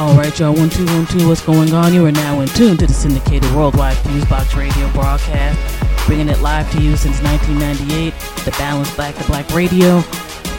[0.00, 0.54] All right, y'all.
[0.54, 1.28] One two one two.
[1.28, 1.92] What's going on?
[1.92, 6.72] You are now in tune to the syndicated worldwide Fusebox Radio broadcast, bringing it live
[6.72, 8.14] to you since 1998.
[8.46, 10.02] The Balanced Black to Black Radio,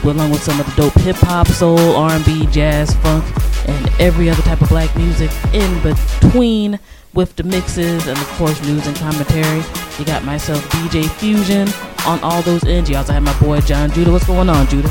[0.03, 3.25] along with some of the dope hip hop, soul, R&B, jazz, funk,
[3.67, 6.79] and every other type of black music in between.
[7.15, 9.63] With the mixes and of course news and commentary.
[9.97, 11.67] You got myself, DJ Fusion,
[12.05, 12.91] on all those ends.
[12.91, 14.11] You also have my boy John Judah.
[14.11, 14.87] What's going on, Judah?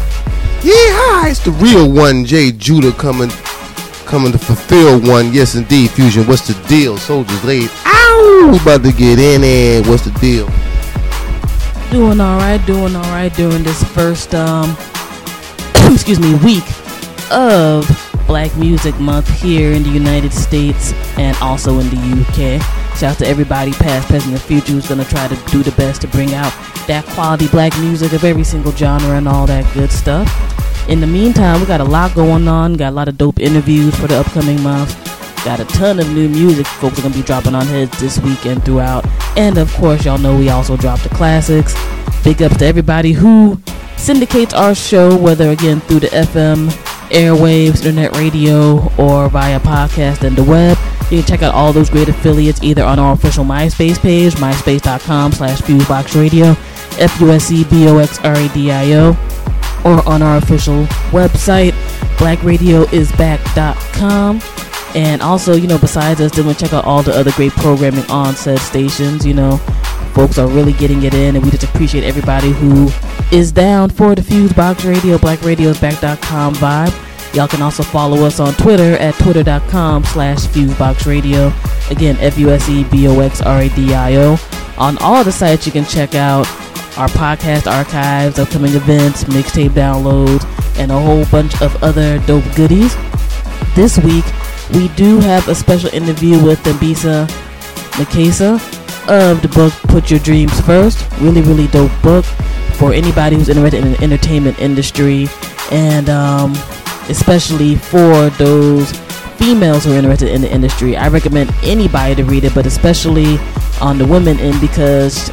[0.62, 3.30] Yeah, hi, it's the real one, Jay Judah, coming
[4.10, 5.32] coming to fulfill one.
[5.32, 6.26] Yes, indeed, Fusion.
[6.26, 6.98] What's the deal?
[6.98, 7.70] Soldiers laid.
[7.86, 8.48] Ow!
[8.50, 9.84] We about to get in there.
[9.84, 10.46] What's the deal?
[11.92, 14.76] Doing all right, doing all right during this first, um,
[15.92, 16.64] excuse me, week
[17.30, 17.86] of
[18.26, 22.60] Black Music Month here in the United States and also in the UK.
[22.96, 26.00] Shout out to everybody, past, present, and future, who's gonna try to do the best
[26.00, 26.52] to bring out
[26.88, 30.26] that quality black music of every single genre and all that good stuff.
[30.90, 32.74] In the meantime, we got a lot going on.
[32.74, 34.96] Got a lot of dope interviews for the upcoming month.
[35.44, 38.44] Got a ton of new music folks are gonna be dropping on heads this week
[38.44, 39.06] and throughout.
[39.36, 41.76] And of course, y'all know we also drop the classics.
[42.24, 43.56] Big ups to everybody who
[43.96, 46.68] syndicates our show, whether again through the FM
[47.10, 50.76] airwaves, internet radio, or via podcast and the web.
[51.08, 55.30] You can check out all those great affiliates either on our official MySpace page, myspace.com
[55.30, 56.56] slash fuseboxradio,
[56.98, 59.16] F-U-S-E-B-O-X-R-A-D-I-O,
[59.84, 61.72] or on our official website,
[62.16, 64.40] blackradioisback.com.
[64.94, 68.34] And also, you know, besides us, then check out all the other great programming on
[68.34, 69.24] said stations.
[69.24, 69.58] You know,
[70.14, 72.90] folks are really getting it in, and we just appreciate everybody who
[73.30, 77.34] is down for the Fuse Box Radio, blackradioisback.com vibe.
[77.34, 81.52] Y'all can also follow us on Twitter at twitter.com slash fuseboxradio.
[81.90, 84.38] Again, F-U-S-E-B-O-X-R-A-D-I-O.
[84.78, 86.48] On all the sites you can check out
[86.96, 90.44] our podcast archives, upcoming events, mixtape downloads,
[90.78, 92.94] and a whole bunch of other dope goodies.
[93.74, 94.24] This week,
[94.72, 97.28] we do have a special interview with Mbisa
[97.92, 98.54] Makesa
[99.08, 101.06] of the book Put Your Dreams First.
[101.20, 102.24] Really, really dope book
[102.74, 105.28] for anybody who's interested in the entertainment industry
[105.70, 106.52] and um,
[107.08, 108.92] especially for those
[109.36, 110.96] females who are interested in the industry.
[110.96, 113.38] I recommend anybody to read it, but especially
[113.80, 115.30] on the women end because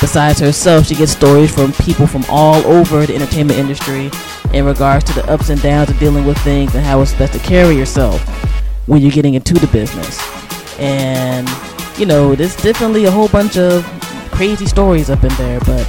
[0.00, 4.10] besides herself, she gets stories from people from all over the entertainment industry
[4.52, 7.32] in regards to the ups and downs of dealing with things and how it's best
[7.32, 8.20] to carry yourself
[8.86, 10.18] when you're getting into the business.
[10.78, 11.48] And,
[11.98, 13.84] you know, there's definitely a whole bunch of
[14.30, 15.86] crazy stories up in there, but,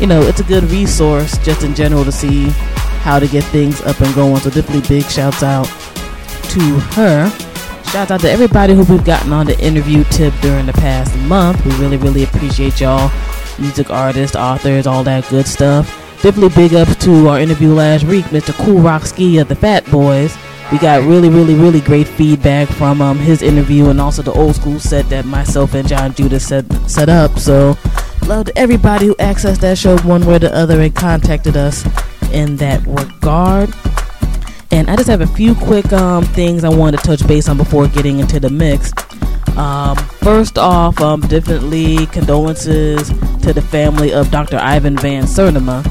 [0.00, 2.46] you know, it's a good resource just in general to see
[3.02, 4.36] how to get things up and going.
[4.36, 6.60] So definitely big shouts out to
[6.94, 7.30] her.
[7.90, 11.64] Shout out to everybody who we've gotten on the interview tip during the past month.
[11.64, 13.10] We really, really appreciate y'all.
[13.58, 15.86] Music artists, authors, all that good stuff.
[16.22, 18.54] Definitely big ups to our interview last week, Mr.
[18.64, 20.36] Kool Rock-Ski of the Fat Boys.
[20.70, 24.54] We got really, really, really great feedback from um, his interview and also the old
[24.54, 27.38] school set that myself and John Judah set set up.
[27.38, 27.76] So,
[28.26, 31.84] love to everybody who accessed that show one way or the other and contacted us
[32.32, 33.68] in that regard.
[34.70, 37.58] And I just have a few quick um, things I wanted to touch base on
[37.58, 38.92] before getting into the mix.
[39.56, 43.08] Um, first off, um, definitely condolences
[43.42, 44.56] to the family of Dr.
[44.56, 45.84] Ivan Van Sertima.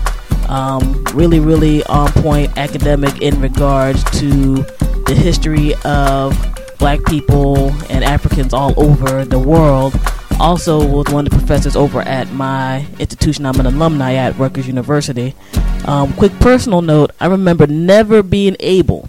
[0.50, 4.56] Um, really, really on point academic in regards to
[5.06, 6.36] the history of
[6.80, 9.94] black people and Africans all over the world.
[10.40, 13.46] Also, was one of the professors over at my institution.
[13.46, 15.36] I'm an alumni at Rutgers University.
[15.86, 19.08] Um, quick personal note: I remember never being able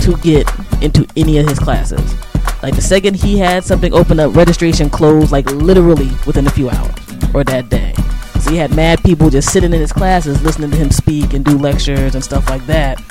[0.00, 0.50] to get
[0.82, 2.16] into any of his classes.
[2.62, 6.70] Like the second he had something open up, registration closed like literally within a few
[6.70, 6.94] hours
[7.34, 7.92] or that day.
[8.40, 11.44] So he had mad people just sitting in his classes listening to him speak and
[11.44, 13.02] do lectures and stuff like that.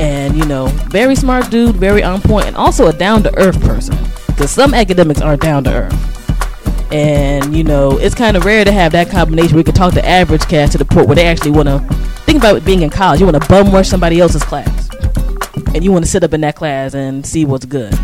[0.00, 3.60] And you know, very smart dude, very on point, and also a down to earth
[3.60, 3.96] person.
[4.26, 6.92] Because some academics aren't down to earth.
[6.92, 9.92] And you know, it's kind of rare to have that combination where you can talk
[9.94, 11.78] to average cats to the point where they actually want to
[12.24, 13.20] think about being in college.
[13.20, 14.88] You want to bum rush somebody else's class,
[15.74, 17.94] and you want to sit up in that class and see what's good.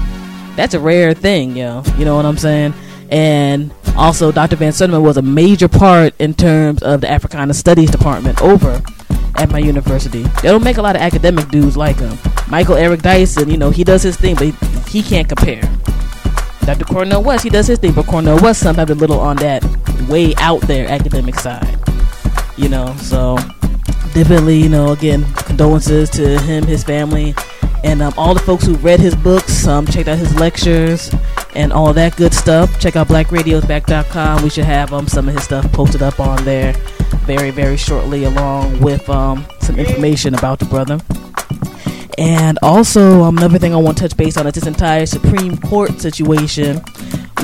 [0.56, 1.82] That's a rare thing, yo.
[1.96, 2.75] You know what I'm saying?
[3.10, 4.56] And also, Dr.
[4.56, 8.82] Van Sertima was a major part in terms of the Africana Studies department over
[9.37, 10.22] at my university.
[10.22, 12.16] They don't make a lot of academic dudes like him.
[12.49, 15.62] Michael Eric Dyson, you know, he does his thing, but he, he can't compare.
[16.64, 16.84] Dr.
[16.84, 19.64] Cornel West, he does his thing, but Cornel West sometimes a little on that
[20.08, 21.78] way out there academic side.
[22.56, 23.37] You know, so
[24.14, 27.34] definitely, you know, again, condolences to him, his family,
[27.84, 31.12] and um, all the folks who read his books, um, checked out his lectures,
[31.55, 32.79] and all that good stuff.
[32.81, 34.43] Check out blackradiosback.com.
[34.43, 36.73] We should have um, some of his stuff posted up on there
[37.26, 40.99] very, very shortly, along with um, some information about the brother.
[42.19, 45.56] And also, um, another thing I want to touch base on is this entire Supreme
[45.56, 46.81] Court situation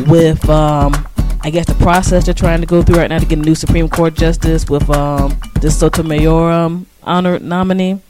[0.07, 0.93] with, um,
[1.41, 3.55] I guess, the process they're trying to go through right now to get a new
[3.55, 8.01] Supreme Court justice with um, this Sotomayor honor nominee.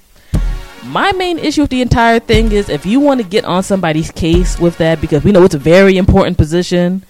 [0.88, 4.10] My main issue with the entire thing is if you want to get on somebody's
[4.10, 7.04] case with that, because we know it's a very important position.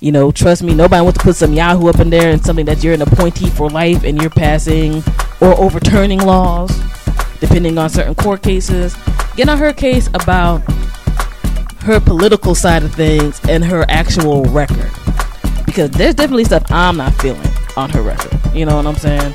[0.00, 2.66] You know, trust me, nobody wants to put some Yahoo up in there and something
[2.66, 5.02] that you're an appointee for life and you're passing
[5.40, 6.70] or overturning laws,
[7.40, 8.94] depending on certain court cases.
[9.36, 10.58] Get on her case about
[11.80, 14.90] her political side of things and her actual record.
[15.64, 17.48] Because there's definitely stuff I'm not feeling
[17.78, 18.38] on her record.
[18.54, 19.34] You know what I'm saying?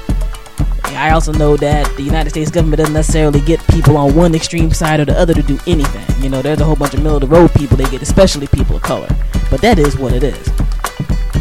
[0.96, 4.72] I also know that the United States government doesn't necessarily get people on one extreme
[4.72, 6.24] side or the other to do anything.
[6.24, 8.48] You know, there's a whole bunch of middle of the road people they get, especially
[8.48, 9.10] people of color.
[9.50, 10.46] But that is what it is.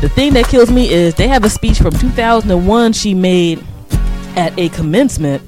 [0.00, 3.64] The thing that kills me is they have a speech from 2001 she made
[4.36, 5.42] at a commencement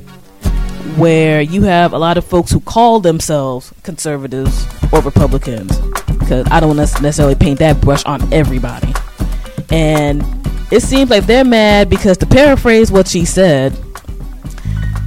[0.97, 5.79] where you have a lot of folks who call themselves conservatives or Republicans
[6.19, 8.93] because I don't necessarily paint that brush on everybody.
[9.71, 10.25] And
[10.73, 13.77] it seems like they're mad because to paraphrase what she said,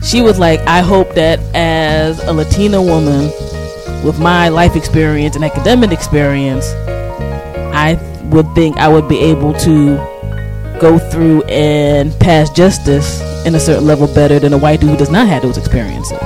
[0.04, 3.32] she was like, I hope that as a Latina woman
[4.04, 6.66] with my life experience and academic experience,
[7.74, 9.96] I would think I would be able to
[10.80, 14.98] go through and pass justice in a certain level better than a white dude who
[14.98, 16.22] does not have those experiences.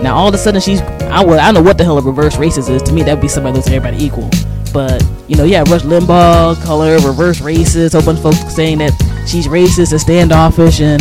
[0.00, 2.02] Now, all of a sudden, she's I would I don't know what the hell a
[2.02, 2.82] reverse racist is.
[2.82, 4.28] To me, that would be somebody who's everybody equal.
[4.72, 7.98] But you know, yeah, Rush Limbaugh, color reverse racist.
[7.98, 8.92] A bunch of folks saying that
[9.28, 11.00] she's racist and standoffish, and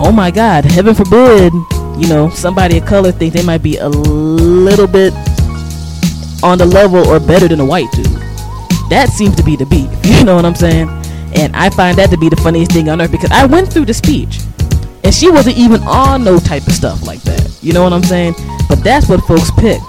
[0.00, 1.52] oh my God, heaven forbid,
[1.98, 5.12] you know, somebody of color think they might be a little bit
[6.42, 8.06] on the level or better than a white dude.
[8.88, 9.88] That seems to be the beef.
[10.20, 10.88] You know what I'm saying?
[11.34, 13.86] And I find that to be the funniest thing on earth because I went through
[13.86, 14.40] the speech
[15.02, 17.58] and she wasn't even on no type of stuff like that.
[17.62, 18.34] You know what I'm saying?
[18.68, 19.80] But that's what folks pick.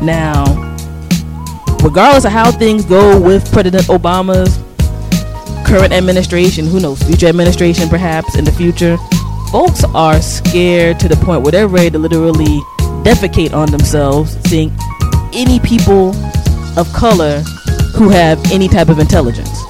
[0.00, 0.44] Now,
[1.82, 4.58] regardless of how things go with President Obama's
[5.68, 8.96] current administration, who knows, future administration perhaps in the future,
[9.52, 12.60] folks are scared to the point where they're ready to literally
[13.04, 14.72] defecate on themselves seeing
[15.34, 16.16] any people
[16.78, 17.40] of color
[17.94, 19.62] who have any type of intelligence.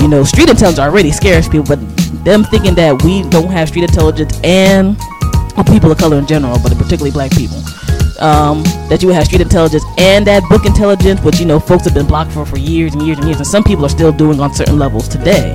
[0.00, 1.78] You know, street intelligence already scares people, but
[2.24, 4.96] them thinking that we don't have street intelligence and
[5.68, 7.62] people of color in general, but particularly black people,
[8.22, 11.84] um, that you would have street intelligence and that book intelligence, which you know folks
[11.84, 14.12] have been blocked for for years and years and years, and some people are still
[14.12, 15.50] doing on certain levels today.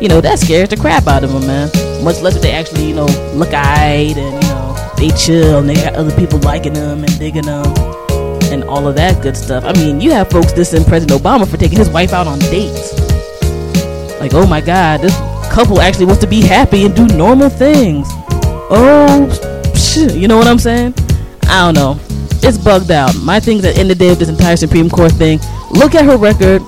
[0.00, 1.68] You know, that scares the crap out of them, man.
[2.04, 5.68] Much less if they actually, you know, look eyed and you know they chill and
[5.68, 7.66] they got other people liking them and digging them
[8.52, 9.64] and all of that good stuff.
[9.64, 12.98] I mean, you have folks dissing President Obama for taking his wife out on dates.
[14.20, 15.16] Like, oh my God, this
[15.52, 18.06] couple actually wants to be happy and do normal things.
[18.70, 19.28] Oh,
[19.96, 20.94] you know what I'm saying?
[21.48, 21.98] I don't know.
[22.42, 23.16] It's bugged out.
[23.16, 25.40] My thing is at the end of the day of this entire Supreme Court thing,
[25.70, 26.62] look at her record,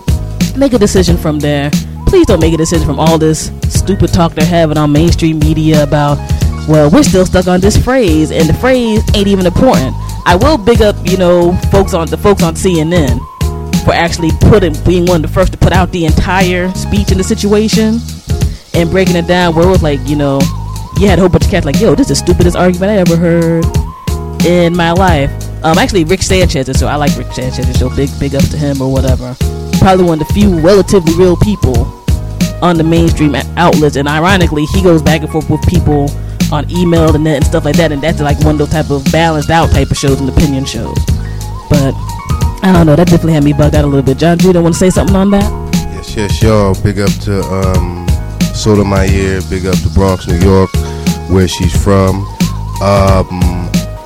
[0.56, 1.70] make a decision from there.
[2.06, 5.82] Please don't make a decision from all this stupid talk they're having on mainstream media
[5.82, 6.18] about,
[6.66, 9.94] well, we're still stuck on this phrase, and the phrase ain't even important.
[10.26, 13.20] I will big up, you know, folks on the folks on CNN
[13.84, 17.18] for actually putting being one of the first to put out the entire speech in
[17.18, 18.00] the situation
[18.74, 20.40] and breaking it down where it was like, you know,
[20.98, 22.96] you had a whole bunch of cats like, yo, this is the stupidest argument I
[22.96, 23.64] ever heard
[24.46, 25.30] in my life.
[25.64, 28.80] Um, actually, Rick Sanchez, so I like Rick Sanchez, so big, big ups to him
[28.80, 29.36] or whatever.
[29.78, 32.04] Probably one of the few relatively real people
[32.62, 36.10] on the mainstream outlets, and ironically, he goes back and forth with people
[36.52, 38.90] on email and net and stuff like that, and that's like one of those type
[38.90, 40.98] of balanced out type of shows and opinion shows.
[41.68, 41.94] But
[42.62, 44.18] I don't know, that definitely had me bugged out a little bit.
[44.18, 45.44] John Judah, want to say something on that?
[45.94, 46.74] Yes, yes, y'all.
[46.82, 48.06] Big up to um,
[48.54, 49.40] Sotomayor.
[49.48, 50.70] Big up to Bronx, New York,
[51.30, 52.26] where she's from.
[52.82, 53.59] Um,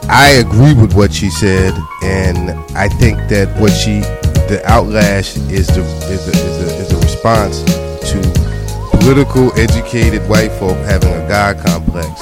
[0.09, 4.01] I agree with what she said, and I think that what she,
[4.49, 5.81] the outlash is the
[6.13, 7.63] is the, is the, is response
[8.11, 12.21] to political, educated white folk having a God complex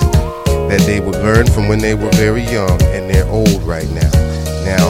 [0.70, 4.10] that they would learn from when they were very young, and they're old right now.
[4.64, 4.86] Now,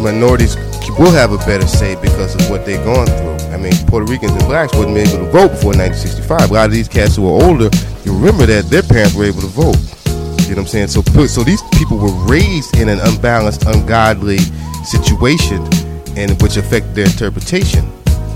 [0.00, 0.56] minorities
[0.98, 3.48] will have a better say because of what they're going through.
[3.52, 6.50] I mean, Puerto Ricans and blacks wouldn't be able to vote before 1965.
[6.50, 7.70] A lot of these cats who are older,
[8.04, 10.01] you remember that their parents were able to vote.
[10.52, 10.88] You know what I'm saying?
[10.88, 14.36] So, so these people were raised in an unbalanced, ungodly
[14.84, 15.66] situation,
[16.14, 17.90] and which affected their interpretation.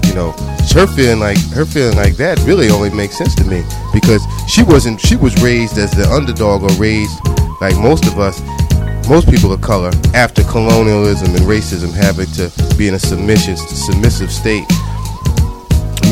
[0.06, 0.30] You know,
[0.72, 4.62] her feeling like her feeling like that really only makes sense to me because she
[4.62, 4.98] wasn't.
[4.98, 7.12] She was raised as the underdog, or raised
[7.60, 8.40] like most of us,
[9.10, 14.32] most people of color, after colonialism and racism, having to be in a submission, submissive
[14.32, 14.64] state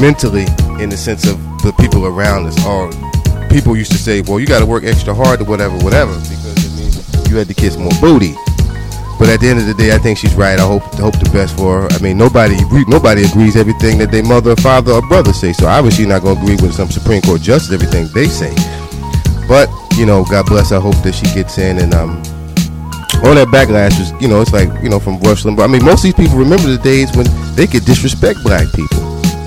[0.03, 0.45] mentally,
[0.85, 2.93] in the sense of the people around us, or
[3.55, 6.59] people used to say, well, you got to work extra hard or whatever, whatever, because
[6.59, 8.35] it means you had to kiss more booty.
[9.17, 10.59] But at the end of the day, I think she's right.
[10.59, 11.89] I hope hope the best for her.
[11.93, 12.59] I mean, nobody
[12.89, 15.53] nobody agrees everything that their mother, father, or brother say.
[15.53, 18.51] So obviously, not going to agree with some Supreme Court justice everything they say.
[19.47, 20.73] But you know, God bless.
[20.73, 22.19] I hope that she gets in and um,
[23.23, 25.63] all that backlash was, you know, it's like you know from Rush Limbaugh.
[25.63, 28.94] I mean, most of these people remember the days when they could disrespect black people.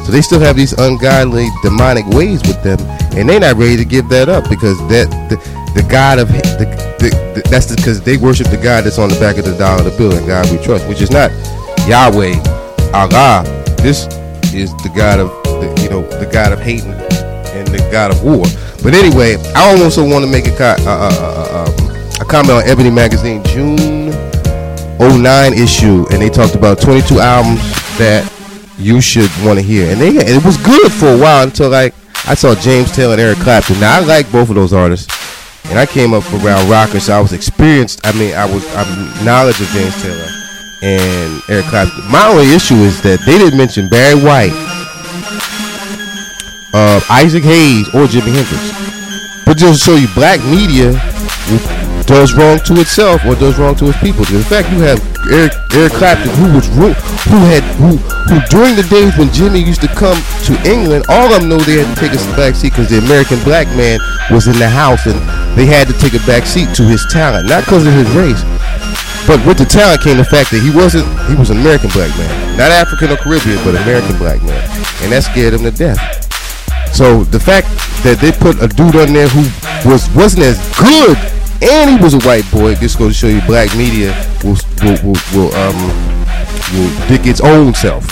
[0.07, 2.79] So they still have these ungodly, demonic ways with them,
[3.19, 5.35] and they're not ready to give that up because that the,
[5.75, 6.63] the God of the,
[6.97, 9.83] the, the that's because they worship the God that's on the back of the dollar
[9.83, 11.29] the bill and God we trust, which is not
[11.91, 12.39] Yahweh,
[12.95, 13.43] Allah.
[13.83, 14.07] This
[14.55, 18.23] is the God of the, you know the God of hate and the God of
[18.23, 18.45] war.
[18.81, 22.63] But anyway, I also want to make a, uh, uh, uh, um, a comment on
[22.63, 24.07] Ebony Magazine June
[25.03, 27.59] 09 issue, and they talked about 22 albums
[27.99, 28.23] that
[28.77, 29.89] you should want to hear.
[29.89, 31.93] And they it was good for a while until like
[32.27, 33.79] I saw James Taylor and Eric Clapton.
[33.79, 35.07] Now I like both of those artists,
[35.69, 38.05] and I came up around rockers, so I was experienced.
[38.05, 40.27] I mean, I was I'm knowledge of James Taylor
[40.83, 42.03] and Eric Clapton.
[42.11, 44.53] My only issue is that they didn't mention Barry White,
[46.73, 49.45] uh, Isaac Hayes, or Jimi Hendrix.
[49.45, 50.91] But just to show you, black media
[52.07, 54.23] does wrong to itself or does wrong to its people.
[54.31, 54.97] In fact, you have
[55.27, 56.65] Eric, Eric Clapton, who was
[57.27, 57.99] who had who
[58.31, 60.15] who during the days when Jimi used to come
[60.47, 63.03] to England, all of them know they had to take a back seat because the
[63.03, 63.99] American black man
[64.31, 65.19] was in the house and
[65.59, 68.41] they had to take a back seat to his talent, not because of his race.
[69.27, 72.09] But with the talent came the fact that he wasn't he was an American black
[72.15, 72.31] man.
[72.55, 74.63] Not African or Caribbean, but American black man.
[75.03, 75.99] And that scared him to death.
[76.95, 77.67] So the fact
[78.07, 79.43] that they put a dude on there who
[79.83, 81.19] was wasn't as good
[81.61, 82.75] and he was a white boy.
[82.75, 85.77] This goes to show you black media will will will, will um
[86.73, 88.05] will dig its own self.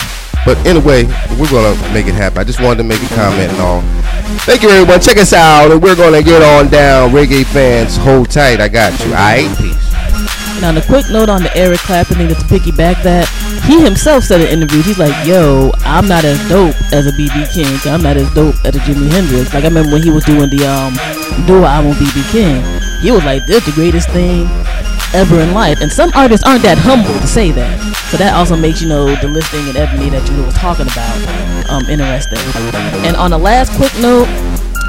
[0.46, 1.06] But anyway,
[1.40, 2.38] we're gonna make it happen.
[2.38, 3.82] I just wanted to make a comment and all.
[4.46, 5.02] Thank you everyone.
[5.02, 7.10] Check us out and we're gonna get on down.
[7.12, 8.62] Reggae fans, hold tight.
[8.62, 9.12] I got you.
[9.12, 9.76] Alright, peace.
[10.62, 13.28] Now, on a quick note on the Eric Clapton thing, to piggyback that,
[13.68, 17.52] he himself said in interviews, he's like, yo, I'm not as dope as a BB
[17.54, 17.92] King.
[17.92, 19.54] I'm not as dope as a Jimi Hendrix.
[19.54, 20.96] Like, I remember when he was doing the um,
[21.46, 24.50] duo album BB King he was like, "This is the greatest thing
[25.14, 27.78] ever in life." And some artists aren't that humble to say that.
[28.10, 31.70] So that also makes you know the listing and Ebony that you were talking about
[31.70, 32.42] um, interesting.
[33.06, 34.26] And on the last quick note,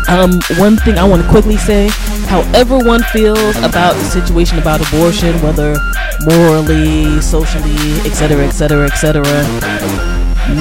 [0.08, 1.88] um, one thing I want to quickly say,
[2.32, 5.76] however one feels about the situation about abortion, whether
[6.24, 9.22] morally, socially, etc., etc., etc.,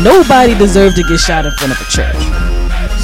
[0.04, 2.45] nobody deserves to get shot in front of a church.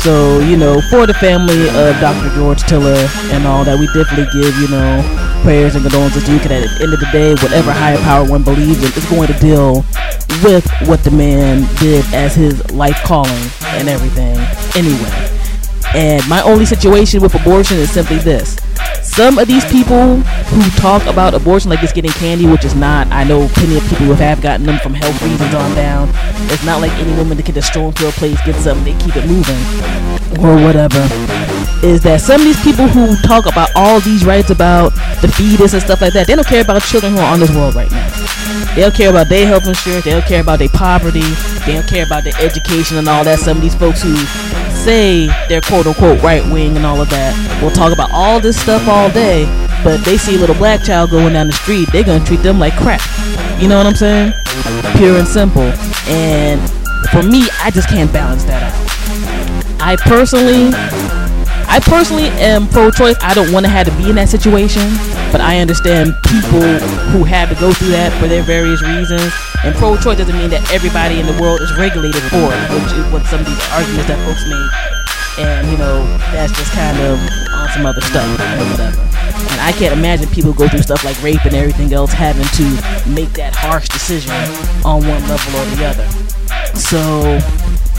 [0.03, 2.33] So, you know, for the family of Dr.
[2.33, 4.97] George Tiller and all that, we definitely give, you know,
[5.43, 8.27] prayers and condolences to you because at the end of the day, whatever higher power
[8.27, 9.85] one believes in is going to deal
[10.43, 13.45] with what the man did as his life calling
[13.77, 14.37] and everything
[14.73, 15.29] anyway.
[15.93, 18.57] And my only situation with abortion is simply this.
[19.11, 23.07] Some of these people who talk about abortion like it's getting candy, which is not,
[23.11, 26.09] I know plenty of people who have gotten them from health reasons on down.
[26.47, 29.03] It's not like any woman that can just stroll into a place, get something, they
[29.03, 29.59] keep it moving,
[30.39, 31.03] or whatever.
[31.83, 35.73] Is that some of these people who talk about all these rights about the fetus
[35.73, 37.91] and stuff like that, they don't care about children who are on this world right
[37.91, 38.07] now.
[38.75, 41.27] They don't care about their health insurance, they don't care about their poverty,
[41.67, 43.39] they don't care about their education and all that.
[43.39, 44.15] Some of these folks who
[44.83, 48.59] say they're quote unquote right wing and all of that We'll talk about all this
[48.59, 49.45] stuff all day,
[49.83, 52.57] but they see a little black child going down the street, they're gonna treat them
[52.57, 53.01] like crap.
[53.61, 54.33] You know what I'm saying?
[54.97, 55.71] Pure and simple.
[56.09, 56.59] And
[57.11, 59.77] for me, I just can't balance that out.
[59.79, 60.71] I personally
[61.71, 63.15] I personally am pro-choice.
[63.23, 64.83] I don't want to have to be in that situation,
[65.31, 66.59] but I understand people
[67.15, 69.31] who have to go through that for their various reasons.
[69.63, 73.07] And pro-choice doesn't mean that everybody in the world is regulated for it, which is
[73.07, 74.67] what some of these arguments that folks make.
[75.39, 76.03] And you know,
[76.35, 77.15] that's just kind of
[77.55, 78.99] on some other stuff or whatever.
[79.55, 82.67] And I can't imagine people go through stuff like rape and everything else having to
[83.07, 84.35] make that harsh decision
[84.83, 86.07] on one level or the other.
[86.75, 87.39] So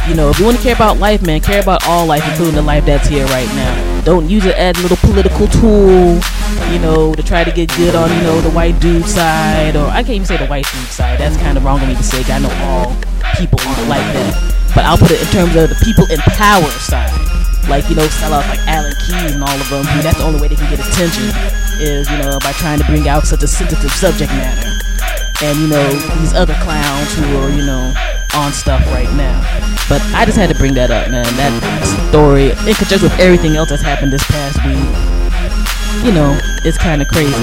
[0.08, 2.56] you know, if you want to care about life, man, care about all life, including
[2.56, 4.02] the life that's here right now.
[4.02, 6.18] Don't use it as a little political tool,
[6.72, 9.86] you know, to try to get good on, you know, the white dude side, or
[9.86, 11.20] I can't even say the white dude side.
[11.20, 12.24] That's kind of wrong of me to say.
[12.32, 12.96] I know all
[13.38, 16.70] people aren't like that, but I'll put it in terms of the people in power
[16.82, 17.14] side,
[17.70, 19.86] like you know, sellouts like Alan Keyes and all of them.
[19.86, 21.30] Who that's the only way they can get attention
[21.78, 24.66] is, you know, by trying to bring out such a sensitive subject matter,
[25.46, 25.86] and you know,
[26.18, 29.40] these other clowns who are, you know on stuff right now.
[29.88, 31.24] But I just had to bring that up, man.
[31.36, 31.52] That
[32.08, 34.78] story, in conjunction with everything else that's happened this past week,
[36.04, 37.34] you know, it's kind of crazy.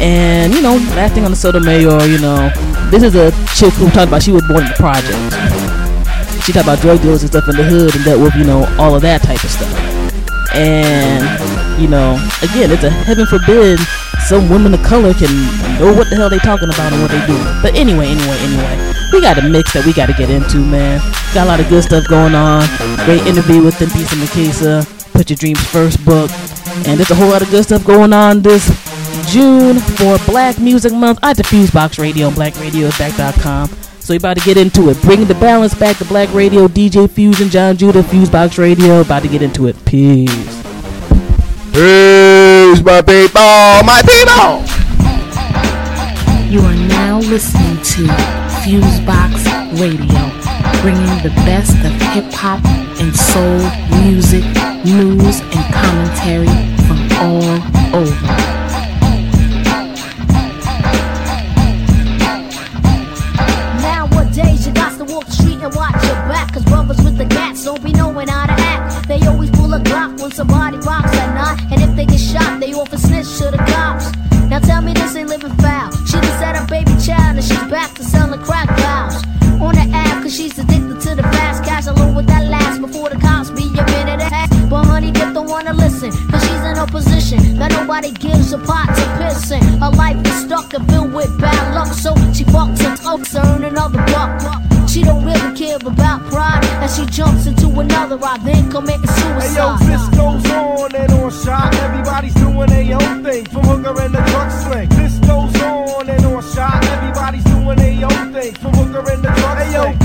[0.00, 2.50] And, you know, last thing on the Sotomayor, you know,
[2.90, 5.14] this is a chick who talked about she was born in the project.
[6.44, 8.66] She talked about drug dealers and stuff in the hood and that with, you know,
[8.78, 9.72] all of that type of stuff.
[10.54, 11.24] And
[11.78, 13.78] you know, again, it's a heaven forbid
[14.26, 15.28] some women of color can
[15.78, 17.36] know what the hell they talking about and what they do.
[17.60, 21.00] But anyway, anyway, anyway, we got a mix that we got to get into, man.
[21.34, 22.64] Got a lot of good stuff going on.
[23.04, 25.12] Great interview with and Makesa.
[25.12, 26.30] Put Your Dreams First book.
[26.86, 28.66] And there's a whole lot of good stuff going on this
[29.30, 33.68] June for Black Music Month I the Box Radio and BlackRadioSback.com.
[34.00, 35.00] So we about to get into it.
[35.02, 36.68] Bring the balance back to Black Radio.
[36.68, 39.00] DJ Fusion, John Judah, Fusebox Radio.
[39.00, 39.82] About to get into it.
[39.86, 40.73] Peace.
[41.74, 43.42] Peace, my people,
[43.82, 44.62] my people.
[46.48, 48.06] You are now listening to
[48.62, 49.42] Fusebox
[49.80, 50.22] Radio,
[50.82, 52.64] bringing the best of hip hop
[53.00, 53.58] and soul
[54.04, 54.44] music,
[54.84, 56.46] news, and commentary
[56.86, 57.58] from all
[57.92, 58.63] over.
[69.94, 71.72] When somebody rocks at night.
[71.72, 74.10] And if they get shot, they often snitch to the cops.
[74.48, 75.90] Now tell me this ain't living foul.
[76.06, 79.22] She just had a baby child and she's back to selling crack vows.
[79.60, 81.86] On the app, cause she's addicted to the fast cash.
[81.86, 84.53] Alone with that last before the cops be a minute.
[84.70, 86.10] But honey, dip don't wanna listen.
[86.30, 89.62] Cause she's in a position that nobody gives a pot to piss in.
[89.80, 91.88] Her life is stuck and filled with bad luck.
[91.92, 94.40] So she fucks her up to earn another buck.
[94.88, 96.64] She don't really care about pride.
[96.82, 99.80] And she jumps into another ride, then committing Hey yo, suicide.
[99.90, 101.74] this goes on and on shot.
[101.74, 104.88] Everybody's doing their own thing, from hooker and the drug sling.
[104.90, 106.84] This goes on and on shot.
[106.84, 109.66] Everybody's doing their own thing, from hooker and the drug sling.
[109.66, 110.03] Hey yo,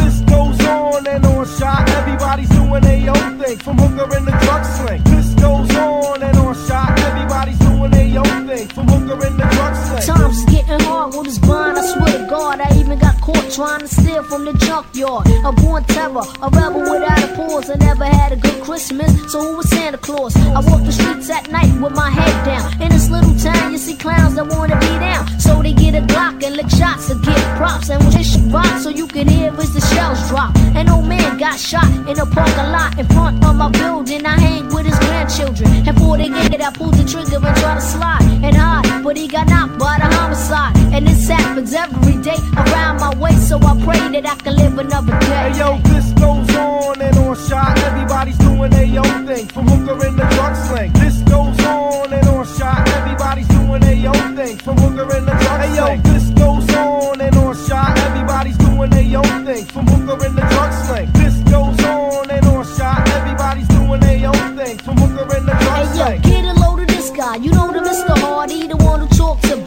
[1.58, 1.90] shot.
[1.90, 5.02] Everybody's doing their own thing, from hooker in the drug sling.
[5.04, 7.00] This goes on and on shot.
[7.00, 10.06] Everybody's doing their own thing, from hooker in the drug sling.
[10.06, 12.62] Times getting hard with this bond, I swear God.
[12.62, 15.28] I even got caught trying to steal from the junkyard.
[15.44, 17.70] A born terror, a rebel without a pause.
[17.70, 20.36] I never had a good Christmas, so who was Santa Claus?
[20.58, 22.82] I walk the streets at night with my head down.
[22.82, 25.24] In this little town, you see clowns that wanna be down.
[25.40, 27.90] So they get a Glock and lick shots to get props.
[27.90, 30.56] And when this shit rock, so you can hear as the shells drop.
[30.80, 34.26] An old man got shot in a parking lot in front of my building.
[34.26, 35.68] I hang with his grandchildren.
[35.88, 39.04] And before they get it, I pulled the trigger and try to slide and hide.
[39.04, 40.78] But he got knocked by the homicide.
[40.94, 43.34] And this happens every day around my way.
[43.36, 45.52] So I pray that I can live another day.
[45.52, 47.78] Hey yo, this goes on and on shot.
[47.80, 50.92] Everybody's doing their own thing, from hooker and the drug sling.
[50.94, 52.88] This goes on and on shot.
[52.90, 55.70] Everybody's doing their own thing, from hooker and the drug sling.
[55.70, 57.98] Hey yo, this goes on and on shot.
[58.00, 61.10] Everybody's doing their own thing, from hooker and the drug sling.
[61.14, 63.08] This goes on and on shot.
[63.10, 66.22] Everybody's doing their own thing, from hooker and the drug Hey yo, sling.
[66.22, 67.36] get a load of this guy.
[67.38, 68.18] You know the Mr.
[68.20, 68.68] Hardy,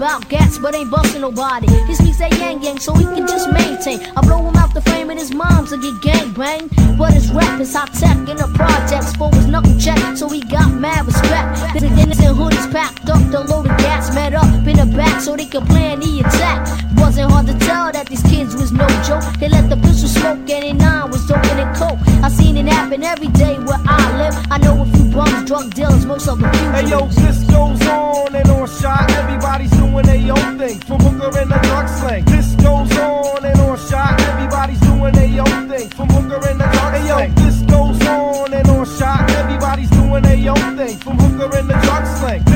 [0.02, 1.68] about gats but ain't busting nobody.
[1.86, 4.00] He speaks that yang yang so he can just maintain.
[4.16, 6.68] I blow him out the frame and his moms to get gang bang.
[6.98, 10.40] But his rap is hot tech in the projects for his knuckle check, so he
[10.40, 11.78] got mad respect.
[11.78, 15.46] The innocent hoodies packed up, the loaded gas met up in the back so they
[15.46, 16.58] could plan the attack.
[16.98, 19.22] Wasn't hard to tell that these kids was no joke.
[19.38, 21.98] They let the pistol smoke and in nine was dope and coke.
[22.26, 24.34] I seen it happen every day where I live.
[24.50, 28.34] I know a few bums, drug dealers, most of them Hey yo, this goes on
[28.34, 29.10] and on shot.
[29.12, 32.24] Everybody's doing their own thing, from hooker and the drug sling.
[32.24, 34.20] This goes on and on shot.
[34.20, 37.02] Everybody's doing their own thing, from hooker in the drug sling.
[37.02, 39.30] Hey yo, this goes on and on shot.
[39.30, 42.51] Everybody's doing their own thing, from hooker and the drug sling.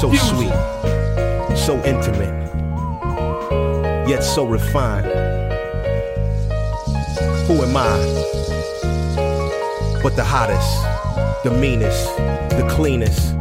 [0.00, 0.52] So sweet,
[1.56, 2.32] so intimate,
[4.08, 5.06] yet so refined.
[7.48, 7.98] Who am I?
[10.00, 13.37] But the hottest, the meanest, the cleanest.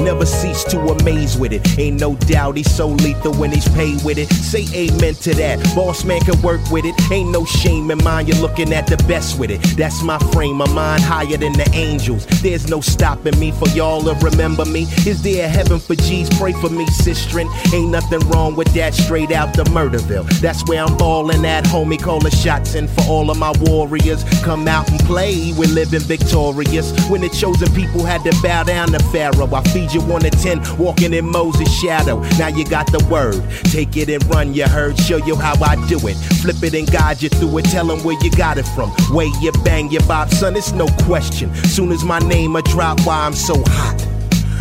[0.00, 1.78] Never cease to amaze with it.
[1.78, 4.32] Ain't no doubt he's so lethal when he's paid with it.
[4.32, 5.62] Say amen to that.
[5.74, 6.94] Boss man can work with it.
[7.12, 8.28] Ain't no shame in mind.
[8.28, 9.60] You're looking at the best with it.
[9.76, 10.56] That's my frame.
[10.56, 12.26] My mind higher than the angels.
[12.42, 14.82] There's no stopping me for y'all to remember me.
[15.06, 16.30] Is there a heaven for G's?
[16.38, 17.46] Pray for me, sistren.
[17.74, 18.94] Ain't nothing wrong with that.
[18.94, 20.28] Straight out the Murderville.
[20.40, 21.64] That's where I'm ballin' at.
[21.64, 24.24] Homie, call the shots in for all of my warriors.
[24.42, 25.52] Come out and play.
[25.52, 26.92] We're living victorious.
[27.10, 30.30] When the chosen people had to bow down to Pharaoh, I feed you one to
[30.30, 32.20] ten, walking in Moses' shadow.
[32.38, 33.42] Now you got the word.
[33.64, 34.98] Take it and run, you heard.
[34.98, 36.14] Show you how I do it.
[36.42, 37.64] Flip it and guide you through it.
[37.66, 38.92] Tell them where you got it from.
[39.10, 41.54] Way you bang your bob, son, it's no question.
[41.54, 44.00] Soon as my name a drop, why I'm so hot.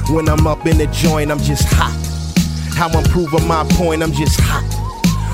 [0.09, 1.95] When I'm up in the joint, I'm just hot.
[2.75, 4.63] How I'm proving my point, I'm just hot.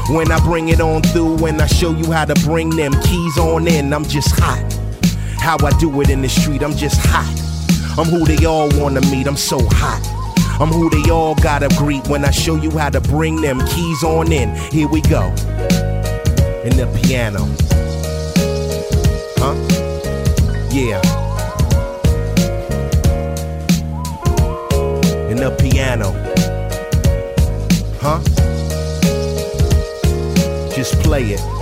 [0.09, 3.37] When I bring it on through and I show you how to bring them keys
[3.37, 4.61] on in, I'm just hot.
[5.39, 7.44] How I do it in the street, I'm just hot.
[7.97, 10.01] I'm who they all wanna meet, I'm so hot.
[10.59, 14.03] I'm who they all gotta greet when I show you how to bring them keys
[14.03, 14.53] on in.
[14.71, 15.27] Here we go.
[16.65, 17.45] In the piano.
[19.37, 19.55] Huh?
[20.71, 21.01] Yeah.
[25.29, 26.11] In the piano.
[28.01, 28.19] Huh?
[30.75, 31.54] Just play it.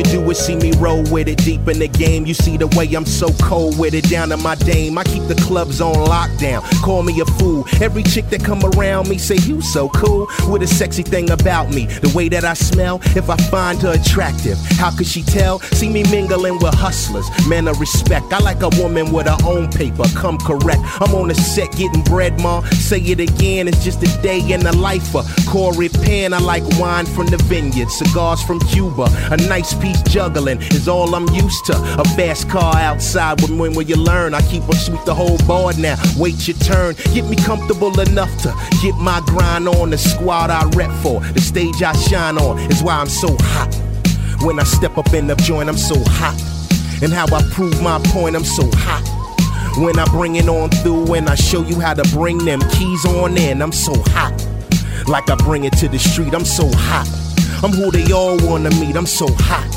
[0.00, 2.24] You do is see me roll with it deep in the game.
[2.24, 4.96] You see the way I'm so cold with it down to my dame.
[4.96, 6.62] I keep the clubs on lockdown.
[6.82, 7.66] Call me a fool.
[7.80, 11.70] Every chick that come around me say you so cool with a sexy thing about
[11.70, 11.86] me.
[11.86, 15.60] The way that I smell, if I find her attractive, how could she tell?
[15.60, 18.32] See me mingling with hustlers, men of respect.
[18.32, 20.04] I like a woman with her own paper.
[20.14, 20.80] Come correct.
[21.00, 22.62] I'm on the set getting bread, ma.
[22.70, 23.68] Say it again.
[23.68, 26.32] It's just a day in the life of Corey Penn.
[26.32, 31.14] I like wine from the vineyard, cigars from Cuba, a nice piece juggling is all
[31.14, 31.74] I'm used to.
[31.98, 34.34] A fast car outside with when will you learn?
[34.34, 35.96] I keep a sweep the whole board now.
[36.16, 36.94] Wait your turn.
[37.14, 39.90] Get me comfortable enough to get my grind on.
[39.90, 43.74] The squad I rep for, the stage I shine on is why I'm so hot.
[44.42, 46.40] When I step up in the joint, I'm so hot.
[47.02, 49.04] And how I prove my point, I'm so hot.
[49.78, 53.04] When I bring it on through and I show you how to bring them keys
[53.04, 54.34] on in, I'm so hot.
[55.06, 57.06] Like I bring it to the street, I'm so hot.
[57.62, 59.68] I'm who they all wanna meet, I'm so hot.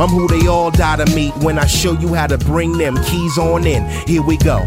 [0.00, 2.96] I'm who they all die to meet when I show you how to bring them
[3.04, 3.84] keys on in.
[4.06, 4.60] Here we go.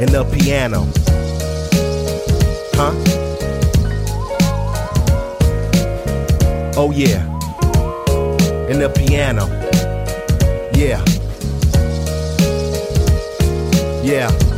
[0.00, 0.86] In the piano.
[2.74, 2.94] Huh?
[6.76, 7.24] Oh yeah.
[8.70, 9.46] In the piano.
[10.74, 11.04] Yeah.
[14.02, 14.57] Yeah.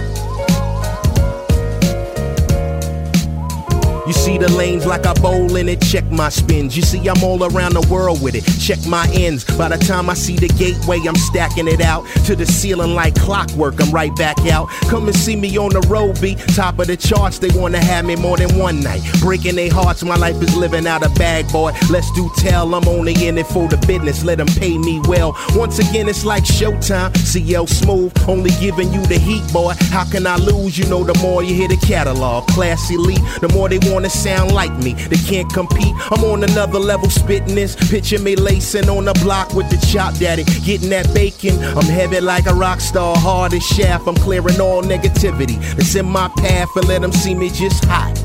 [4.07, 6.77] You see the lanes like I bowl in it, check my spins.
[6.77, 9.45] You see I'm all around the world with it, check my ends.
[9.57, 13.15] By the time I see the gateway, I'm stacking it out to the ceiling like
[13.15, 13.81] clockwork.
[13.81, 14.69] I'm right back out.
[14.89, 17.39] Come and see me on the road, be top of the charts.
[17.39, 20.03] They wanna have me more than one night, breaking their hearts.
[20.03, 21.73] My life is living out a bag, boy.
[21.91, 22.75] Let's do tell.
[22.75, 24.25] I'm only in it for the business.
[24.25, 25.37] Let them pay me well.
[25.55, 27.17] Once again, it's like Showtime.
[27.17, 29.75] CL Smooth, only giving you the heat, boy.
[29.91, 30.79] How can I lose?
[30.79, 34.09] You know, the more you hear the catalog, class elite, the more they want wanna
[34.09, 34.95] sound like me.
[34.95, 35.95] They can't compete.
[36.11, 37.77] I'm on another level spitting this.
[37.91, 40.45] Picture me lacing on the block with the chop daddy.
[40.65, 41.63] Getting that bacon.
[41.77, 44.09] I'm heavy like a rock star, hard as shaft.
[44.09, 48.17] I'm clearing all negativity that's in my path and let them see me just hot.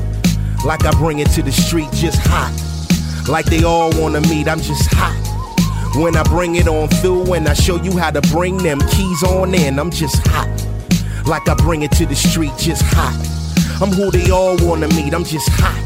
[0.64, 2.54] Like I bring it to the street just hot.
[3.28, 5.14] Like they all wanna meet, I'm just hot.
[5.94, 9.22] When I bring it on through and I show you how to bring them keys
[9.24, 10.48] on in, I'm just hot.
[11.26, 13.35] Like I bring it to the street just hot.
[13.78, 15.82] I'm who they all wanna meet, I'm just hot.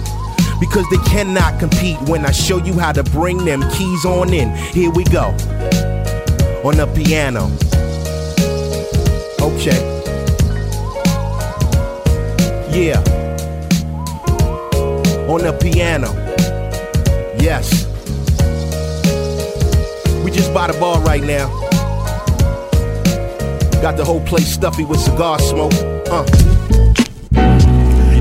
[0.61, 4.55] Because they cannot compete when I show you how to bring them keys on in.
[4.57, 5.35] Here we go.
[6.63, 7.47] On the piano.
[9.41, 9.81] Okay.
[12.71, 13.01] Yeah.
[15.27, 16.13] On the piano.
[17.41, 17.87] Yes.
[20.23, 21.49] We just by the bar right now.
[23.83, 25.73] Got the whole place stuffy with cigar smoke.
[26.09, 27.00] Uh.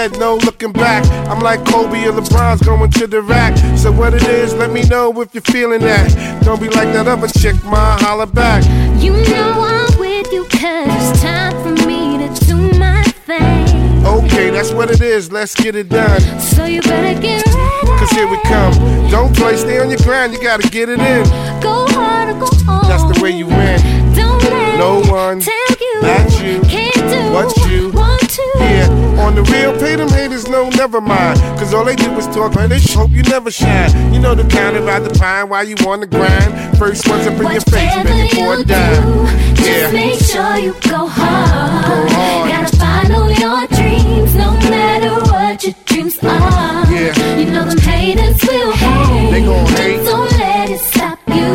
[0.00, 1.04] Ahead, no looking back.
[1.28, 3.56] I'm like Kobe or LeBron's going to the rack.
[3.76, 6.42] So what it is, let me know if you're feeling that.
[6.44, 8.64] Don't be like that other chick, ma, holla back.
[9.02, 14.04] You know I'm with you, Cause it's time for me to do my thing.
[14.04, 15.30] Okay, that's what it is.
[15.30, 16.20] Let's get it done.
[16.40, 17.86] So you better get ready.
[17.98, 18.72] Cause here we come.
[19.10, 20.32] Don't play, stay on your grind.
[20.32, 21.24] You gotta get it in.
[21.60, 22.88] Go hard or go home.
[22.88, 23.78] That's the way you win.
[24.14, 28.42] Don't let No one, tell you not you, can't do what you want to.
[28.60, 28.89] Yeah,
[29.20, 31.38] on the real, pay them haters no, never mind.
[31.58, 33.90] Cause all they do is talk, and they hope you never shine.
[34.12, 36.78] You know the kind about the pine while you on the grind.
[36.78, 39.26] First ones up in your face, Whatever begging for a dime.
[39.56, 39.90] Just Yeah.
[39.92, 41.84] make sure you go hard.
[41.86, 42.50] Go hard.
[42.50, 46.86] Gotta follow your dreams, no matter what your dreams are.
[46.90, 47.36] Yeah.
[47.38, 49.30] You know them haters will hate.
[49.32, 49.96] They gon' hate.
[49.96, 51.50] Just don't let it stop you.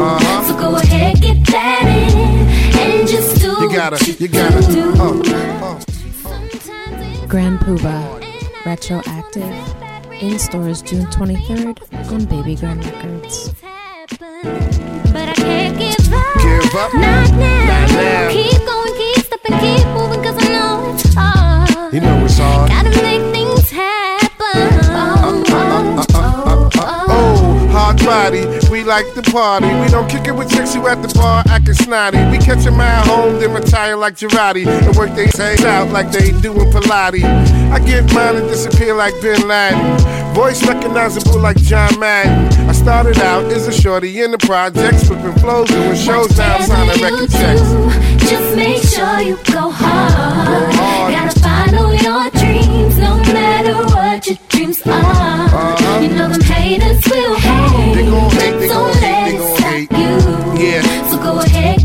[0.00, 0.42] Uh-huh.
[0.48, 2.18] So go ahead, get that in,
[2.80, 4.69] and just do You gotta, you gotta,
[7.30, 7.96] Grand Puba
[8.66, 9.54] Retroactive
[10.20, 11.78] in stores June 23rd
[12.10, 13.54] on Babygrande Records.
[15.12, 16.34] but I can't give up.
[16.42, 16.92] Give up?
[16.92, 17.64] Not now.
[17.66, 18.30] Not now.
[18.30, 21.94] Keep going, keep stepping, keep moving, cause I know it's hard.
[21.94, 22.68] You know it's hard.
[22.68, 24.68] Gotta make things happen.
[24.90, 27.06] Oh, oh, oh, oh.
[27.12, 28.59] Oh, hard body, we
[28.90, 29.70] like the party.
[29.82, 32.18] We don't kick it with chicks who at the bar acting snotty.
[32.32, 34.66] We catch 'em at home, then retire like Girardi.
[34.66, 37.24] And work they say out like they doing Pilates.
[37.70, 39.80] I get mine and disappear like Bin Laden.
[40.34, 42.34] Voice recognizable like John Madden.
[42.68, 46.64] I started out as a shorty in the projects, flipping flows, doing shows now, Whatever
[46.66, 47.68] signing record checks.
[48.30, 50.48] Just make sure you go hard.
[50.50, 51.14] Go hard.
[51.14, 52.30] Gotta follow your
[53.00, 54.92] no matter what your dreams are.
[54.92, 56.00] Uh-huh.
[56.02, 57.94] You know them haters will hate.
[57.94, 59.90] They gon' hate, they Don't gon' hate, let they it gon' stop hate.
[60.00, 60.64] You.
[60.66, 61.10] Yeah.
[61.10, 61.79] So go ahead,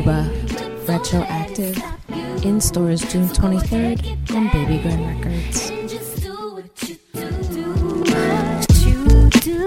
[0.00, 0.46] will
[0.86, 1.82] Retroactive
[2.44, 5.70] in stores June 23rd on Babygrande Records.
[5.70, 7.26] And just do what you do.
[8.12, 9.66] What you do.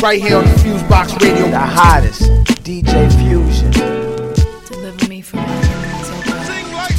[0.00, 1.48] Right here on the Fusebox Radio.
[1.50, 2.22] The hottest
[2.62, 3.70] DJ Fusion.
[4.66, 6.10] Deliver me from my enemies,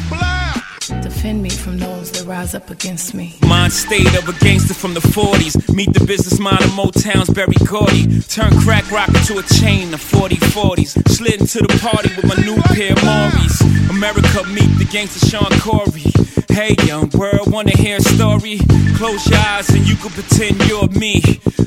[0.09, 1.01] God.
[1.01, 1.90] Defend me from those that
[2.31, 3.35] rise up against me.
[3.45, 5.53] Mind state of a gangster from the 40s.
[5.75, 8.21] Meet the business mind of Motown's Berry Gordy.
[8.21, 10.91] Turn crack rock into a chain of 40 40s.
[11.09, 13.59] Slid into the party with my new pair of Mauri's.
[13.89, 16.07] America meet the gangster Shawn Corey.
[16.47, 18.59] Hey, young world, wanna hear a story?
[18.95, 21.21] Close your eyes and you can pretend you're me.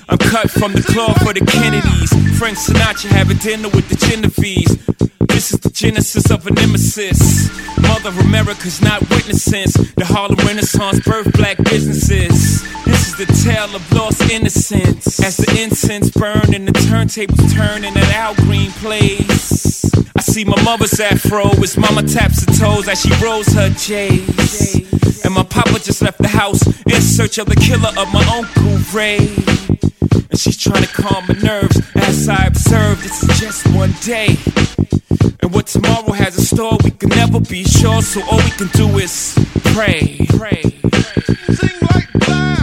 [0.08, 2.12] I'm cut from the cloth for the Kennedys.
[2.38, 4.74] Frank Sinatra having dinner with the Genovese.
[5.28, 7.50] This is the genesis of a nemesis.
[7.88, 12.62] Mother America's not witnessing the Harlem Renaissance birth black businesses.
[12.84, 15.18] This is the tale of lost innocence.
[15.18, 19.84] As the incense burn and the turntables turn in that Al Green plays.
[20.16, 25.24] I see my mother's afro as mama taps her toes as she rolls her J's.
[25.24, 28.78] And my papa just left the house in search of the killer of my uncle
[28.96, 29.18] Ray.
[30.30, 34.36] And she's trying to calm my nerves as I observe this is just one day.
[35.42, 38.02] And what tomorrow has in store, we can never be sure.
[38.02, 39.36] So all we can do is
[39.74, 40.24] pray.
[40.38, 40.62] Pray.
[40.62, 42.58] Sing like Blair.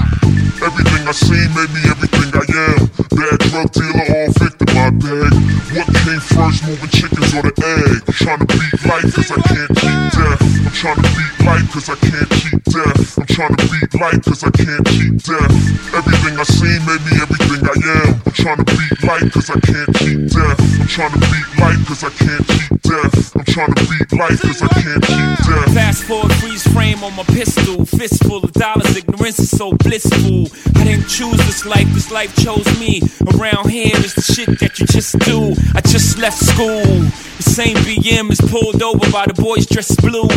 [0.64, 2.88] Everything I see made me everything I am.
[3.16, 5.34] Bad drug dealer, all victim, my bag.
[5.76, 8.04] What came first, moving chickens or the egg?
[8.08, 10.42] I'm trying to beat life cause I can't keep death.
[10.42, 13.18] I'm trying to beat life cause I can't keep death.
[13.18, 15.54] I'm trying to beat life cause I can't keep death.
[15.94, 18.22] Everything I see made me everything I am.
[18.26, 20.60] I'm trying to beat life cause I can't keep death.
[20.82, 23.36] I'm trying to beat life cause I can't keep death.
[23.36, 25.74] I'm trying to beat life cause I can't keep death.
[25.74, 27.86] Fast forward, freeze frame on my pistol.
[27.86, 30.48] Fistful of dollars, ignorance is so blissful.
[30.76, 33.02] I didn't choose this life, this life chose me.
[33.36, 35.54] Around here is the shit that you just do.
[35.76, 37.31] I just left school.
[37.42, 40.30] The same BM is pulled over by the boys dressed blue.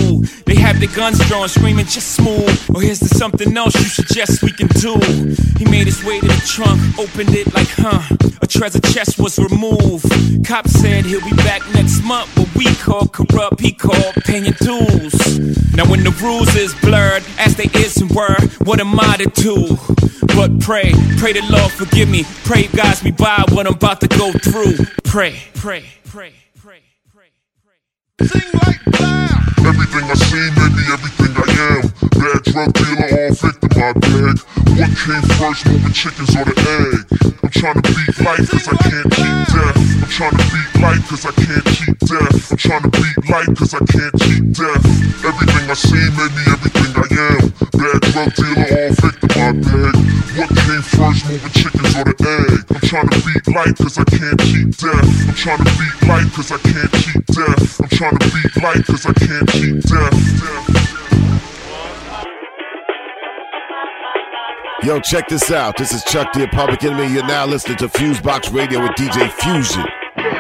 [0.47, 2.49] They have their guns drawn, screaming just smooth.
[2.75, 4.97] Or here's the something else you suggest we can do.
[5.59, 8.01] He made his way to the trunk, opened it like, huh?
[8.41, 10.09] A treasure chest was removed.
[10.49, 15.13] Cop said he'll be back next month, but we call corrupt, he called paying dues.
[15.77, 19.29] Now when the rules is blurred, as they is and were, what am I to
[19.29, 19.77] do?
[20.35, 22.25] But pray, pray the Lord forgive me.
[22.45, 24.87] Pray guides me by what I'm about to go through.
[25.05, 26.33] Pray, pray, pray,
[28.21, 28.81] like.
[29.65, 31.83] Everything I see, maybe everything I am.
[32.15, 34.37] Bad drug dealer, all victim, my bag.
[34.79, 37.03] What came first, moving chickens or the egg?
[37.43, 39.79] I'm trying to beat life cause I can't keep death.
[40.03, 42.53] I'm trying to beat life cause I can't keep death.
[42.53, 44.85] I'm trying to beat life cause I can't keep death.
[45.25, 47.43] Everything I see, maybe everything I am.
[47.75, 49.95] Bad drug dealer, all victim, my bag.
[50.39, 52.34] What came first, moving chickens or the egg?
[52.71, 55.29] I'm trying to beat life cause I can't keep death.
[55.29, 57.81] I'm trying to beat life cause I can't keep death.
[57.81, 60.35] I'm trying to beat life cause I can't keep death.
[64.85, 65.77] Yo, check this out.
[65.79, 67.15] This is Chuck D Public Enemy.
[67.15, 69.85] You're now listening to Fusebox Radio with DJ Fusion.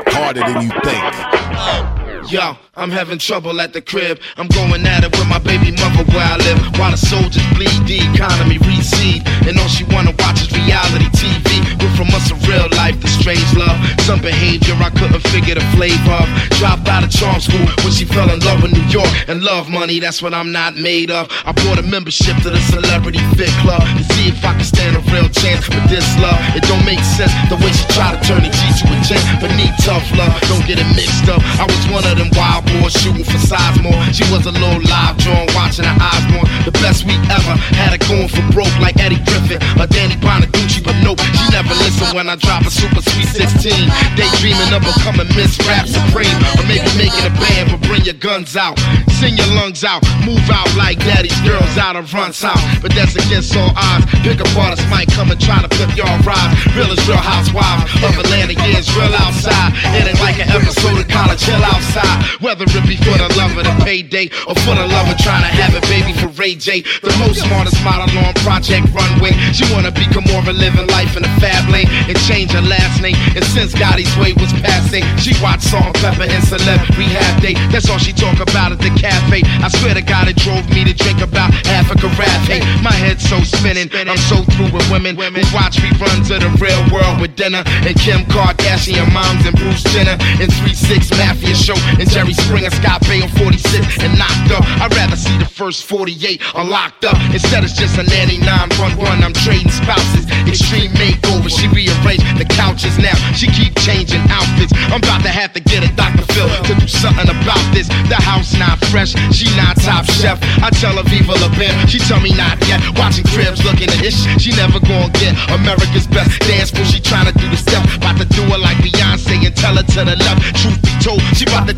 [0.09, 2.31] Harder than you think.
[2.31, 4.19] Yo, I'm having trouble at the crib.
[4.37, 6.59] I'm going at it with my baby mother where I live.
[6.75, 9.23] While the soldiers bleed, the economy recede.
[9.47, 11.63] And all she wanna watch is reality TV.
[11.79, 13.79] We're from us a real life, the strange love.
[14.03, 16.27] Some behavior I couldn't figure the flavor of.
[16.59, 19.11] Dropped out of charm school when she fell in love with New York.
[19.31, 21.31] And love money, that's what I'm not made of.
[21.47, 24.99] I bought a membership to the Celebrity Fit Club to see if I can stand
[24.99, 26.43] a real chance with this love.
[26.59, 29.23] It don't make sense the way she try to turn a G to a gent,
[29.39, 30.35] but need tough love.
[30.51, 31.39] Don't get it mixed up.
[31.63, 33.99] I was one of them wild shooting for size more.
[34.15, 36.47] She was a little live drawn, watching her eyes more.
[36.65, 37.55] The best we ever.
[37.77, 41.75] Had her going for broke like Eddie Griffin or Danny Bonaduce, but nope, she never
[41.83, 43.73] listened when I drop a super sweet 16.
[44.17, 48.57] Daydreaming of becoming Miss Rap Supreme, or maybe making a band, but bring your guns
[48.57, 48.79] out,
[49.21, 52.61] sing your lungs out, move out like daddy's girls out of runs out.
[52.81, 54.07] But that's against all odds.
[54.23, 56.51] Pick up artists might come and try to flip your ride.
[56.77, 59.73] Real as real housewives of Atlanta, yeah, it's real outside.
[59.99, 62.25] It ain't like an episode of college, chill outside.
[62.55, 65.43] Whether it be for the love of the payday or for the love of trying
[65.43, 66.87] to have a baby for Ray J.
[67.03, 69.35] The most smartest model on Project Runway.
[69.51, 72.63] She wanna become more of a living life in a fab lane and change her
[72.63, 73.19] last name.
[73.35, 77.59] And since Gotti's way was passing, she watched Salt Pepper and Celeb Rehab Day.
[77.75, 79.43] That's all she talk about at the cafe.
[79.59, 82.47] I swear to God, it drove me to drink about half a carafe.
[82.47, 83.91] Hey, my head's so spinning.
[83.91, 87.99] I'm so through with women who watch reruns of the real world with dinner and
[87.99, 93.25] Kim Kardashian moms and Bruce Jenner and 3-6 Mafia Show and Jerry Springer, Scott Baio
[93.25, 94.65] on 46 and knocked up.
[94.85, 99.25] I'd rather see the first 48 unlocked up instead it's just a nanny 911.
[99.25, 101.49] I'm trading spouses, extreme makeover.
[101.49, 103.17] She rearranged the couches now.
[103.33, 104.77] She keep changing outfits.
[104.93, 106.29] I'm about to have to get a Dr.
[106.37, 107.89] Phil to do something about this.
[108.13, 110.37] The house not fresh, she not top chef.
[110.61, 112.85] I tell her Viva La Bam, she tell me not yet.
[113.01, 116.85] Watching cribs looking at ish, she never gonna get America's best dance floor.
[116.85, 119.87] She trying to do the step, about to do it like Beyonce and tell her
[119.97, 120.45] to the left.
[120.61, 121.75] Truth be told, she about to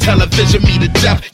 [0.59, 1.27] television me to death.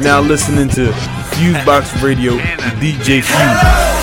[0.00, 0.92] Now listening to
[1.32, 2.36] Fusebox Radio
[2.78, 3.93] DJ Fuse.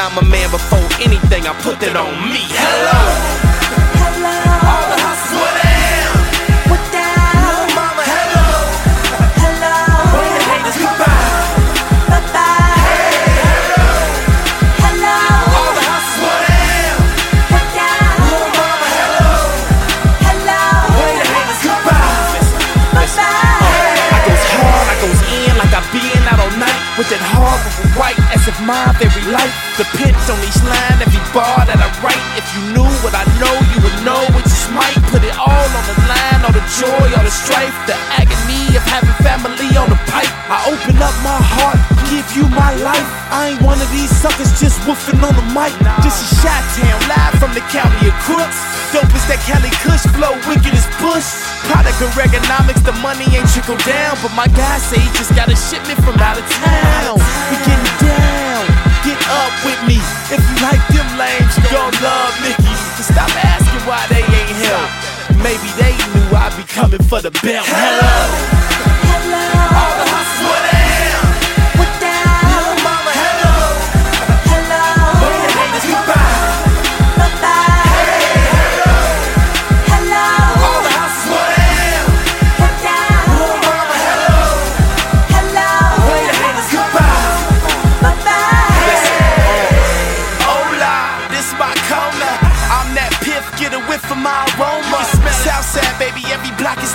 [0.00, 1.44] I'm a man before anything.
[1.46, 2.48] I put that on me.
[2.56, 3.04] Hello.
[4.64, 6.16] All the hustlers, what down?
[6.72, 7.36] What down?
[7.36, 8.48] Little mama, hello.
[9.44, 9.76] Hello.
[10.24, 12.16] The haters, goodbye.
[12.16, 12.80] Bye-bye.
[13.60, 13.92] Hello.
[14.88, 15.20] Hello.
[15.52, 16.96] All the hustlers,
[17.52, 18.16] what down?
[18.24, 18.24] What down?
[18.24, 19.36] Little mama, hello.
[20.24, 20.64] Hello.
[20.96, 22.40] The haters, goodbye.
[22.96, 24.16] Bye-bye.
[24.16, 27.60] I goes hard, I goes in like I been out all night with that hard
[27.68, 31.80] with white as if my very life the pinch on each line, every bar that
[31.80, 32.20] I write.
[32.36, 34.92] If you knew what I know, you would know what you might.
[35.08, 38.84] Put it all on the line, all the joy, all the strife, the agony of
[38.84, 40.28] having family on the pipe.
[40.52, 41.80] I open up my heart,
[42.12, 43.08] give you my life.
[43.32, 45.72] I ain't one of these suckers just woofing on the mic.
[46.04, 46.60] This is Shot
[47.08, 48.60] live from the county of crooks.
[48.92, 51.24] Dope is that Cali Kush flow, wicked as Bush.
[51.72, 54.18] Product of economics, the money ain't trickled down.
[54.20, 57.16] But my guy say he just got a shipment from out of town.
[57.48, 57.56] We
[59.30, 59.98] up with me.
[60.34, 62.52] If you like them lames, you gon' love me.
[62.98, 64.84] So stop asking why they ain't here.
[65.38, 67.66] Maybe they knew I'd be coming for the belt.
[67.70, 68.16] Hello,
[69.06, 69.44] hello,
[69.78, 70.79] all the hustlers.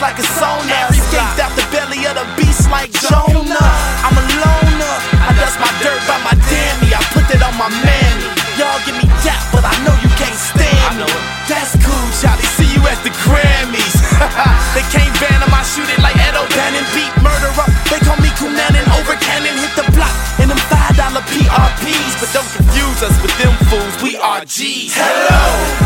[0.01, 0.89] like a sauna.
[0.91, 3.69] Escaped out the belly of the beast like Jonah.
[4.03, 4.95] I'm a loner.
[5.23, 6.89] I dust my dirt by my dammy.
[6.91, 8.27] I put that on my mammy.
[8.59, 11.07] Y'all give me that, but I know you can't stand me.
[11.47, 12.39] That's cool, child.
[12.39, 13.95] They see you at the Grammys.
[14.75, 15.53] they can't ban them.
[15.53, 16.85] I shoot it like Edo Bannon.
[16.95, 17.51] Beat murder.
[17.91, 18.85] They call me Kunanin.
[18.99, 19.53] Over cannon.
[19.59, 20.11] Hit the block.
[20.41, 20.97] And them $5
[21.29, 22.13] PRPs.
[22.19, 23.95] But don't confuse us with them fools.
[24.01, 24.95] We are G's.
[24.95, 25.84] Hello.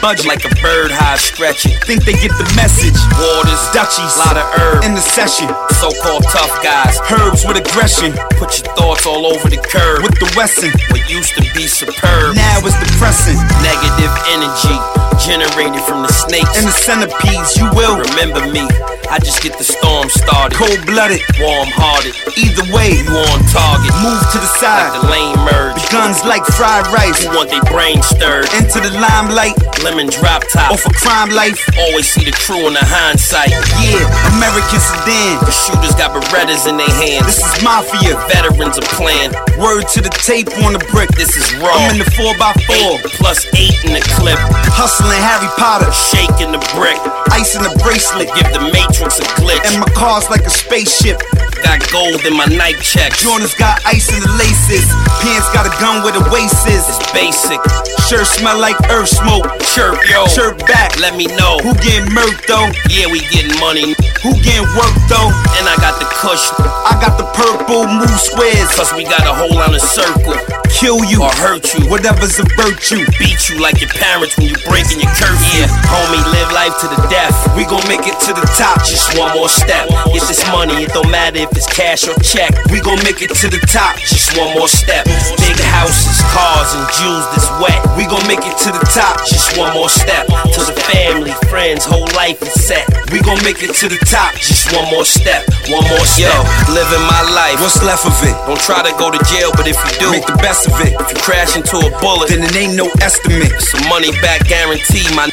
[0.00, 1.76] Budget like a bird hive stretching.
[1.84, 2.96] Think they get the message.
[3.20, 5.48] Waters, Dutchies, lot of herb in the session.
[5.76, 8.12] So-called tough guys, herbs with aggression.
[8.40, 10.72] Put your thoughts all over the curb with the Wesson.
[10.90, 13.36] What used to be superb, now it's depressing.
[13.64, 14.76] Negative energy
[15.20, 17.56] generated from the snakes and the centipedes.
[17.56, 18.64] You will remember me.
[19.10, 20.54] I just get the storm started.
[20.54, 22.14] Cold blooded, warm hearted.
[22.38, 23.90] Either way, you on target.
[23.98, 24.94] Move to the side.
[24.94, 25.74] Like the lane merge.
[25.82, 27.18] The guns like fried rice.
[27.26, 28.46] Who want their brain stirred?
[28.54, 29.58] Into the limelight.
[29.82, 30.70] Lemon drop top.
[30.70, 31.58] Off a crime life.
[31.90, 33.50] Always see the crew in the hindsight.
[33.82, 33.98] Yeah,
[34.38, 35.42] American sedan.
[35.42, 37.26] The shooters got Berettas in their hands.
[37.26, 38.14] This is mafia.
[38.30, 39.34] Veterans are playing.
[39.58, 41.10] Word to the tape on the brick.
[41.18, 41.74] This is raw.
[41.74, 42.78] I'm in the 4x4.
[42.78, 44.38] Eight plus 8 in the clip.
[44.78, 45.90] Hustling Harry Potter.
[46.14, 47.02] Shaking the brick.
[47.32, 48.28] Ice in a bracelet.
[48.34, 49.64] Give the Matrix a glitch.
[49.66, 51.22] And my car's like a spaceship.
[51.62, 53.12] Got gold in my night check.
[53.18, 54.86] Jordan's got ice in the laces.
[55.20, 56.82] Pants got a gun where the waist is.
[56.88, 57.60] It's basic.
[58.08, 59.46] Shirt smell like earth smoke.
[59.74, 60.26] Chirp, yo.
[60.26, 60.98] Chirp back.
[60.98, 61.58] Let me know.
[61.62, 62.70] Who getting murked though?
[62.88, 63.94] Yeah, we getting money.
[64.24, 65.30] Who getting worked though?
[65.60, 66.42] And I got the cush.
[66.88, 68.70] I got the purple move squares.
[68.74, 70.34] Cause we got a whole on a circle.
[70.70, 71.84] Kill you or hurt you.
[71.90, 73.04] Whatever's a virtue.
[73.18, 75.60] Beat you like your parents when you breaking your curfew.
[75.60, 77.34] Yeah, homie, live life to the death.
[77.52, 78.80] We gon' make it to the top.
[78.86, 79.90] Just one more step.
[80.14, 80.86] Get this money.
[80.86, 82.52] It don't matter if it's cash or check.
[82.70, 83.96] We gon' make it to the top.
[83.98, 85.04] Just one more step.
[85.40, 87.80] Big houses, cars, and jewels that's wet.
[87.96, 89.18] We gon' make it to the top.
[89.26, 90.26] Just one more step.
[90.26, 92.86] To the family, friends, whole life is set.
[93.10, 94.34] We gon' make it to the top.
[94.36, 95.42] Just one more step.
[95.72, 96.30] One more step.
[96.30, 97.58] Yo, living my life.
[97.60, 98.36] What's left of it?
[98.46, 100.94] Don't try to go to jail, but if you do, make the best of it.
[100.94, 103.50] If you crash into a bullet, then it ain't no estimate.
[103.50, 105.30] It's a money back guarantee, my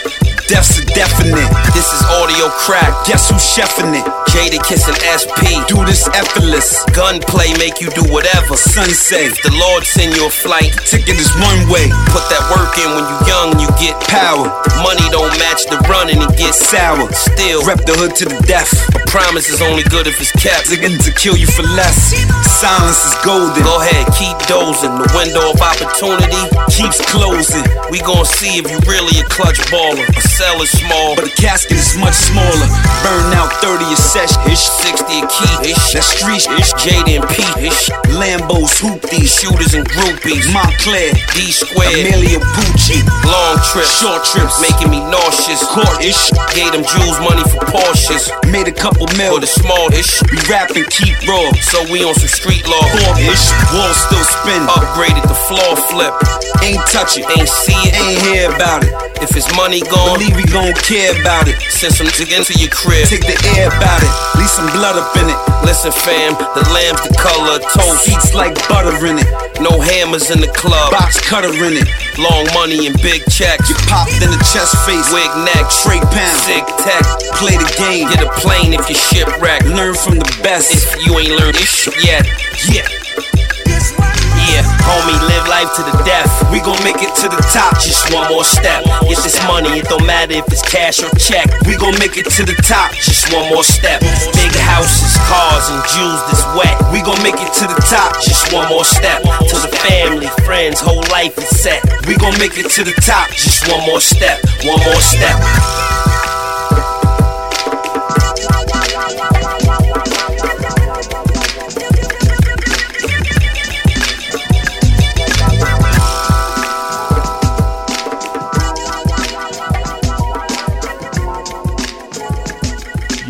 [0.47, 1.51] death's a definite.
[1.75, 2.89] This is audio crack.
[3.05, 4.05] Guess who's chefing it?
[4.31, 5.59] Jada kissing SP.
[5.67, 6.83] Do this effortless.
[6.93, 8.55] Gunplay make you do whatever.
[8.55, 9.35] Sunset.
[9.43, 11.89] The Lord send you a flight, ticket is one way.
[12.13, 14.47] Put that work in when you young, you get power.
[14.83, 17.09] Money don't match the run and it gets sour.
[17.11, 18.71] Still, rep the hood to the death.
[18.95, 20.69] A promise is only good if it's kept.
[20.69, 22.13] They're to kill you for less.
[22.59, 23.63] Silence is golden.
[23.63, 24.93] Go ahead, keep dozing.
[24.97, 27.65] The window of opportunity keeps closing.
[27.89, 30.05] We gon' see if you really a clutch baller.
[30.05, 32.67] A cell is small, but a casket is much smaller.
[33.03, 34.39] Burn out 30 a session.
[34.49, 35.53] Ish 60 a key.
[35.71, 36.45] Ish that street.
[36.61, 37.25] Ish Jada and.
[37.57, 40.45] Ish Lambos, hoopties, shooters and groupies.
[40.53, 43.01] Moncler, D square, Emilio Pucci.
[43.25, 45.65] Long trips, short trips, making me nauseous.
[45.73, 46.29] Court ish.
[46.53, 48.29] Gave them Jews money for Porsches.
[48.53, 49.33] Made a couple mil.
[49.33, 50.21] For the small ish.
[50.29, 52.85] We rap and keep raw, so we on some street law.
[52.93, 53.45] Four ish.
[53.73, 54.61] Wall still spin.
[54.69, 56.13] Upgraded the floor flip.
[56.61, 58.91] Ain't touch it, ain't see it, ain't hear about it.
[59.21, 61.55] If it's money gone, believe we gon' care about it.
[61.69, 63.07] Send some jig into your crib.
[63.07, 64.11] Take the air about it.
[64.37, 65.39] Leave some blood up in it.
[65.63, 68.03] Listen, fam, the lamb's the color of toast.
[68.03, 69.29] Seats like butter in it.
[69.61, 70.91] No hammers in the club.
[70.91, 71.87] Box cutter in it.
[72.17, 73.69] Long money and big checks.
[73.69, 75.07] You popped in the chest face.
[75.13, 75.65] Wig neck.
[75.83, 76.37] Trey pound.
[76.43, 77.03] Sick tech.
[77.37, 78.09] Play the game.
[78.09, 79.63] Get a plane if you shipwreck.
[79.63, 80.73] Learn from the best.
[80.73, 82.25] If you ain't learned this shit yet.
[82.67, 84.16] Yeah.
[84.47, 86.29] Yeah, homie, live life to the death.
[86.51, 88.83] We gon' make it to the top, just one more step.
[89.07, 91.47] Get this money, it don't matter if it's cash or check.
[91.67, 94.01] We gon' make it to the top, just one more step.
[94.35, 96.75] Big houses, cars, and jewels that's wet.
[96.91, 99.21] We gon' make it to the top, just one more step.
[99.23, 101.83] To the family, friends, whole life is set.
[102.07, 106.06] We gon' make it to the top, just one more step, one more step.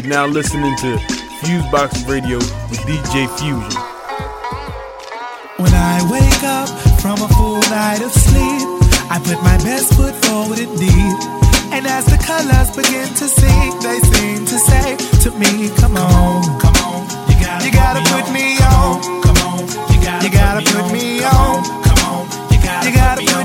[0.07, 0.95] You're now listening to
[1.43, 2.37] Fusebox Radio
[2.71, 3.75] with DJ Fusion.
[5.59, 6.69] When I wake up
[7.03, 8.63] from a full night of sleep,
[9.11, 11.11] I put my best foot forward indeed.
[11.75, 14.95] And as the colors begin to sing, they seem to say
[15.27, 19.03] to me, Come on, come on, you gotta, you gotta put me on.
[19.27, 19.59] Come on,
[19.91, 21.83] you gotta, you gotta put me on.
[21.83, 23.36] Come on, you gotta, you gotta put me on.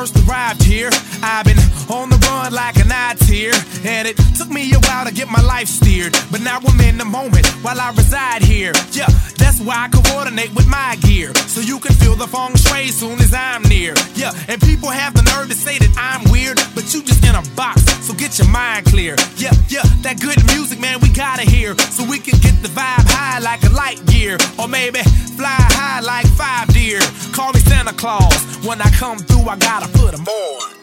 [0.00, 0.88] First arrived here,
[1.22, 1.58] I've been
[1.90, 3.52] on the run like eye tear.
[3.84, 6.12] And it took me a while to get my life steered.
[6.32, 8.72] But now I'm in the moment while I reside here.
[8.92, 11.30] Yeah, that's why I coordinate with my gear.
[11.54, 13.92] So you can feel the feng shui soon as I'm near.
[14.14, 17.34] Yeah, and people have the nerve to say that I'm weird, but you just in
[17.34, 17.84] a box.
[18.06, 19.16] So get get your mind clear.
[19.36, 21.76] Yeah, yeah, that good music, man, we gotta hear.
[21.78, 24.38] So we can get the vibe high like a light gear.
[24.58, 25.00] Or maybe
[25.36, 27.00] fly high like five deer.
[27.32, 28.44] Call me Santa Claus.
[28.64, 30.79] When I come through, I gotta put 'em on.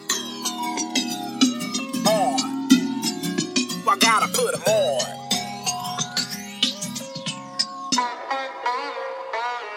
[2.08, 2.36] On.
[3.86, 5.00] I gotta put 'em on.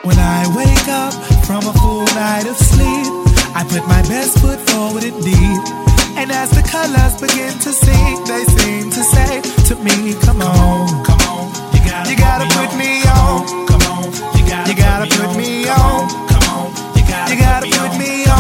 [0.04, 1.14] When I wake up
[1.46, 3.08] from a full night of sleep,
[3.54, 5.60] I put my best foot forward indeed.
[6.20, 11.04] And as the colors begin to sing, they seem to say to me, Come on,
[11.04, 13.68] come on, you gotta, you gotta put, me on.
[13.68, 14.04] Come on,
[14.38, 16.10] you gotta, you gotta put, me on.
[16.32, 16.66] Come on,
[16.96, 18.31] you gotta, you gotta put me on.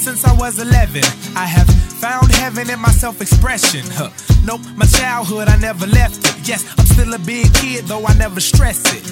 [0.00, 1.02] Since I was 11,
[1.36, 1.68] I have
[2.00, 3.84] found heaven in my self expression.
[3.92, 4.10] Huh.
[4.44, 6.48] Nope, my childhood, I never left it.
[6.48, 9.04] Yes, I'm still a big kid, though I never stress it.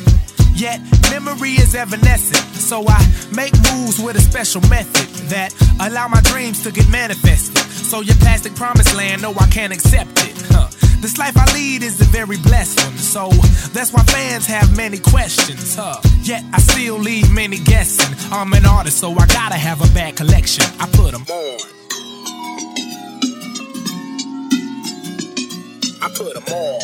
[0.59, 0.81] Yet,
[1.11, 2.43] memory is evanescent.
[2.57, 3.01] So I
[3.33, 7.59] make moves with a special method that allow my dreams to get manifested.
[7.59, 10.37] So your plastic promised land, no, I can't accept it.
[10.51, 10.58] Huh.
[11.01, 12.97] This life I lead is a very blessed one.
[12.99, 13.29] So
[13.73, 15.77] that's why fans have many questions.
[15.77, 16.01] Huh.
[16.23, 18.15] Yet I still leave many guessing.
[18.33, 20.65] I'm an artist, so I gotta have a bad collection.
[20.81, 21.59] I put them on.
[26.03, 26.81] I put them on.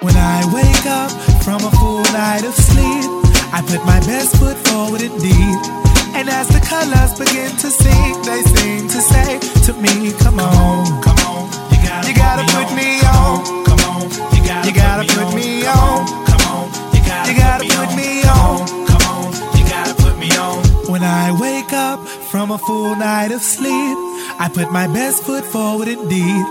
[0.00, 1.10] When I wake up
[1.42, 3.04] from a full night of sleep,
[3.52, 5.87] I put my best foot forward indeed.
[6.16, 11.02] And as the colors begin to sing, they seem to say to me, Come on,
[11.02, 13.64] come on, you gotta, you gotta put, me on.
[13.64, 14.02] Come on,
[14.34, 16.06] you gotta, you gotta put, me on.
[16.26, 18.86] Come on, you gotta, you gotta put me on.
[18.86, 20.64] Come on, you gotta put me on.
[20.92, 22.00] When I wake up
[22.30, 23.96] from a full night of sleep,
[24.40, 26.44] I put my best foot forward indeed.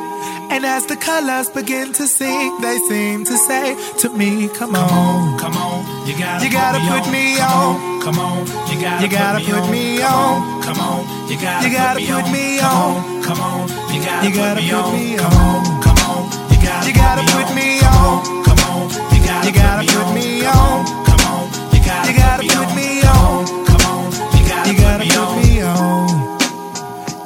[0.49, 5.37] And as the colors begin to sing, they seem to say to me, Come on,
[5.37, 8.01] come on, you gotta, you gotta put, me on.
[8.01, 10.61] Come on, you gotta, you gotta put, me on.
[10.63, 13.23] Come on, you gotta, you gotta put me on.
[13.23, 15.81] Come on, you gotta, you gotta put me on.
[15.83, 18.43] Come on, you gotta, you gotta put me on.
[18.47, 20.85] Come on, you gotta, you gotta put me on.
[21.05, 23.45] Come on, you gotta, you gotta put me on.
[23.67, 26.07] Come on, you gotta, you gotta put me on.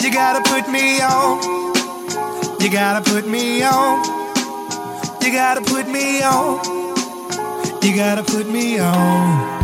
[0.01, 1.70] You gotta put me on.
[2.61, 4.05] You gotta put me on.
[5.19, 6.63] You gotta put me on.
[7.81, 9.61] You gotta put me on.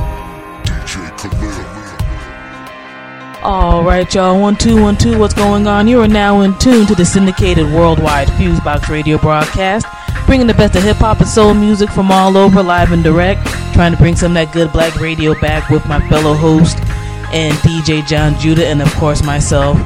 [3.44, 4.42] All right, y'all.
[4.42, 5.20] One two one two.
[5.20, 5.88] What's going on?
[5.88, 9.86] You are now in tune to the syndicated worldwide Fusebox radio broadcast,
[10.26, 13.46] bringing the best of hip hop and soul music from all over, live and direct.
[13.74, 16.80] Trying to bring some of that good black radio back with my fellow host
[17.32, 19.78] and DJ John Judah, and of course myself,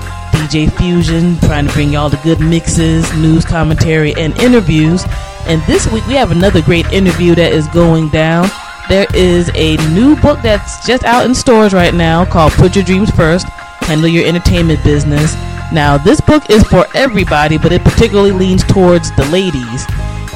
[0.41, 1.37] DJ Fusion.
[1.39, 5.03] Trying to bring y'all the good mixes, news, commentary, and interviews.
[5.45, 8.49] And this week we have another great interview that is going down.
[8.89, 12.83] There is a new book that's just out in stores right now called Put Your
[12.83, 13.47] Dreams First
[13.81, 15.35] Handle Your Entertainment Business.
[15.71, 19.85] Now, this book is for everybody, but it particularly leans towards the ladies.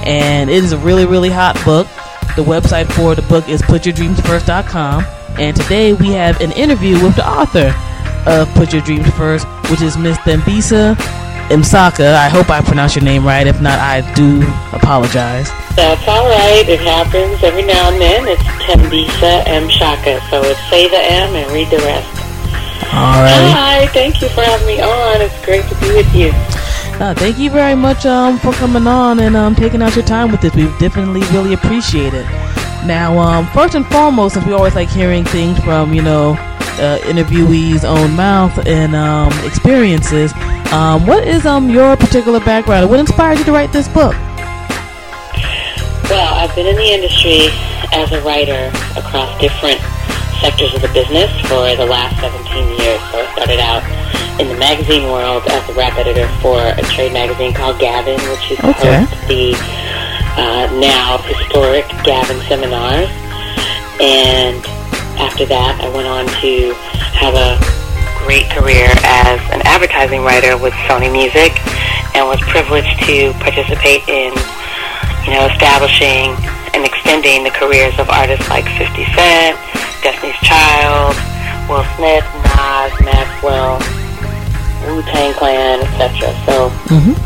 [0.06, 1.88] And it is a really, really hot book.
[2.36, 5.06] The website for the book is putyourdreamsfirst.com.
[5.40, 7.74] And today we have an interview with the author
[8.26, 10.96] of Put Your Dreams First, which is Miss Thembisa
[11.50, 12.16] Msaka.
[12.16, 13.46] I hope I pronounced your name right.
[13.46, 14.42] If not, I do
[14.74, 15.50] apologize.
[15.76, 16.68] That's all right.
[16.68, 18.28] It happens every now and then.
[18.28, 19.70] It's Thembisa M.
[19.70, 20.22] Shaka.
[20.30, 22.10] So it's say the M and read the rest.
[22.94, 23.52] All right.
[23.54, 23.88] Hi.
[23.88, 25.22] Thank you for having me on.
[25.22, 26.32] It's great to be with you.
[26.98, 30.32] Uh, thank you very much um, for coming on and um, taking out your time
[30.32, 30.56] with us.
[30.56, 32.26] We definitely really appreciate it.
[32.86, 36.36] Now, um, first and foremost, since we always like hearing things from, you know,
[36.80, 40.34] uh, interviewees' own mouth and um, experiences,
[40.72, 42.90] um, what is um, your particular background?
[42.90, 44.14] What inspired you to write this book?
[46.10, 47.48] Well, I've been in the industry
[47.92, 49.80] as a writer across different
[50.40, 53.02] sectors of the business for the last 17 years.
[53.12, 53.82] So I started out
[54.40, 58.52] in the magazine world as a rap editor for a trade magazine called Gavin, which
[58.52, 59.02] is Okay.
[59.06, 59.56] host the
[60.38, 63.10] uh, now historic Gavin seminars.
[64.00, 64.62] And
[65.18, 66.74] after that, I went on to
[67.16, 67.58] have a
[68.26, 71.54] great career as an advertising writer with Sony Music
[72.18, 74.34] and was privileged to participate in,
[75.24, 76.34] you know, establishing
[76.74, 79.56] and extending the careers of artists like 50 Cent,
[80.02, 81.14] Destiny's Child,
[81.70, 83.78] Will Smith, Nas, Maxwell,
[84.90, 86.34] Wu-Tang Clan, etc.
[86.46, 86.70] So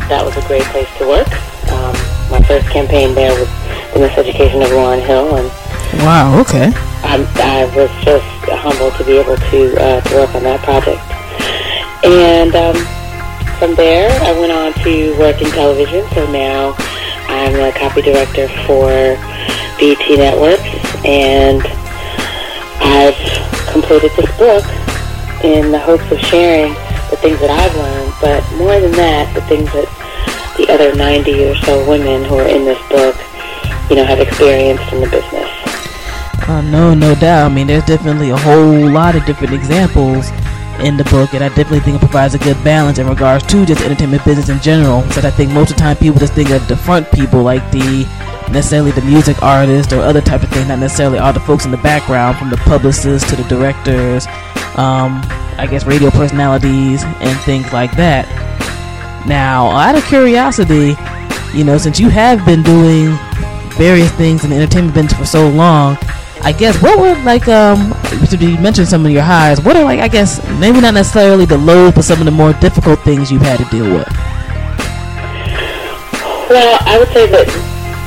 [0.08, 1.28] that was a great place to work.
[1.72, 1.94] Um,
[2.30, 3.48] my first campaign there was
[3.92, 5.48] the Miseducation of Lauryn Hill, and
[6.04, 6.70] Wow, okay.
[7.02, 8.26] I'm, I was just
[8.60, 11.00] humbled to be able to uh, work on that project.
[12.04, 12.76] And um,
[13.58, 16.08] from there, I went on to work in television.
[16.14, 16.74] So now
[17.28, 18.88] I'm the copy director for
[19.78, 20.70] BET Networks,
[21.04, 21.62] and
[22.80, 23.16] I've
[23.72, 24.64] completed this book
[25.44, 26.72] in the hopes of sharing
[27.10, 29.88] the things that I've learned, but more than that, the things that
[30.56, 33.16] the other 90 or so women who are in this book,
[33.88, 35.59] you know, have experienced in the business.
[36.48, 37.50] Uh, no, no doubt.
[37.50, 40.30] I mean, there's definitely a whole lot of different examples
[40.80, 43.66] in the book, and I definitely think it provides a good balance in regards to
[43.66, 45.02] just entertainment business in general.
[45.02, 47.70] Because I think most of the time people just think of the front people, like
[47.70, 48.06] the
[48.50, 51.70] necessarily the music artist or other type of thing, not necessarily all the folks in
[51.70, 54.26] the background, from the publicists to the directors,
[54.76, 55.20] um,
[55.56, 58.26] I guess radio personalities and things like that.
[59.26, 60.96] Now, out of curiosity,
[61.54, 63.16] you know, since you have been doing
[63.76, 65.96] various things in the entertainment business for so long,
[66.42, 67.94] I guess what were like um
[68.38, 69.60] you mentioned some of your highs.
[69.60, 72.52] What are like I guess maybe not necessarily the lows, but some of the more
[72.54, 74.08] difficult things you've had to deal with.
[76.50, 77.46] Well, I would say that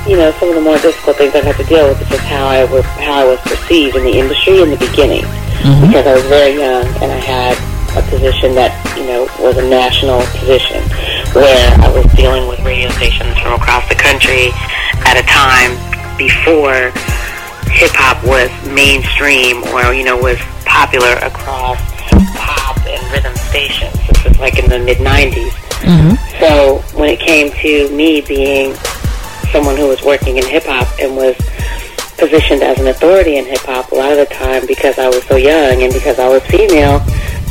[0.07, 2.23] you know some of the more difficult things I've had to deal with is just
[2.23, 5.23] how I was how I was perceived in the industry in the beginning
[5.63, 5.87] Mm-hmm.
[5.87, 7.55] because I was very young and I had
[7.95, 10.83] a position that you know was a national position
[11.31, 14.51] where I was dealing with radio stations from across the country
[15.07, 15.71] at a time
[16.19, 16.91] before
[17.71, 21.79] hip hop was mainstream or you know was popular across
[22.35, 23.93] pop and rhythm stations.
[24.07, 25.51] This was like in the mid '90s.
[25.83, 26.15] Mm-hmm.
[26.39, 28.73] So when it came to me being
[29.51, 31.35] someone who was working in hip hop and was
[32.17, 35.23] positioned as an authority in hip hop, a lot of the time because I was
[35.25, 36.99] so young and because I was female,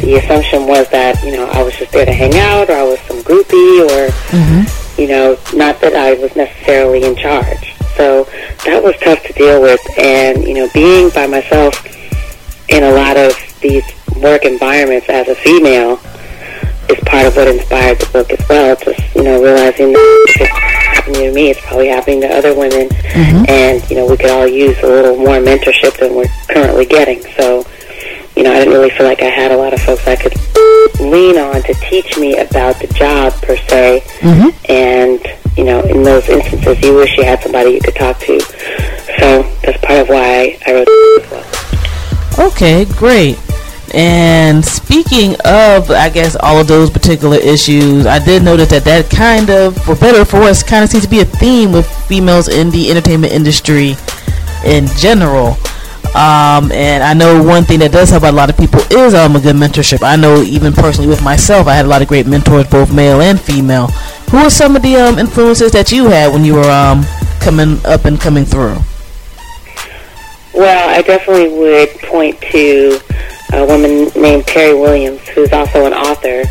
[0.00, 2.82] the assumption was that you know I was just there to hang out or I
[2.82, 5.00] was some groupie or Mm-hmm.
[5.00, 7.71] you know not that I was necessarily in charge.
[7.96, 8.24] So
[8.64, 11.74] that was tough to deal with, and you know being by myself
[12.68, 13.84] in a lot of these
[14.16, 16.00] work environments as a female
[16.88, 18.76] is part of what inspired the book as well.
[18.76, 22.54] Just you know realizing that if it's happening to me, it's probably happening to other
[22.56, 23.44] women, Mm-hmm.
[23.48, 27.20] and you know we could all use a little more mentorship than we're currently getting.
[27.36, 27.66] So
[28.36, 30.34] you know I didn't really feel like I had a lot of folks I could
[31.00, 34.50] lean on to teach me about the job per se, Mm-hmm.
[34.70, 35.20] and
[35.56, 38.40] you know in those instances you wish you had somebody you could talk to.
[39.18, 42.48] So that's part of why I wrote the book.
[42.52, 43.38] Okay, great.
[43.94, 49.10] And speaking of, I guess, all of those particular issues, I did notice that that
[49.10, 51.86] kind of, for better or for worse, kind of seems to be a theme with
[52.06, 53.94] females in the entertainment industry
[54.64, 55.58] in general.
[56.14, 59.34] Um, and I know one thing that does help a lot of people is um,
[59.34, 60.02] a good mentorship.
[60.02, 63.22] I know even personally with myself, I had a lot of great mentors, both male
[63.22, 63.86] and female.
[64.30, 67.04] Who are some of the um, influences that you had when you were um,
[67.40, 68.76] coming up and coming through?
[70.54, 73.00] Well, I definitely would point to
[73.54, 76.42] a woman named Terrie Williams, who's also an author.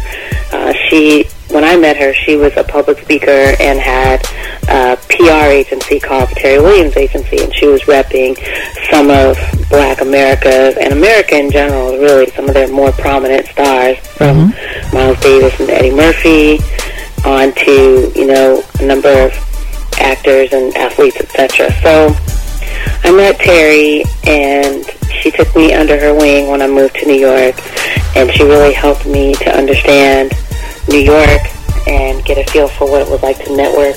[0.51, 4.23] Uh, she, when I met her, she was a public speaker and had
[4.67, 8.37] a PR agency called the Terrie Williams Agency, and she was repping
[8.89, 9.37] some of
[9.69, 14.95] Black America and America in general, really some of their more prominent stars, from mm-hmm.
[14.95, 16.59] Miles Davis and Eddie Murphy,
[17.25, 19.31] on to you know a number of
[19.99, 21.71] actors and athletes, etc.
[21.81, 22.15] So.
[23.03, 24.85] I met Terrie, and
[25.21, 27.55] she took me under her wing when I moved to New York,
[28.15, 30.31] and she really helped me to understand
[30.91, 31.41] New York
[31.87, 33.95] and get a feel for what it was like to network,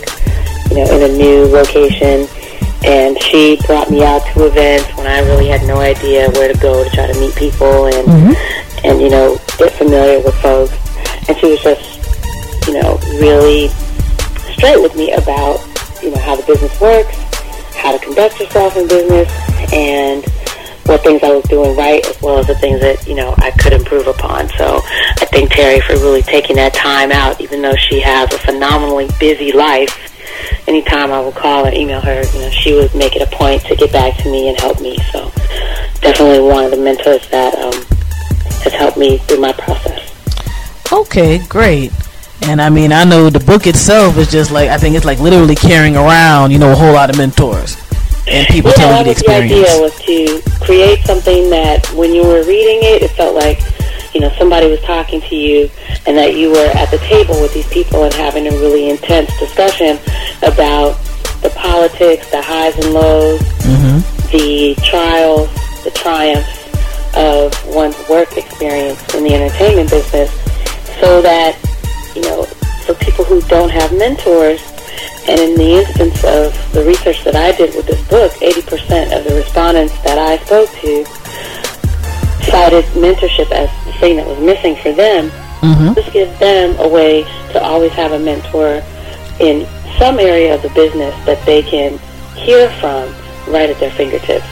[0.70, 2.28] you know, in a new location.
[2.84, 6.58] And she brought me out to events when I really had no idea where to
[6.60, 8.86] go to try to meet people and mm-hmm.
[8.86, 10.72] and you know get familiar with folks.
[11.28, 13.68] And she was just, you know, really
[14.52, 15.64] straight with me about
[16.02, 17.16] you know how the business works,
[17.74, 19.32] how to conduct yourself in business,
[19.72, 20.22] and
[20.86, 23.50] what things I was doing right, as well as the things that you know I
[23.52, 24.48] could improve upon.
[24.50, 28.38] So I thank Terrie for really taking that time out, even though she has a
[28.38, 30.10] phenomenally busy life.
[30.68, 33.62] Anytime I would call or email her, you know, she would make it a point
[33.66, 34.98] to get back to me and help me.
[35.12, 35.30] So
[36.00, 37.74] definitely one of the mentors that um,
[38.62, 40.12] has helped me through my process.
[40.92, 41.92] Okay, great.
[42.42, 45.18] And I mean, I know the book itself is just like I think it's like
[45.18, 47.83] literally carrying around, you know, a whole lot of mentors
[48.26, 52.14] and people yeah, telling you the was the idea was to create something that when
[52.14, 53.60] you were reading it, it felt like
[54.14, 55.68] you know somebody was talking to you,
[56.06, 59.30] and that you were at the table with these people and having a really intense
[59.38, 59.98] discussion
[60.42, 60.96] about
[61.42, 64.36] the politics, the highs and lows, Mm-hmm.
[64.36, 65.48] the trials,
[65.84, 66.64] the triumphs
[67.16, 70.30] of one's work experience in the entertainment business,
[71.00, 71.56] so that
[72.14, 72.44] you know
[72.84, 74.60] for people who don't have mentors.
[75.26, 79.24] And in the instance of the research that I did with this book, 80% of
[79.24, 81.04] the respondents that I spoke to
[82.50, 85.30] cited mentorship as the thing that was missing for them.
[85.60, 85.94] Mm-hmm.
[85.94, 87.22] This gives them a way
[87.52, 88.82] to always have a mentor
[89.40, 89.66] in
[89.98, 91.98] some area of the business that they can
[92.36, 93.08] hear from
[93.52, 94.46] right at their fingertips.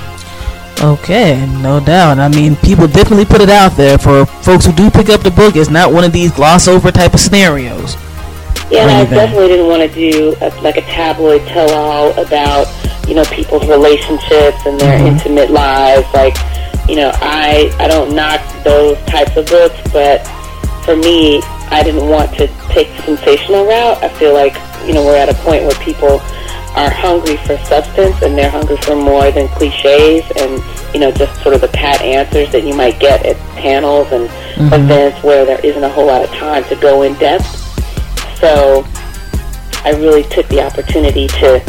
[0.80, 2.18] Okay, no doubt.
[2.18, 5.30] I mean, people definitely put it out there for folks who do pick up the
[5.30, 5.54] book.
[5.54, 7.96] It's not one of these gloss over type of scenarios.
[8.72, 12.66] Yeah, I definitely didn't want to do a, like a tabloid tell-all about
[13.06, 15.08] you know people's relationships and their Mhm.
[15.08, 16.06] intimate lives.
[16.14, 16.36] Like,
[16.88, 20.26] you know, I I don't knock those types of books, but
[20.84, 24.02] for me, I didn't want to take the sensational route.
[24.02, 24.56] I feel like
[24.86, 26.22] you know we're at a point where people
[26.74, 30.62] are hungry for substance and they're hungry for more than cliches and
[30.94, 34.30] you know just sort of the pat answers that you might get at panels and
[34.56, 34.72] Mhm.
[34.72, 37.58] events where there isn't a whole lot of time to go in depth.
[38.42, 38.84] So
[39.84, 41.62] I really took the opportunity to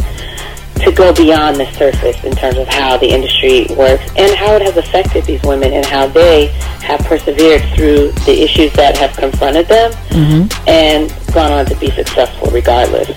[0.81, 4.61] to go beyond the surface in terms of how the industry works and how it
[4.63, 6.47] has affected these women and how they
[6.81, 10.67] have persevered through the issues that have confronted them Mm-hmm.
[10.67, 13.07] and gone on to be successful regardless.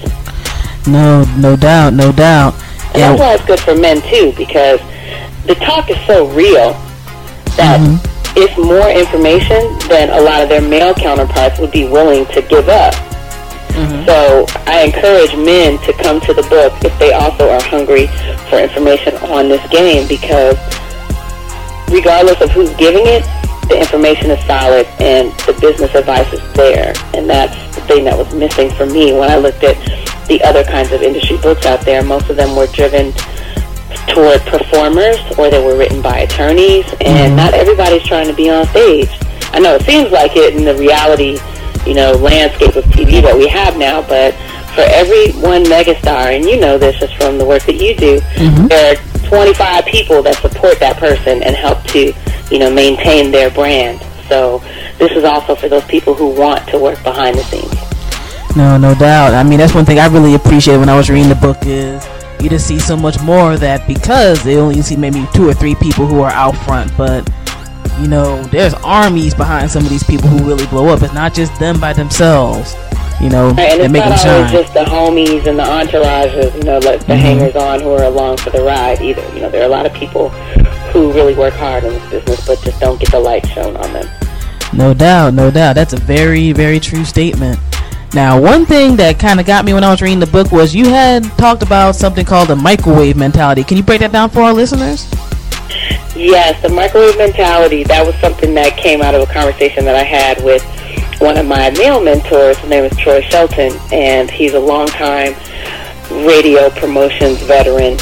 [0.87, 2.55] No, no doubt, no doubt.
[2.95, 4.79] And that's why it's good for men too, because
[5.47, 6.73] the talk is so real
[7.57, 7.81] that
[8.37, 12.69] it's more information than a lot of their male counterparts would be willing to give
[12.69, 12.95] up.
[14.07, 18.07] So I encourage men to come to the book if they also are hungry
[18.49, 20.57] for information on this game because
[21.91, 23.22] regardless of who's giving it,
[23.68, 26.95] the information is solid and the business advice is there.
[27.14, 29.77] And that's the thing that was missing for me when I looked at
[30.29, 32.03] the other kinds of industry books out there.
[32.03, 33.12] Most of them were driven
[34.09, 37.37] toward performers or they were written by attorneys and mm-hmm.
[37.37, 39.11] not everybody's trying to be on stage.
[39.53, 41.39] I know it seems like it in the reality,
[41.87, 44.34] you know, landscape of TV that we have now, but
[44.74, 48.20] for every one megastar, and you know this just from the work that you do,
[48.20, 48.66] mm-hmm.
[48.66, 52.12] there are 25 people that support that person and help to,
[52.51, 54.01] you know, maintain their brand.
[54.28, 54.59] So
[54.99, 58.57] this is also for those people who want to work behind the scenes.
[58.57, 59.34] No, no doubt.
[59.34, 62.07] I mean, that's one thing I really appreciate when I was reading the book is
[62.41, 65.55] you just see so much more of that because they only see maybe two or
[65.55, 67.28] three people who are out front, but
[68.01, 71.03] you know, there's armies behind some of these people who really blow up.
[71.03, 72.74] It's not just them by themselves.
[73.20, 74.62] You know, Right, and it's make them not always shine.
[74.62, 77.18] just the homies and the entourages, you know, like the Mhm.
[77.18, 79.22] hangers on who are along for the ride either.
[79.34, 80.28] You know, there are a lot of people
[80.93, 83.91] who really work hard in this business but just don't get the light shown on
[83.95, 84.07] them.
[84.74, 85.76] No doubt, no doubt.
[85.76, 87.59] That's a very, very true statement.
[88.12, 90.74] Now, one thing that kind of got me when I was reading the book was
[90.74, 93.64] you had talked about something called the microwave mentality.
[93.64, 95.07] Can you break that down for our listeners?
[96.14, 100.03] Yes, the microwave mentality, that was something that came out of a conversation that I
[100.03, 100.62] had with
[101.21, 102.59] one of my male mentors.
[102.59, 105.35] His name is Troy Shelton, and he's a longtime
[106.27, 107.99] radio promotions veteran.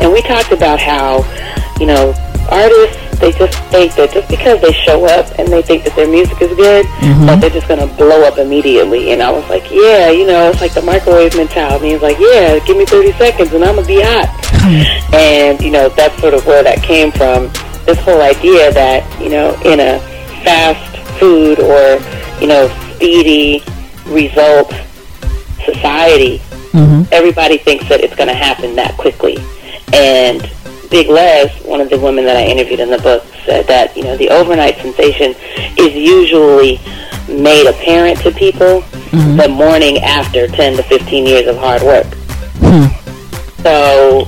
[0.00, 1.24] And we talked about how,
[1.80, 2.14] you know,
[2.50, 6.08] artists, they just think that just because they show up and they think that their
[6.08, 7.26] music is good, Mhm.
[7.26, 9.12] that they're just going to blow up immediately.
[9.12, 11.90] And I was like, yeah, you know, it's like the microwave mentality.
[11.90, 14.28] He's like, yeah, give me 30 seconds and I'm going to be hot.
[15.14, 17.50] And, you know, that's sort of where that came from.
[17.86, 19.98] This whole idea that, you know, in a
[20.44, 22.00] fast food or,
[22.40, 23.62] you know, speedy
[24.06, 24.72] result
[25.64, 26.40] society,
[26.72, 27.02] Mm-hmm.
[27.12, 29.36] everybody thinks that it's going to happen that quickly.
[29.92, 30.40] And
[30.92, 34.04] Big Lez, one of the women that I interviewed in the book, said that, you
[34.04, 35.34] know, the overnight sensation
[35.78, 36.78] is usually
[37.26, 39.40] made apparent to people Mhm.
[39.40, 42.06] the morning after 10 to 15 years of hard work.
[42.60, 42.84] Hmm.
[43.62, 44.26] So,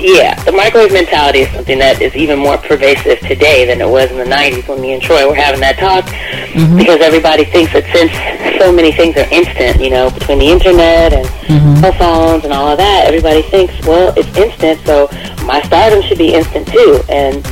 [0.00, 4.10] yeah, the microwave mentality is something that is even more pervasive today than it was
[4.10, 6.76] in the 90s when me and Troy were having that talk Mhm.
[6.78, 8.10] because everybody thinks that since
[8.58, 11.80] so many things are instant, you know, between the internet and Mhm.
[11.80, 15.08] cell phones and all of that, everybody thinks, well, it's instant, so
[15.44, 17.44] my stardom should be instant too, and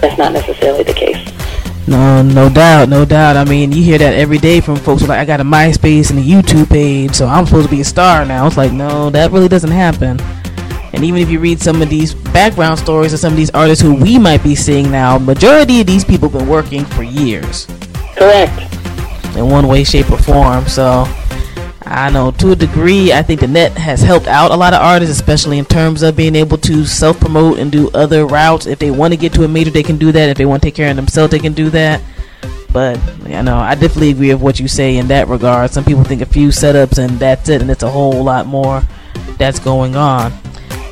[0.00, 1.18] that's not necessarily the case.
[1.86, 3.38] No, no doubt, no doubt.
[3.38, 6.18] I mean, you hear that every day from folks like, I got a MySpace and
[6.18, 8.46] a YouTube page, so I'm supposed to be a star now.
[8.46, 10.20] It's like, no, that really doesn't happen.
[10.92, 13.82] And even if you read some of these background stories of some of these artists
[13.82, 17.66] who we might be seeing now, majority of these people have been working for years.
[18.16, 18.74] Correct.
[19.36, 20.66] In one way, shape, or form.
[20.66, 21.04] So,
[21.90, 24.82] I know to a degree, I think the net has helped out a lot of
[24.82, 28.66] artists, especially in terms of being able to self promote and do other routes.
[28.66, 30.28] If they want to get to a major, they can do that.
[30.28, 32.02] If they want to take care of themselves, they can do that.
[32.72, 35.70] But you know, I definitely agree with what you say in that regard.
[35.70, 38.82] Some people think a few setups and that's it, and it's a whole lot more
[39.38, 40.32] that's going on.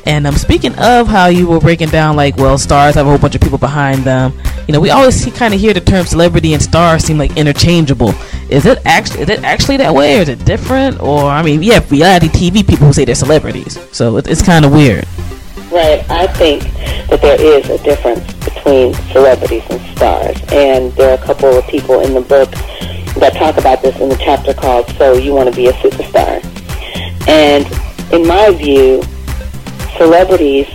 [0.07, 3.19] And um, speaking of how you were breaking down, like, well, stars have a whole
[3.19, 4.31] bunch of people behind them.
[4.65, 8.13] You know, we always kind of hear the term celebrity and star seem like interchangeable.
[8.49, 11.01] Is it actually is it actually that way, or is it different?
[11.01, 14.27] Or I mean, yeah, we have reality TV people who say they're celebrities, so it,
[14.27, 15.05] it's kind of weird.
[15.69, 16.09] Right.
[16.09, 16.63] I think
[17.09, 20.37] that there is a difference between celebrities and stars.
[20.53, 22.49] And there are a couple of people in the book
[23.19, 26.41] that talk about this in the chapter called So You Want to Be a Superstar.
[27.27, 27.67] And
[28.13, 29.03] in my view,
[29.97, 30.67] celebrities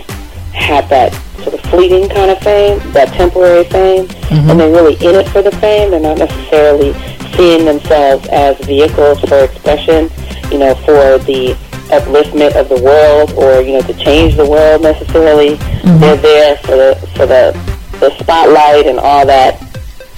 [0.53, 4.49] have that sort of fleeting kind of fame, that temporary fame, mm-hmm.
[4.49, 5.91] and they're really in it for the fame.
[5.91, 6.93] They're not necessarily
[7.35, 10.09] seeing themselves as vehicles for expression,
[10.51, 11.57] you know, for the
[11.89, 15.57] upliftment of the world or you know to change the world necessarily.
[15.57, 15.99] Mm-hmm.
[15.99, 17.51] They're there for the for the
[17.99, 19.59] the spotlight and all that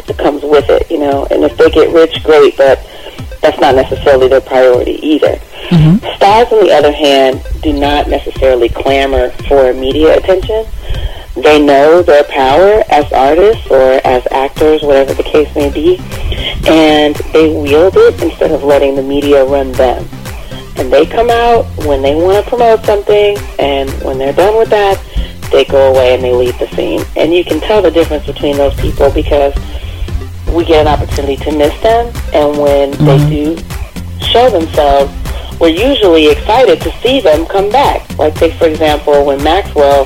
[0.08, 1.28] that comes with it, you know.
[1.32, 2.80] And if they get rich, great, but
[3.46, 5.36] that's not necessarily their priority either.
[5.70, 5.98] Mm-hmm.
[6.16, 10.66] Stars, on the other hand, do not necessarily clamor for media attention.
[11.36, 15.98] They know their power as artists or as actors, whatever the case may be,
[16.68, 20.08] and they wield it instead of letting the media run them.
[20.78, 24.70] And they come out when they want to promote something, and when they're done with
[24.70, 25.00] that,
[25.52, 27.02] they go away and they leave the scene.
[27.16, 29.54] And you can tell the difference between those people because
[30.56, 33.30] we get an opportunity to miss them, and when they mm-hmm.
[33.30, 35.12] do show themselves,
[35.60, 38.18] we're usually excited to see them come back.
[38.18, 40.06] Like, take for example, when Maxwell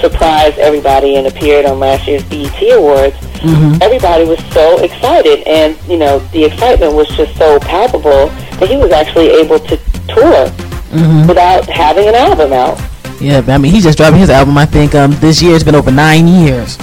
[0.00, 3.82] surprised everybody and appeared on last year's BET Awards, mm-hmm.
[3.82, 8.28] everybody was so excited, and you know, the excitement was just so palpable
[8.58, 9.76] that he was actually able to
[10.08, 10.46] tour
[10.90, 11.28] mm-hmm.
[11.28, 12.80] without having an album out.
[13.20, 14.56] Yeah, I mean, he's just dropping his album.
[14.56, 16.78] I think um, this year it's been over nine years.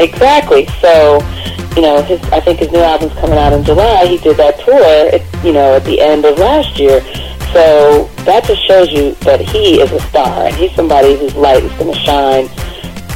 [0.00, 0.66] Exactly.
[0.80, 1.20] So,
[1.76, 4.06] you know, his I think his new album's coming out in July.
[4.06, 7.00] He did that tour, at, you know, at the end of last year.
[7.52, 11.64] So that just shows you that he is a star, and he's somebody whose light
[11.64, 12.48] is going to shine,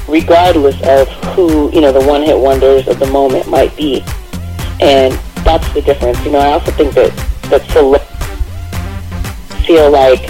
[0.08, 4.04] regardless of who you know the one-hit wonders of the moment might be.
[4.80, 5.14] And
[5.44, 6.22] that's the difference.
[6.24, 7.12] You know, I also think that
[7.48, 7.62] that
[9.64, 10.20] feel like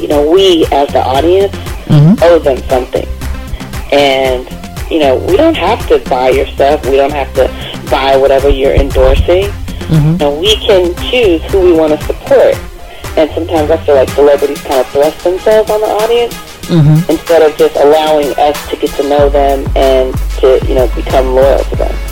[0.00, 2.14] you know we as the audience mm-hmm.
[2.22, 3.06] owe them something,
[3.92, 6.84] and you know we don't have to buy your stuff.
[6.84, 7.48] We don't have to
[7.90, 9.50] buy whatever you're endorsing.
[9.92, 10.12] Mm-hmm.
[10.12, 12.56] You know, we can choose who we want to support.
[13.16, 16.32] And sometimes I feel like celebrities kind of thrust themselves on the audience
[16.64, 17.10] mm-hmm.
[17.10, 21.34] instead of just allowing us to get to know them and to, you know, become
[21.34, 22.11] loyal to them.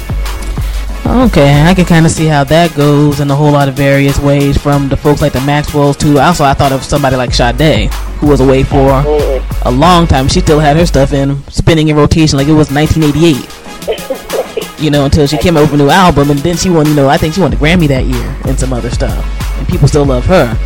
[1.11, 4.17] Okay, I can kind of see how that goes in a whole lot of various
[4.21, 7.93] ways from the folks like the Maxwells to also I thought of somebody like Sade
[8.21, 9.43] who was away for Absolutely.
[9.63, 10.29] a long time.
[10.29, 14.17] She still had her stuff in spinning in rotation like it was 1988.
[14.81, 16.87] You know, until she came out with a new album, and then she won.
[16.87, 19.13] You know, I think she won the Grammy that year and some other stuff,
[19.59, 20.57] and people still love her.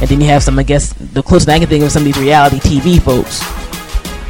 [0.00, 2.06] And then you have some, I guess, the closest I can think of some of
[2.06, 3.38] these reality TV folks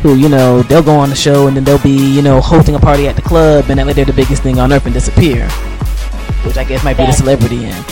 [0.03, 2.75] who, you know, they'll go on the show and then they'll be, you know, hosting
[2.75, 4.95] a party at the club and act like they're the biggest thing on earth and
[4.95, 5.49] disappear,
[6.45, 7.85] which I guess might be the celebrity end.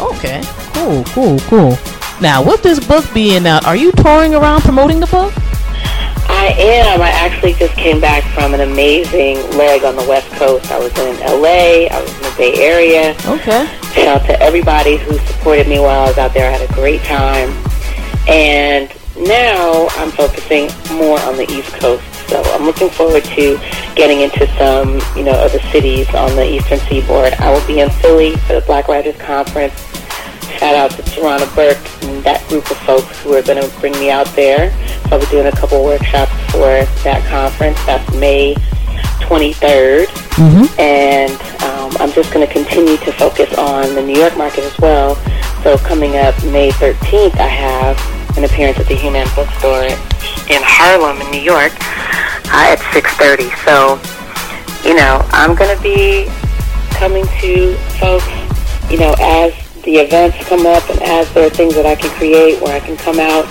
[0.00, 0.42] Okay,
[0.74, 1.78] cool, cool, cool.
[2.20, 5.32] Now, with this book being out, are you touring around promoting the book?
[6.28, 7.00] I am.
[7.00, 10.70] I actually just came back from an amazing leg on the West Coast.
[10.70, 11.86] I was in LA.
[11.86, 13.10] I was in the Bay Area.
[13.26, 13.66] Okay.
[13.92, 16.48] Shout out to everybody who supported me while I was out there.
[16.48, 17.50] I had a great time.
[18.28, 22.02] And now I'm focusing more on the East Coast.
[22.28, 23.58] So I'm looking forward to
[23.94, 27.34] getting into some, you know, other cities on the Eastern Seaboard.
[27.34, 29.74] I will be in Philly for the Black Writers Conference.
[30.58, 33.92] Shout out to Tarana Burke and that group of folks who are going to bring
[33.94, 34.70] me out there.
[35.08, 37.84] So I'll be doing a couple workshops for that conference.
[37.84, 38.54] That's May
[39.20, 40.08] 23rd.
[40.78, 41.32] And
[41.62, 45.16] um, I'm just going to continue to focus on the New York market as well.
[45.62, 47.96] So coming up May 13th, I have
[48.36, 49.84] an appearance at the Hue-Man Bookstore
[50.50, 51.72] in Harlem, in New York,
[52.52, 53.50] uh, at 6:30.
[53.64, 54.00] So,
[54.88, 56.30] you know, I'm going to be
[56.98, 58.28] coming to folks,
[58.90, 59.52] you know, as
[59.82, 62.80] the events come up and as there are things that I can create where I
[62.80, 63.46] can come out,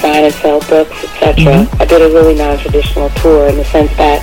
[0.00, 1.68] sign and sell books, etc.
[1.78, 4.22] I did a really non-traditional tour in the sense that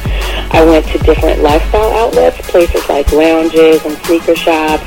[0.52, 4.84] I went to different lifestyle outlets, places like lounges and sneaker shops,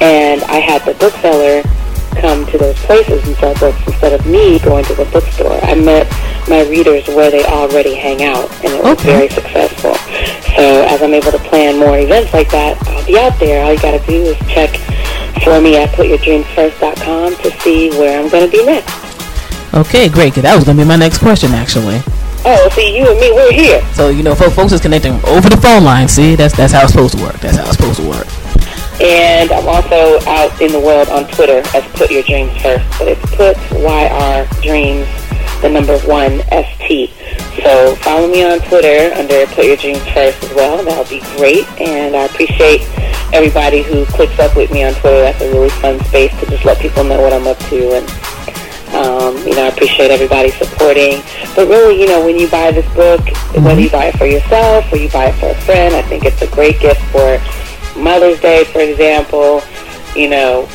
[0.00, 1.62] and I had the bookseller
[2.14, 5.58] come to those places and sell books instead of me going to the bookstore.
[5.64, 6.08] I met
[6.48, 9.94] my readers where they already hang out, and it was very successful.
[10.56, 13.64] So as I'm able to plan more events like that, I'll be out there.
[13.64, 14.70] All you got to do is check
[15.42, 19.04] for me at putyourdreamsfirst.com to see where I'm going to be next.
[19.74, 20.34] Okay, great.
[20.34, 22.00] that was gonna be my next question, actually.
[22.46, 23.82] Oh, see, you and me, we're here.
[23.92, 26.06] So you know, fo- folks is connecting over the phone line.
[26.06, 27.40] See, that's that's how it's supposed to work.
[27.40, 28.26] That's how it's supposed to work.
[29.00, 32.86] And I'm also out in the world on Twitter as Put Your Dreams First.
[32.98, 35.08] But it's Put YR Dreams,
[35.62, 37.10] the number one ST.
[37.62, 40.84] So follow me on Twitter under Put Your Dreams First as well.
[40.84, 41.66] That would be great.
[41.80, 42.82] And I appreciate
[43.34, 45.22] everybody who clicks up with me on Twitter.
[45.22, 47.98] That's a really fun space to just let people know what I'm up to.
[47.98, 48.06] And,
[48.94, 51.20] um, you know, I appreciate everybody supporting.
[51.56, 53.26] But really, you know, when you buy this book,
[53.58, 56.24] whether you buy it for yourself or you buy it for a friend, I think
[56.24, 57.42] it's a great gift for
[57.96, 59.62] Mother's Day, for example.
[60.14, 60.66] You know,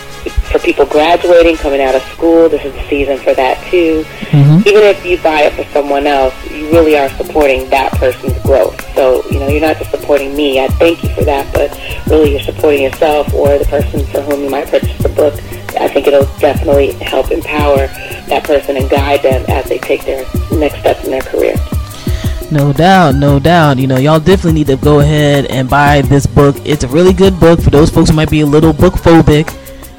[0.52, 4.04] for people graduating, coming out of school, this is the season for that too.
[4.32, 4.68] Mm-hmm.
[4.68, 8.76] Even if you buy it for someone else, you really are supporting that person's growth.
[8.96, 10.60] So, you know, you're not just supporting me.
[10.60, 11.72] I thank you for that, but
[12.08, 15.36] really you're supporting yourself or the person for whom you might purchase the book.
[15.80, 17.88] I think it'll definitely help empower
[18.28, 21.56] that person and guide them as they take their next steps in their career.
[22.52, 23.78] No doubt, no doubt.
[23.78, 26.56] You know, y'all definitely need to go ahead and buy this book.
[26.66, 29.56] It's a really good book for those folks who might be a little book phobic.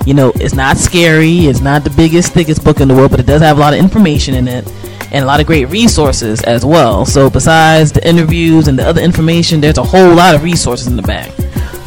[0.06, 3.20] You know, it's not scary, it's not the biggest, thickest book in the world, but
[3.20, 4.66] it does have a lot of information in it
[5.12, 7.04] and a lot of great resources as well.
[7.04, 10.96] So, besides the interviews and the other information, there's a whole lot of resources in
[10.96, 11.30] the back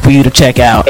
[0.02, 0.88] for you to check out.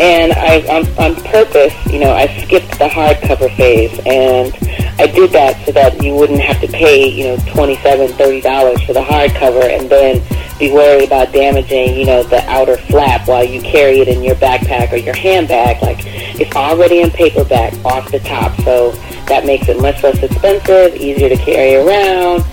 [0.00, 4.54] And I, on, on purpose, you know, I skipped the hardcover phase, and
[4.98, 8.82] I did that so that you wouldn't have to pay, you know, twenty-seven, thirty dollars
[8.82, 10.22] for the hardcover, and then
[10.58, 14.34] be worried about damaging, you know, the outer flap while you carry it in your
[14.36, 15.80] backpack or your handbag.
[15.80, 15.98] Like
[16.40, 18.90] it's already in paperback off the top, so
[19.26, 22.44] that makes it much less expensive, easier to carry around,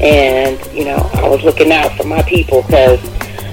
[0.00, 3.00] and you know, I was looking out for my people because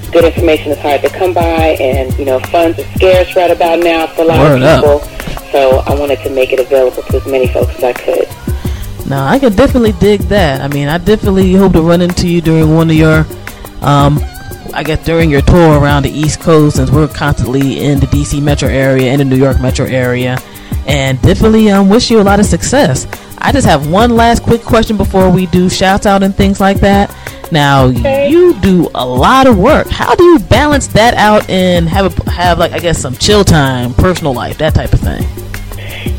[0.09, 3.77] good information is hard to come by, and you know, funds are scarce right about
[3.79, 4.83] now for a lot Word of up.
[4.83, 4.99] people.
[5.51, 8.27] So I wanted to make it available to as many folks as I could.
[9.09, 10.61] Now, I can definitely dig that.
[10.61, 13.25] I mean, I definitely hope to run into you during one of your,
[13.81, 14.19] um,
[14.71, 18.41] I guess during your tour around the East Coast, since we're constantly in the DC
[18.41, 20.37] metro area and the New York metro area,
[20.85, 23.07] and definitely um, wish you a lot of success.
[23.39, 26.79] I just have one last quick question before we do shouts out and things like
[26.81, 27.15] that.
[27.51, 29.87] Now, you do a lot of work.
[29.87, 33.43] How do you balance that out and have a, have like I guess some chill
[33.43, 35.48] time, personal life, that type of thing?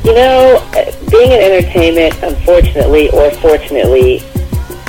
[0.04, 0.70] You know,
[1.10, 4.22] being in entertainment, unfortunately or fortunately,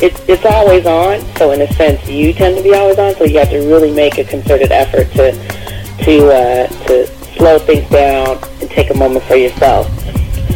[0.02, 1.22] it's it's always on.
[1.38, 3.16] So in a sense, you tend to be always on.
[3.16, 5.32] So you have to really make a concerted effort to
[6.06, 9.88] to uh, to slow things down and take a moment for yourself.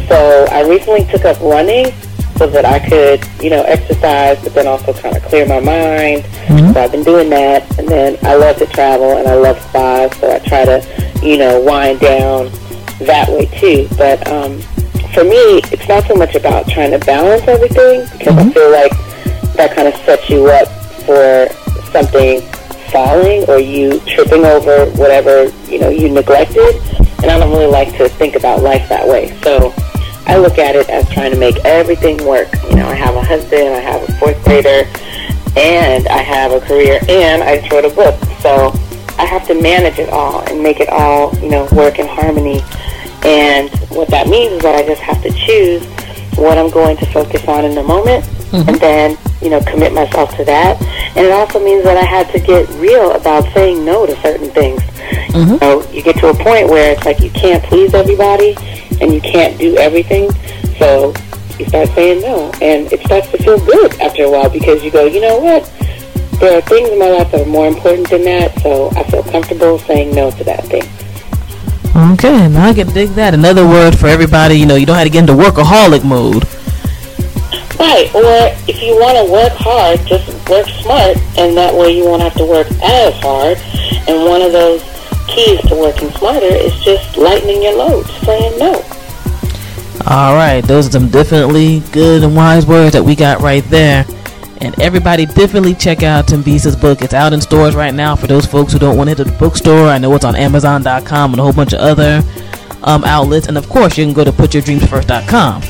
[0.08, 1.92] So I recently took up running
[2.36, 6.26] so that I could, you know, exercise, but then also kind of clear my mind.
[6.74, 10.14] So I've been doing that, and then I love to travel and I love spas,
[10.18, 12.50] so I try to, you know, wind down
[13.00, 13.88] that way too.
[13.96, 14.60] But um,
[15.12, 18.92] for me, it's not so much about trying to balance everything because I feel like
[19.54, 20.68] that kind of sets you up
[21.06, 21.48] for
[21.90, 22.42] something
[22.90, 26.76] falling or you tripping over whatever you know you neglected.
[27.22, 29.36] And I don't really like to think about life that way.
[29.42, 29.74] So
[30.26, 32.48] I look at it as trying to make everything work.
[32.68, 34.84] You know, I have a husband, I have a fourth grader,
[35.56, 38.18] and I have a career, and I just wrote a book.
[38.40, 38.72] So
[39.18, 42.62] I have to manage it all and make it all, you know, work in harmony.
[43.24, 45.84] And what that means is that I just have to choose
[46.36, 48.68] what I'm going to focus on in the moment, mm-hmm.
[48.68, 50.80] and then, you know, commit myself to that.
[51.16, 54.50] And it also means that I had to get real about saying no to certain
[54.50, 54.82] things.
[54.82, 55.56] You mm-hmm.
[55.56, 58.54] know, you get to a point where it's like you can't please everybody
[59.00, 60.30] and you can't do everything.
[60.78, 61.14] So
[61.58, 62.50] you start saying no.
[62.60, 65.64] And it starts to feel good after a while because you go, you know what?
[66.38, 68.60] There are things in my life that are more important than that.
[68.62, 70.84] So I feel comfortable saying no to that thing.
[72.12, 73.32] Okay, now I can dig that.
[73.32, 76.44] Another word for everybody, you know, you don't have to get into workaholic mode.
[77.80, 82.04] Right, or if you want to work hard, just work smart, and that way you
[82.04, 83.56] won't have to work as hard.
[84.08, 84.82] And one of those
[85.26, 88.84] keys to working smarter is just lightening your load, saying no.
[90.06, 94.04] All right, those are some definitely good and wise words that we got right there.
[94.60, 97.02] And everybody definitely check out Thembisa's book.
[97.02, 99.38] It's out in stores right now for those folks who don't want to hit the
[99.38, 99.88] bookstore.
[99.88, 102.22] I know it's on Amazon.com and a whole bunch of other
[102.82, 103.48] um, outlets.
[103.48, 105.60] And of course, you can go to PutYourDreamsFirst.com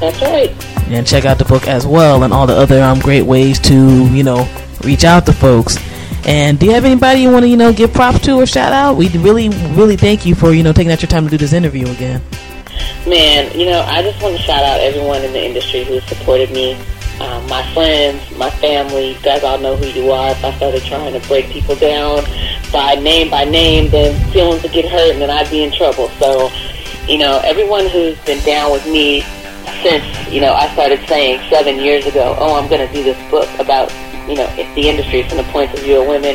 [0.00, 0.66] That's right.
[0.88, 4.06] and check out the book as well and all the other um, great ways to,
[4.08, 4.48] you know,
[4.84, 5.76] reach out to folks.
[6.26, 8.72] And do you have anybody you want to, you know, give props to or shout
[8.72, 8.94] out?
[8.94, 11.52] We really, really thank you for, you know, taking out your time to do this
[11.52, 12.22] interview again.
[13.06, 16.50] Man, you know, I just want to shout out everyone in the industry who supported
[16.50, 16.78] me.
[17.20, 20.32] Um, my friends, my family, you guys all know who you are.
[20.32, 22.24] If I started trying to break people down
[22.72, 26.08] by name by name, then feelings would get hurt and then I'd be in trouble.
[26.18, 26.50] So,
[27.06, 29.22] you know, everyone who's been down with me
[29.82, 33.30] since, you know, I started saying seven years ago, oh, I'm going to do this
[33.30, 33.92] book about,
[34.28, 36.34] you know, the industry from the point of view of women.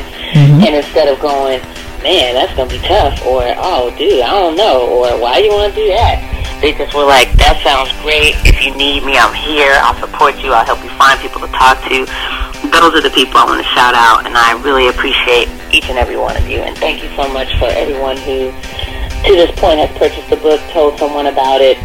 [0.64, 1.60] And instead of going,
[2.04, 5.46] man, that's going to be tough, or, oh, dude, I don't know, or why do
[5.46, 6.39] you want to do that?
[6.60, 8.36] Just were like, that sounds great.
[8.44, 9.80] If you need me, I'm here.
[9.80, 10.52] I'll support you.
[10.52, 12.04] I'll help you find people to talk to.
[12.72, 15.98] Those are the people I want to shout out, and I really appreciate each and
[15.98, 16.60] every one of you.
[16.60, 20.60] And thank you so much for everyone who, to this point, has purchased the book,
[20.72, 21.80] told someone about it,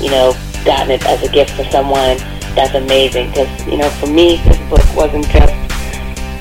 [0.00, 2.16] you know, gotten it as a gift for someone.
[2.52, 5.52] That's amazing because, you know, for me, this book wasn't just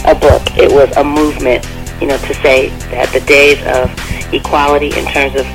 [0.07, 0.43] a book.
[0.55, 1.64] It was a movement,
[1.99, 3.91] you know, to say that the days of
[4.34, 5.47] equality in terms of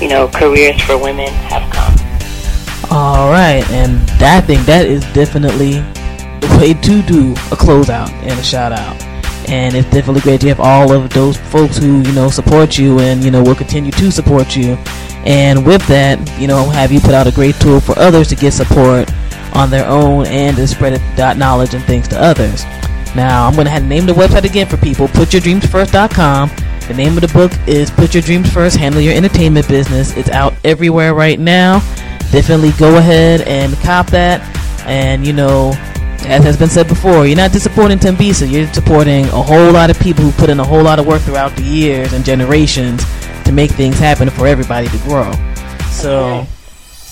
[0.00, 1.94] you know, careers for women have come.
[2.90, 5.80] All right, and I think that is definitely
[6.40, 9.02] the way to do a closeout and a shout out.
[9.48, 12.98] And it's definitely great to have all of those folks who you know support you
[13.00, 14.78] and you know will continue to support you.
[15.24, 18.36] And with that, you know, have you put out a great tool for others to
[18.36, 19.10] get support
[19.54, 21.00] on their own and to spread
[21.36, 22.64] knowledge and things to others.
[23.14, 26.50] Now, I'm going to have to name the website again for people putyourdreamsfirst.com.
[26.88, 30.16] The name of the book is Put Your Dreams First Handle Your Entertainment Business.
[30.16, 31.80] It's out everywhere right now.
[32.32, 34.40] Definitely go ahead and cop that.
[34.86, 35.72] And, you know,
[36.20, 39.90] as has been said before, you're not just supporting Thembisa, you're supporting a whole lot
[39.90, 43.04] of people who put in a whole lot of work throughout the years and generations
[43.44, 45.30] to make things happen for everybody to grow.
[45.90, 46.46] So,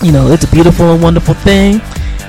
[0.03, 1.83] you know, it's a beautiful and wonderful thing.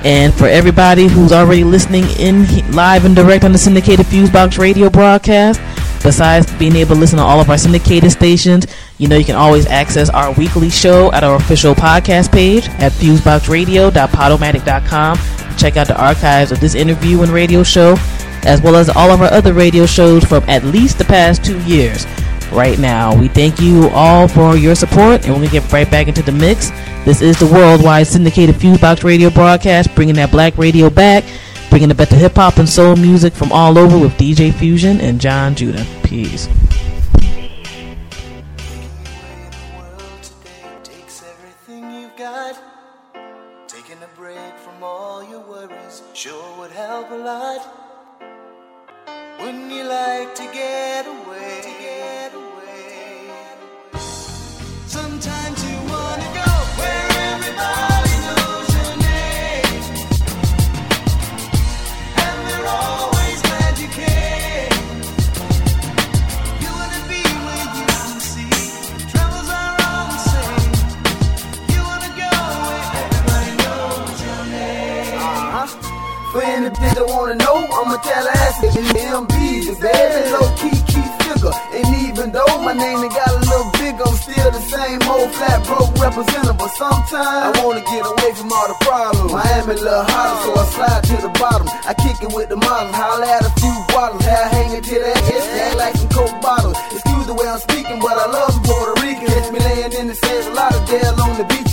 [0.04, 4.90] And for everybody who's already listening in live and direct on the syndicated Fusebox radio
[4.90, 5.60] broadcast,
[6.02, 8.66] besides being able to listen to all of our syndicated stations,
[8.98, 12.92] you know you can always access our weekly show at our official podcast page at
[12.92, 15.18] fuseboxradio.podomatic.com.
[15.56, 17.96] Check out the archives of this interview and radio show,
[18.44, 21.60] as well as all of our other radio shows from at least the past two
[21.62, 22.06] years
[22.52, 23.18] right now.
[23.18, 26.32] We thank you all for your support, and we're to get right back into the
[26.32, 26.70] mix.
[27.04, 31.24] This is the worldwide syndicated Fusebox radio broadcast, bringing that black radio back,
[31.70, 35.20] bringing the better hip hop and soul music from all over with DJ Fusion and
[35.20, 35.86] John Judah.
[36.02, 36.48] Peace.
[46.18, 47.62] Sure would help a lot.
[49.38, 51.17] Wouldn't you like to get away?
[76.68, 79.32] Any bitch that wanna know, I'ma tell her a Tallahassee MB,
[79.64, 81.54] the very low key key figure.
[81.72, 85.32] And even though my name done got a little bigger, I'm still the same old
[85.32, 86.60] flat broke representative.
[86.60, 89.32] But sometimes I wanna get away from all the problems.
[89.32, 91.68] Miami a little hotter, so I slide to the bottom.
[91.88, 95.24] I kick it with the models, holler at a few bottles, hair hanging to that
[95.24, 96.76] ass, act like some coke bottles.
[96.92, 98.97] Excuse the way I'm speaking, but I love Puerto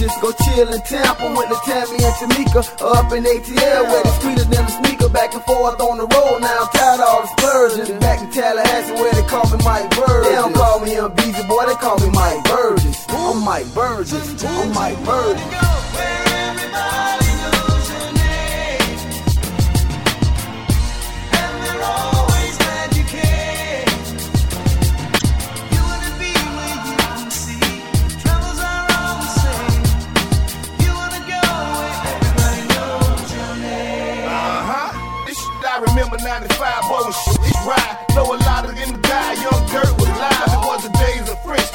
[0.05, 0.21] beaches.
[0.21, 2.61] Go chill in Tampa with the Tammy and Tamika.
[2.81, 5.09] Up in ATL, where they sweeter than the sneaker.
[5.09, 7.99] Back and forth on the road, now I'm tired of all the splurging.
[7.99, 10.27] Back in Tallahassee, where they call me Mike Burgess.
[10.27, 13.05] They don't call me a Beezy boy, they call me Mike Burgess.
[13.09, 14.43] I'm Mike Burgess.
[14.43, 15.84] I'm Mike Burgess.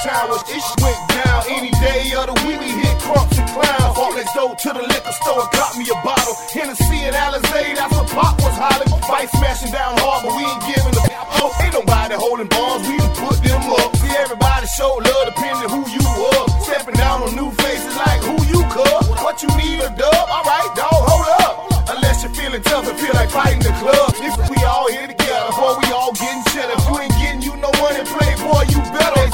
[0.08, 2.56] Was this went down any day of the week.
[2.60, 3.96] We hit crumps and clowns.
[3.98, 6.34] Walk next door to the liquor store got me a bottle.
[6.52, 8.88] Hennessy and Alizé, that's what Pop was hollering.
[9.04, 11.04] Fight smashing down hard, but we ain't giving the
[11.44, 13.96] oh, Ain't nobody holding bombs, we done put them up.
[13.96, 16.44] See everybody show love depending who you are.
[16.64, 19.04] Stepping down on new faces like who you cuz.
[19.20, 20.24] What you need a dub?
[20.32, 21.52] Alright, dog, hold up.
[21.92, 24.09] Unless you're feeling tough and feel like fighting the club.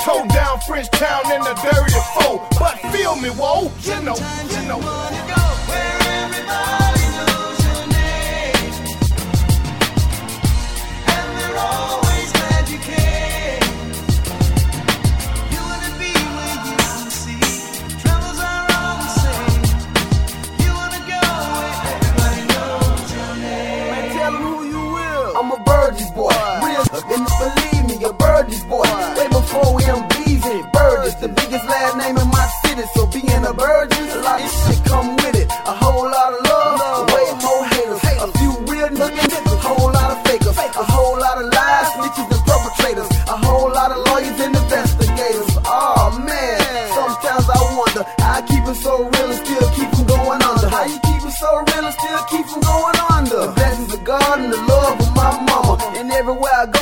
[0.06, 2.46] Towed down French Town in the dirty foe.
[2.60, 4.16] But feel me, whoa, you know,
[4.54, 5.25] you know.
[31.06, 32.82] It's the biggest last name in my city.
[32.98, 35.46] So being a virgin, a lot of shit come with it.
[35.46, 40.10] A whole lot of love, way more haters, a few real niggas, a whole lot
[40.10, 44.34] of fakers, a whole lot of lies, snitches and perpetrators, a whole lot of lawyers
[44.34, 45.46] and investigators.
[45.62, 46.58] Oh man,
[46.90, 50.68] sometimes I wonder I keep it so real and still keep from going under.
[50.68, 53.46] How you keep it so real and still keep from going under?
[53.46, 56.75] The blessings of God and the love of my mama, and everywhere I go.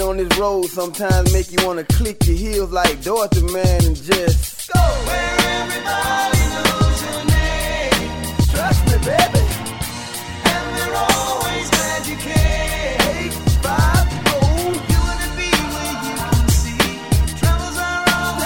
[0.00, 4.70] On this road sometimes make you wanna click your heels like Dorothy, man, and just
[4.72, 8.36] go where everybody knows your name.
[8.52, 9.42] Trust me, baby.
[10.44, 13.32] And they're always glad you came.
[13.66, 16.84] Oh, you wanna be where you can see.
[17.44, 18.38] Are.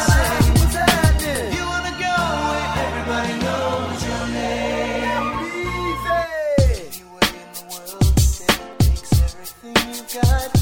[0.56, 1.52] What's happening?
[1.52, 2.16] You wanna go
[2.48, 5.26] where everybody knows your name.
[5.60, 6.22] Easy.
[6.74, 8.48] Anywhere in the world, you
[9.22, 10.61] everything you've got.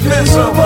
[0.00, 0.57] stay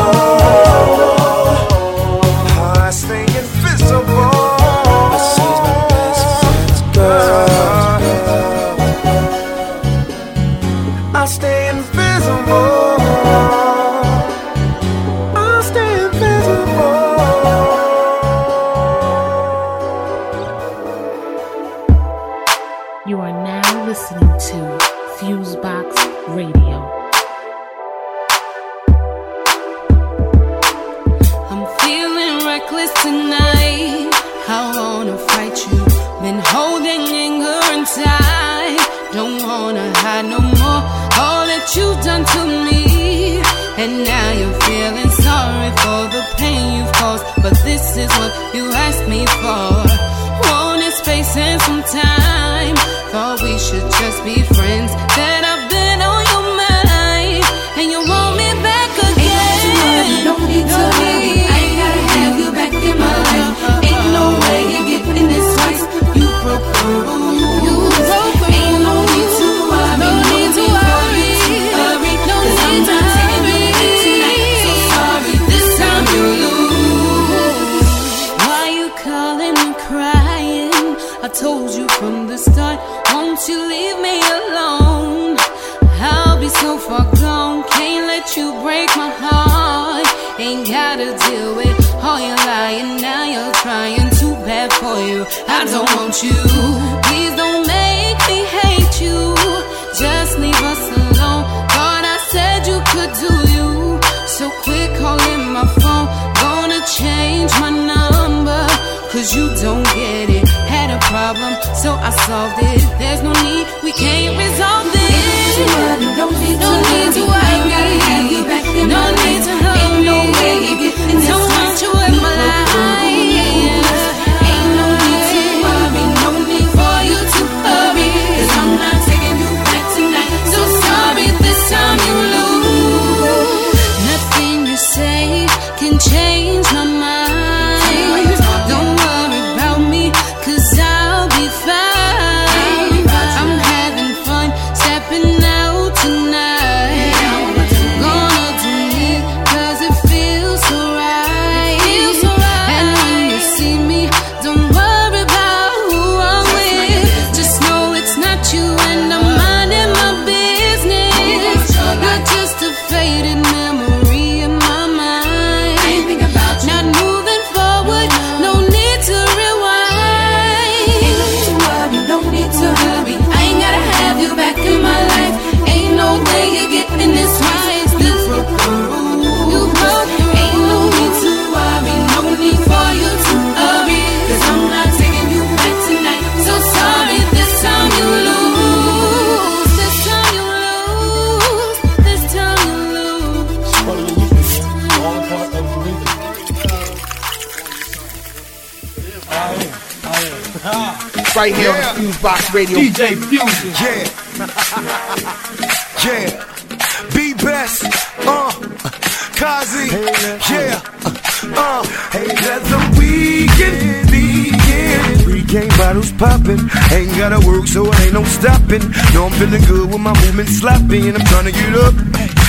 [221.00, 221.94] and I'm to get up.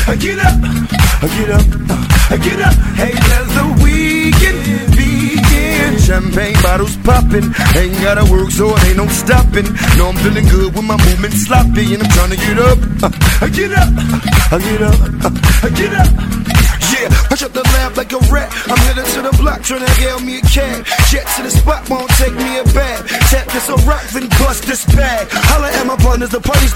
[0.04, 0.60] Hey, get up.
[1.32, 1.64] Get up.
[2.44, 2.74] Get up.
[3.00, 4.94] Hey, let the weekend.
[6.02, 7.56] Champagne bottles popping.
[7.80, 9.64] Ain't gotta work, so it ain't no stopping.
[9.96, 12.10] No, I'm feeling good with my movement sloppy, and I'm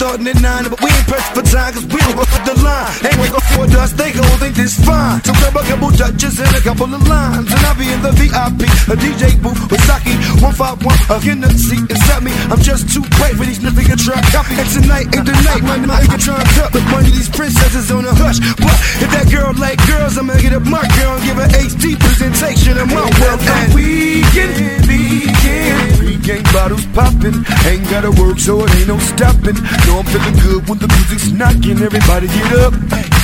[0.07, 0.63] starting at nine.
[0.71, 2.91] But we ain't pressed for time, cause we don't up the line.
[3.03, 5.19] Ain't wait for us, they gon' think this fine.
[5.27, 7.51] So grab a couple judges and a couple of limes.
[7.51, 10.15] And I'll be in the VIP, a DJ booth with Saki.
[10.39, 12.31] 151, a the seat inside me.
[12.47, 14.55] I'm just too bright for these niggas to try copy.
[14.55, 16.71] And tonight ain't the night, my nigga try to cut.
[16.71, 18.39] But one of these princesses on a hush.
[18.55, 21.99] But if that girl like girls, I'ma get up my girl and give her HD
[21.99, 23.43] presentation of my wealth.
[23.43, 24.55] And we can
[24.87, 25.96] begin.
[26.27, 27.39] Pre-game bottles popping.
[27.63, 29.55] Ain't gotta work, so it ain't no stopping.
[29.87, 31.79] No, I'm feeling good when the music's knocking.
[31.79, 32.73] Everybody get up.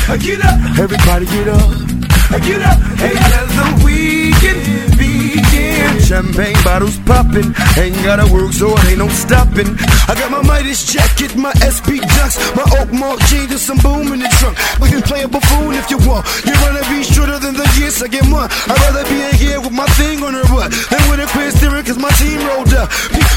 [0.08, 0.80] Hey, get up.
[0.80, 1.68] Everybody get up.
[2.32, 2.80] Hey, get up.
[2.96, 6.00] Hey, let the weekend begin.
[6.00, 7.52] Champagne bottles popping.
[7.76, 9.76] Ain't gotta work, so it ain't no stopping.
[10.08, 14.20] I got Midas jacket, my SP ducks, my Oak Mark jeans, and some boom in
[14.20, 14.58] the trunk.
[14.80, 16.28] We can play a buffoon if you want.
[16.46, 18.48] You wanna be shorter than the years I get more.
[18.48, 21.52] I'd rather be in here with my thing on her butt than with a queer
[21.52, 22.90] steering, cause my team rolled up.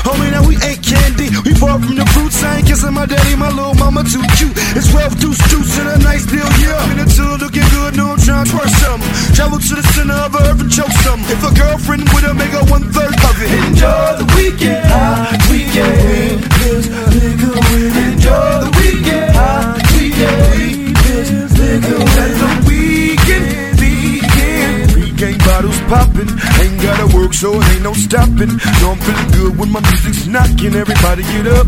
[0.06, 1.30] Homie, now we ain't candy.
[1.44, 2.42] We far from the fruits.
[2.42, 4.54] I ain't kissing my daddy, my little mama too cute.
[4.78, 6.90] It's 12 deuce juice and a nice deal, yeah.
[6.92, 9.10] In the two looking good, no, I'm trying to twerk something.
[9.34, 11.26] Travel to the center of earth and choke something.
[11.30, 13.50] If a girlfriend would have make her one third of it.
[13.66, 16.95] Enjoy the weekend, high weekend.
[17.16, 20.96] Nigga will enjoy the weekend, high weekend.
[21.04, 21.28] This
[21.58, 23.46] nigga let the weekend
[23.80, 24.88] begin.
[24.92, 28.56] Pre-game bottles popping, ain't gotta work, so ain't no stopping.
[28.80, 30.74] No, I'm feeling good when my music's knocking.
[30.74, 31.66] Everybody get up,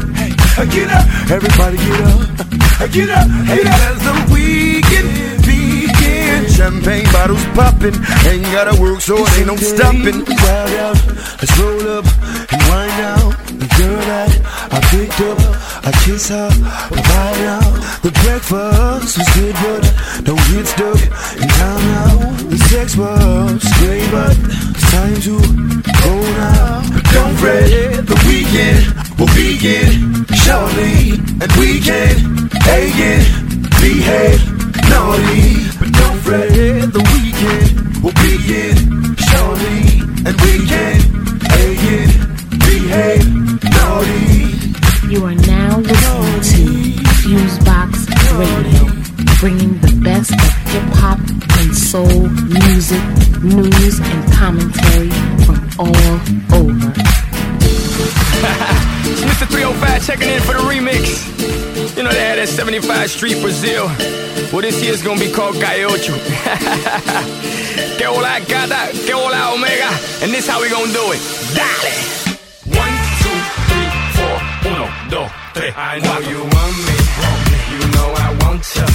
[0.56, 1.06] hey, get up.
[1.30, 3.28] Everybody get up, get hey, get up.
[3.46, 5.08] Hey, let the weekend.
[6.50, 7.94] Champagne bottles popping,
[8.26, 10.24] ain't gotta work, so ain't no stopping.
[10.26, 10.98] Wild out,
[11.38, 12.04] let's roll up
[14.88, 15.38] picked up,
[15.84, 16.48] I kiss her,
[16.90, 17.72] we ride out.
[18.02, 19.84] The breakfast was good, but
[20.24, 21.00] don't get stuck
[21.36, 22.14] in time now.
[22.48, 24.36] The sex was great, but
[24.72, 25.36] it's time to
[26.04, 26.80] go now.
[27.12, 28.82] Don't fret, the weekend
[29.18, 33.24] will begin shortly, and we can again
[33.80, 34.40] behave
[34.88, 35.68] naughty.
[35.78, 36.48] But don't fret,
[36.96, 38.76] the weekend will begin
[39.28, 40.96] shortly, and we can
[41.60, 42.08] again
[42.64, 43.26] behave
[43.76, 44.47] naughty.
[45.08, 48.84] You are now listening to Fusebox Radio,
[49.40, 51.18] bringing the best of hip hop
[51.58, 53.00] and soul music,
[53.42, 55.08] news, and commentary
[55.46, 55.96] from all
[56.52, 56.92] over.
[59.24, 59.48] Mr.
[59.48, 61.96] 305 checking in for the remix.
[61.96, 63.86] You know they had that 75 Street Brazil.
[64.52, 66.12] Well, this year year's gonna be called Calle Ocho.
[67.96, 69.88] que hola gata, que hola omega.
[70.22, 71.20] And this how we gonna do it.
[71.56, 72.27] Dale!
[75.08, 75.74] Dos, tres.
[75.76, 76.96] I know you want me.
[77.72, 78.86] You know I want ya.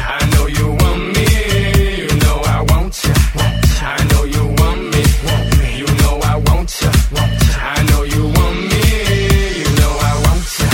[0.00, 1.26] I know you want me.
[1.98, 3.14] You know I want ya.
[3.82, 5.02] I know you want me.
[5.78, 6.90] You know I want ya.
[7.60, 8.82] I know you want me.
[9.60, 10.68] You know I want ya.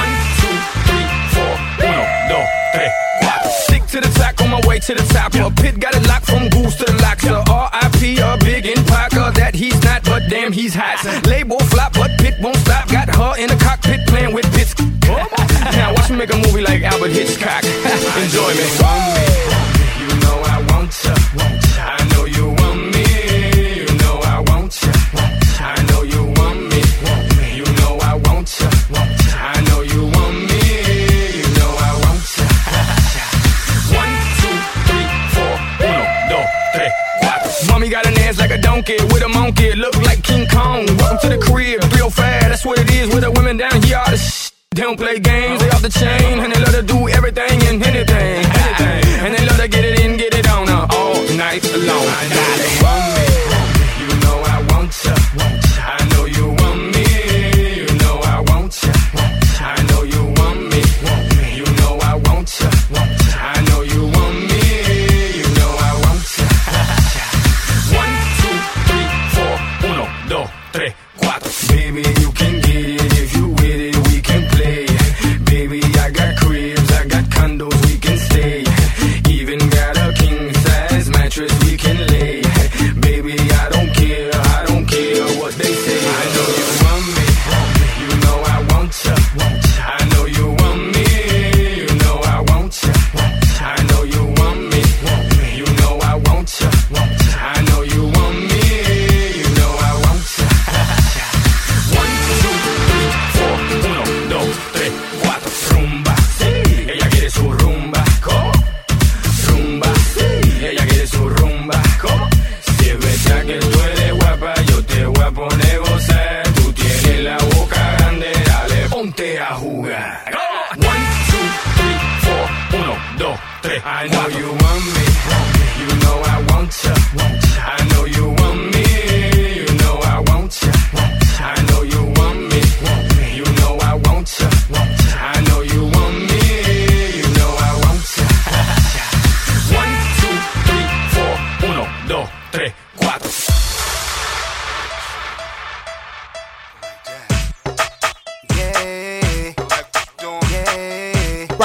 [0.00, 0.56] One, two,
[0.86, 1.52] three, four,
[1.86, 3.50] uno, dos, tres, cuatro.
[3.66, 5.32] Stick to the on my way to the top.
[5.56, 7.24] Pit got it locked from goose to the locks.
[7.24, 8.18] The R.I.P.
[8.18, 11.02] a big in Parker that he's not, but damn he's hot.
[11.26, 11.58] Label
[12.36, 12.88] pit won't stop.
[12.88, 14.74] Got her in the cockpit playing with bits.
[15.76, 17.64] now watch me make a movie like Albert Hitchcock.
[18.22, 18.66] Enjoy me.
[20.00, 21.14] You know I want ya.
[21.78, 23.04] I know you want me.
[23.80, 24.92] You know I want ya.
[25.60, 26.82] I know you want me.
[27.58, 28.68] You know I want ya.
[29.36, 30.60] I know you want me.
[31.40, 32.46] You know I want ya.
[34.00, 34.56] One, two,
[34.86, 35.54] three, four,
[35.88, 37.68] uno, dos, tres, cuatro.
[37.70, 39.74] Mommy got an ass like a donkey with a monkey.
[39.74, 40.55] Look like King Kong.
[42.66, 43.96] What it is with the women down here.
[43.98, 46.82] All the sh- They don't play games, they off the chain, and they love to
[46.82, 47.06] do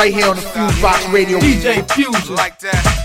[0.01, 1.37] right here on the Fuse Box Radio.
[1.37, 2.35] DJ Fusion.
[2.35, 2.97] Like that.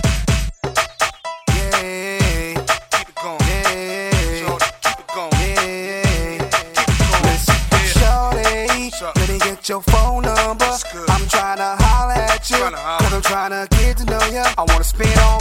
[9.68, 10.64] Your phone number.
[11.08, 12.56] I'm trying to holler at you.
[12.56, 14.44] Cause I'm trying to get to know you.
[14.56, 15.40] I wanna spend all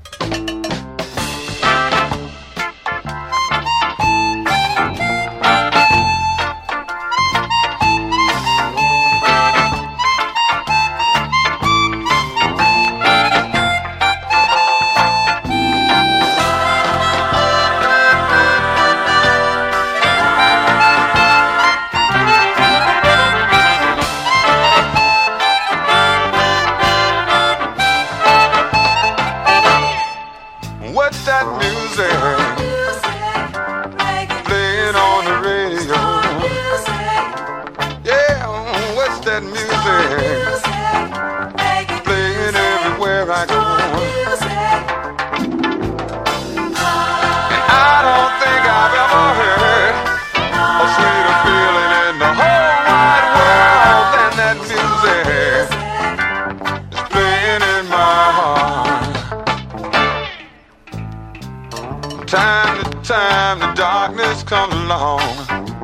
[64.51, 65.21] come along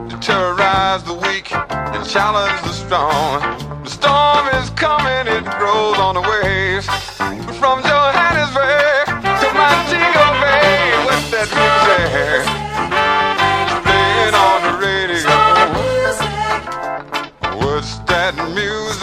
[0.09, 3.39] to terrorize the weak and challenge the strong.
[3.85, 6.85] The storm is coming, it grows on the waves.
[7.59, 12.43] From Johannesburg to Montego Bay, what's that music?
[13.87, 15.31] Playing on the radio.
[17.63, 18.96] What's that music?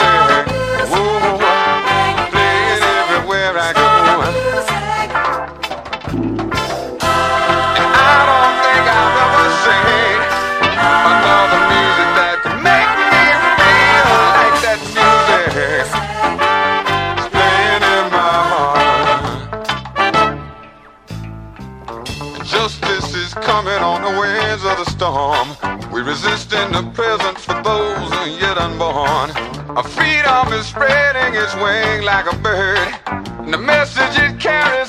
[26.04, 29.30] resisting the presence for those yet unborn.
[29.76, 34.83] Our freedom is spreading its wing like a bird, and the message it carries.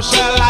[0.00, 0.49] Commercialization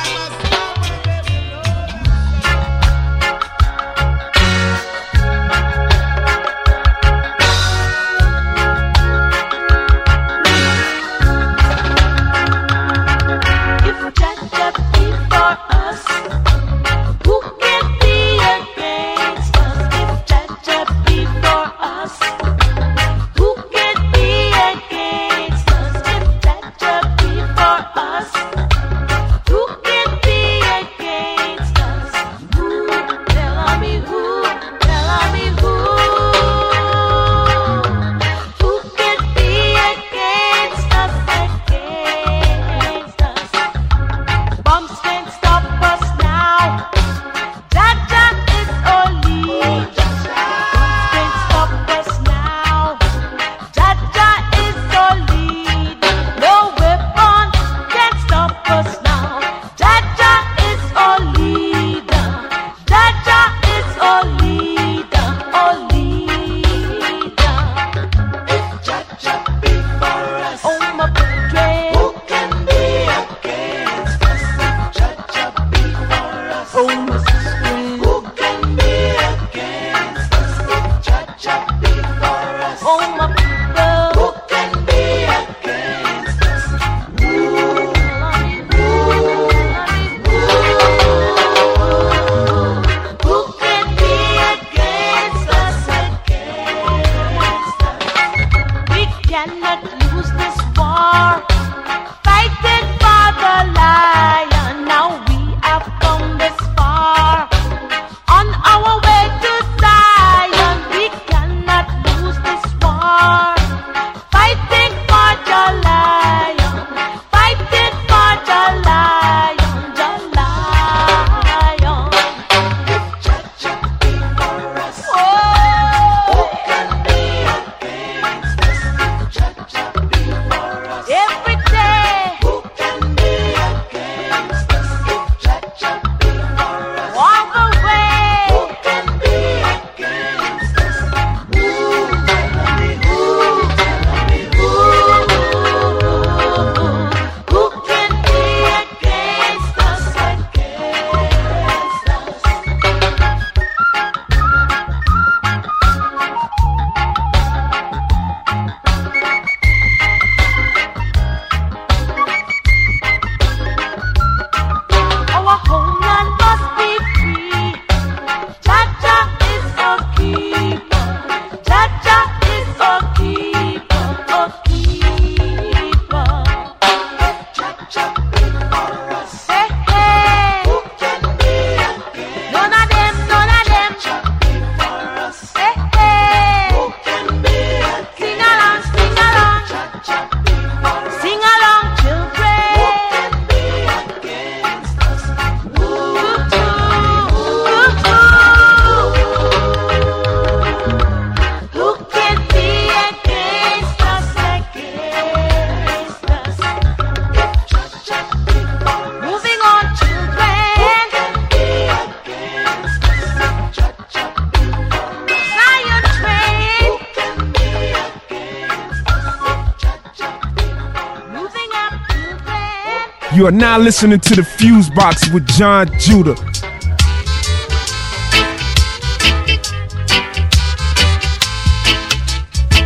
[223.41, 226.35] You are now listening to the Fuse Box with John Judah.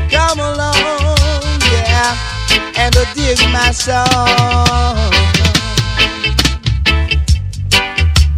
[0.10, 2.16] Come along, yeah,
[2.78, 5.12] and dig my song.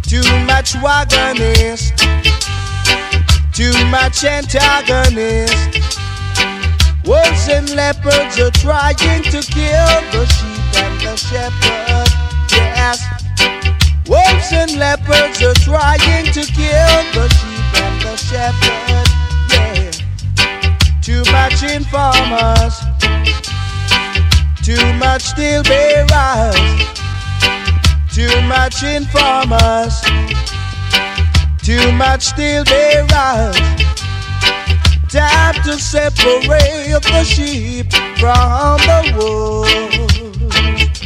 [0.02, 1.96] Too much wagonist,
[3.52, 5.54] too much antagonist.
[7.04, 9.40] Wolves and leopards are trying to
[28.78, 30.02] too much informers,
[31.62, 33.56] too much steel bearers.
[35.08, 41.00] Time to separate the sheep from the wolves.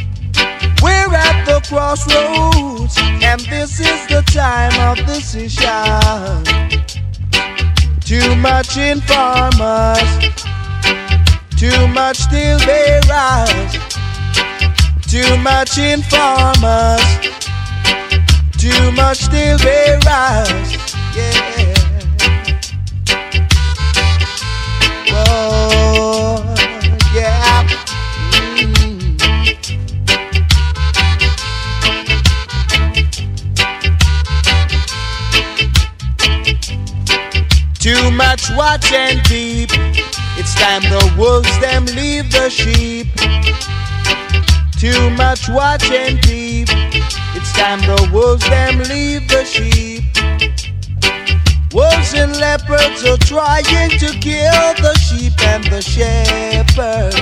[0.81, 6.43] We're at the crossroads, and this is the time of decision.
[8.01, 10.09] Too much informers,
[11.57, 13.77] too much steel bearers,
[15.07, 15.77] too much
[18.73, 20.73] informers, too much steel bearers.
[21.15, 21.73] Yeah.
[25.09, 26.43] Whoa,
[27.13, 27.67] yeah.
[28.59, 29.17] Mm.
[37.79, 39.69] Too much watch and peep.
[40.35, 43.07] It's time the wolves them leave the sheep.
[44.83, 46.67] Too much watch and peep.
[46.69, 50.03] It's time the wolves them leave the sheep.
[51.73, 57.15] Wolves and leopards are trying to kill the sheep and the shepherd.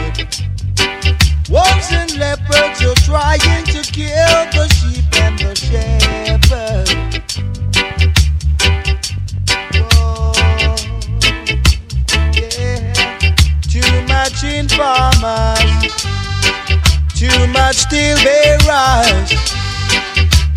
[1.51, 6.89] Wolves and leopards are trying to kill the sheep and the shepherd.
[9.93, 10.33] Oh,
[13.69, 15.91] too much informers,
[17.21, 19.29] too much steel bearers.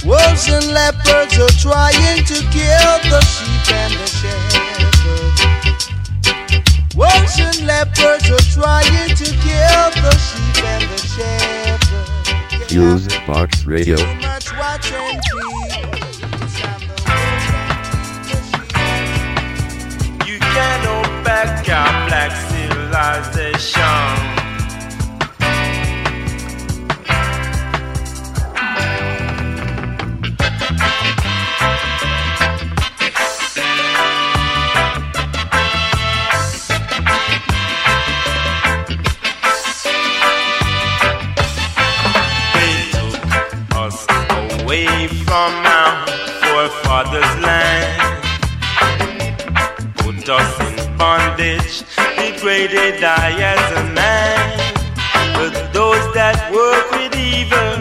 [0.03, 5.37] Wolves and leopards are trying to kill the sheep and the shepherd.
[6.97, 12.09] Wolves and leopards are trying to kill the sheep and the shepherd.
[12.67, 13.97] Fuse Box Radio.
[13.97, 15.21] Too much watch and.
[20.27, 24.44] You can't hold back our black civilization.
[45.35, 46.07] Away from our
[46.43, 48.23] forefathers' land
[49.97, 51.85] put us in bondage,
[52.17, 54.75] degraded I as a man.
[55.35, 57.77] But those that work with evil,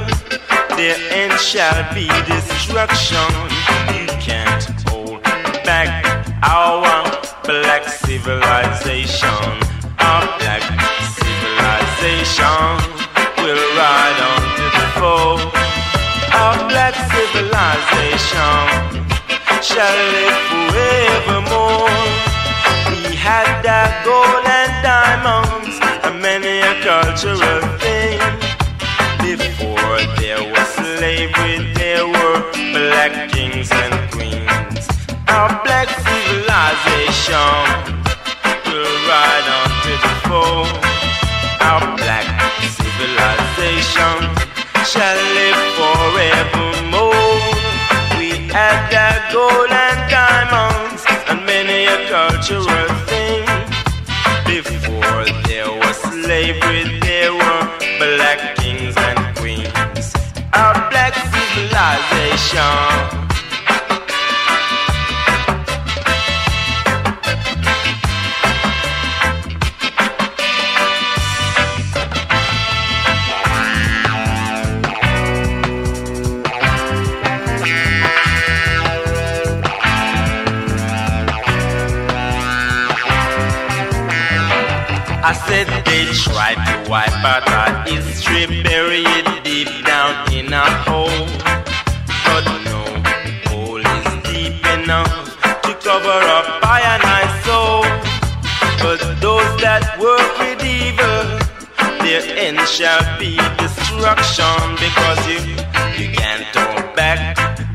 [0.78, 3.30] their end shall be destruction.
[3.94, 5.22] You can't hold
[5.64, 6.06] back
[6.44, 6.82] our
[7.44, 9.30] black civilization.
[10.00, 10.64] Our black
[11.16, 12.82] civilization
[18.34, 19.03] civilization
[19.61, 21.89] shall live forevermore.
[22.89, 28.19] We had that gold and diamonds and many a cultural thing.
[29.22, 32.39] Before there was slavery, there were
[32.73, 34.88] black kings and queens.
[35.27, 37.64] Our black civilization
[38.68, 40.65] will ride on to the foe.
[41.69, 42.27] Our black
[42.77, 44.18] civilization
[44.85, 46.93] shall live forevermore.
[52.54, 53.46] A cultural thing.
[54.46, 57.68] Before there was slavery, there were
[57.98, 60.14] black kings and queens.
[60.54, 63.23] Our black civilization.
[85.54, 91.28] Said they tried to wipe out our history, bury it deep down in a hole.
[92.26, 92.82] But no
[93.50, 95.14] hole is deep enough
[95.66, 97.84] to cover up I and I soul.
[98.84, 101.22] But those that work with evil
[102.04, 105.40] their end shall be destruction because you
[106.00, 107.20] you can't turn back.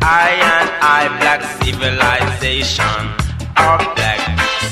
[0.03, 3.01] I and I, black civilization,
[3.57, 4.21] our black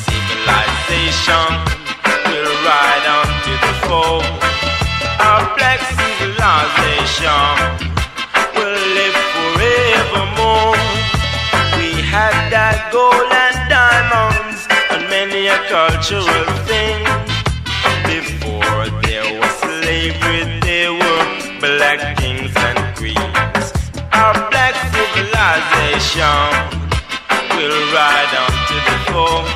[0.06, 1.75] civilization
[2.66, 4.22] ride on to the foe.
[5.22, 7.54] Our black civilization
[8.58, 10.74] will live forevermore.
[11.78, 17.06] We had that gold and diamonds and many a cultural thing.
[18.10, 21.24] Before there was slavery, there were
[21.62, 23.66] black kings and queens.
[24.10, 26.50] Our black civilization
[27.54, 29.55] will ride on to the fore.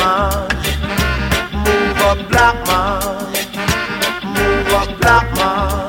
[0.00, 0.48] man.
[1.64, 3.00] Move up, black man.
[4.34, 5.86] Move up, black man.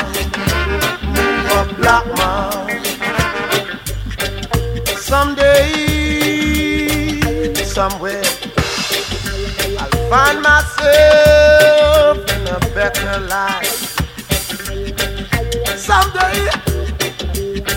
[1.15, 2.51] Move up, black man.
[5.11, 5.67] Someday,
[7.63, 8.23] somewhere,
[9.81, 13.79] I'll find myself in a better life.
[15.87, 16.37] Someday,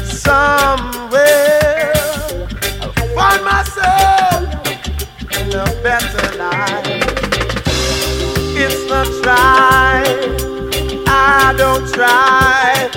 [0.05, 1.74] somewhere,
[5.65, 7.03] a better life.
[8.57, 10.03] It's not try,
[11.07, 12.89] I don't try,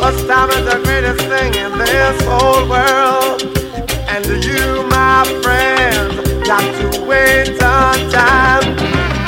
[0.00, 3.38] Cause time is the greatest thing in this whole world.
[4.12, 4.64] And you,
[4.98, 6.10] my friend,
[6.50, 8.66] got to wait on time.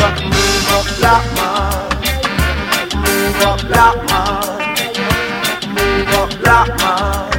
[0.01, 1.87] But move up, black man.
[3.05, 4.45] Move up, black man.
[5.77, 7.30] Move up, black man.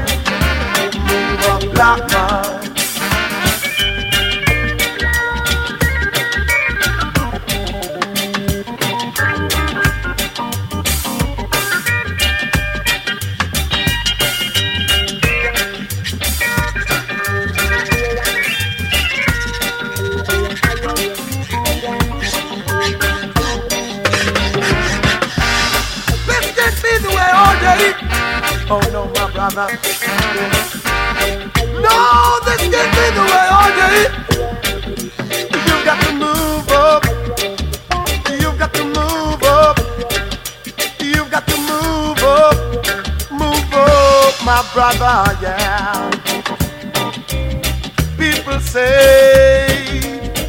[48.17, 49.99] People say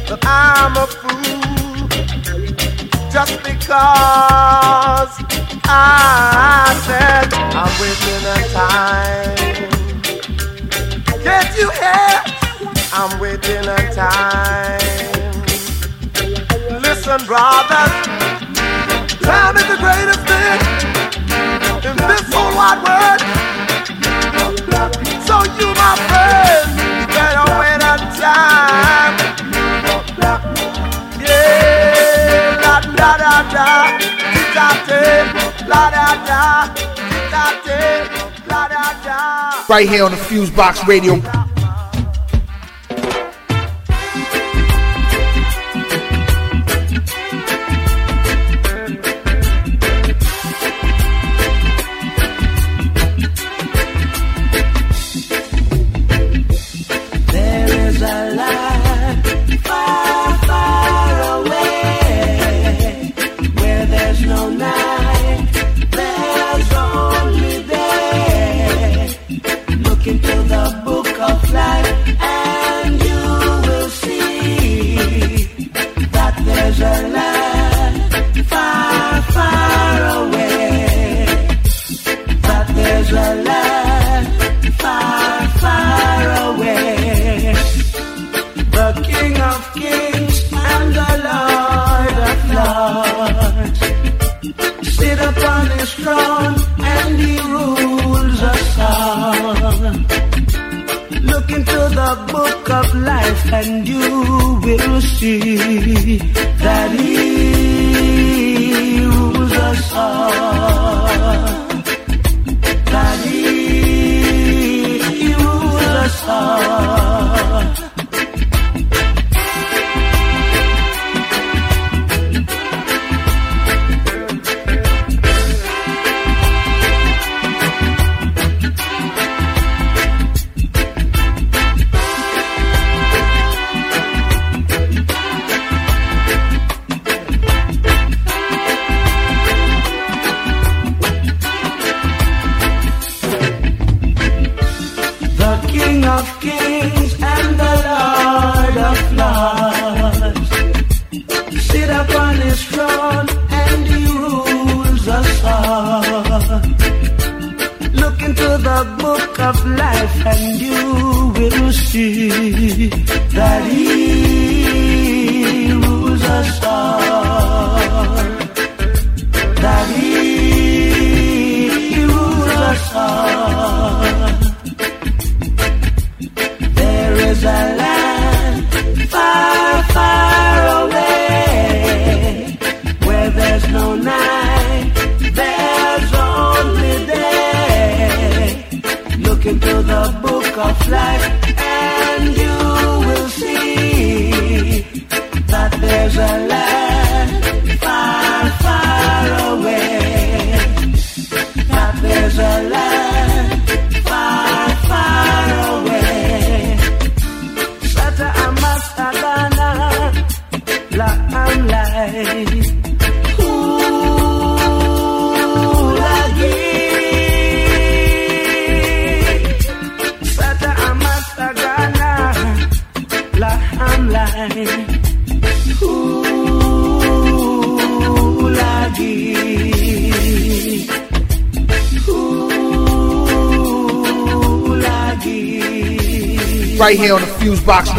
[0.07, 1.87] that I'm a fool
[3.11, 5.13] just because
[5.65, 9.69] I said I'm waiting a time.
[11.23, 12.13] Can't you hear?
[12.93, 14.79] I'm waiting a time.
[16.81, 17.93] Listen, brothers,
[25.59, 26.69] you, my friend,
[27.81, 27.83] a
[28.19, 29.15] time.
[31.19, 33.67] Yeah, la da da da,
[34.53, 34.67] da
[35.67, 35.85] da
[38.67, 39.65] da da.
[39.69, 41.42] Right here on the Fuse Box Radio.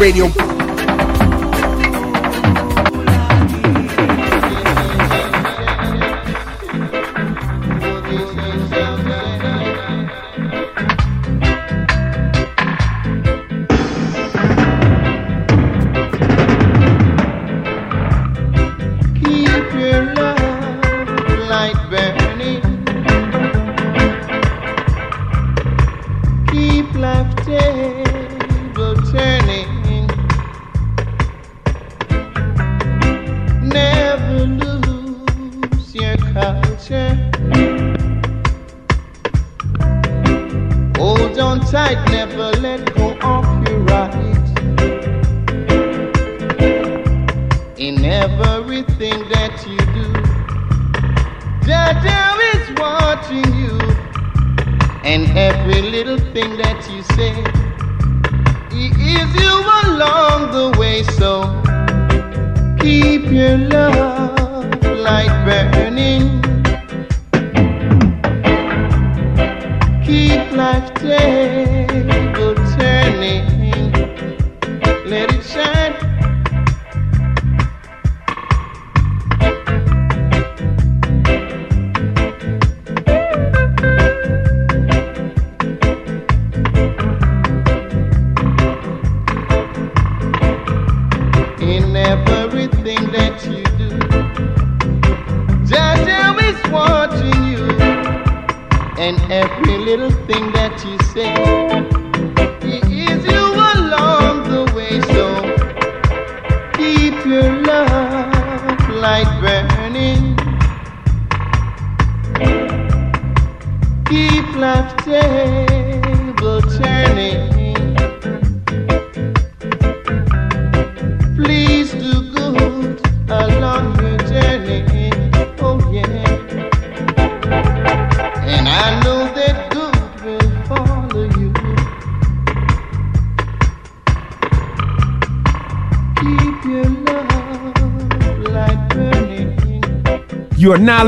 [0.05, 0.44] radio
[65.95, 66.44] morning.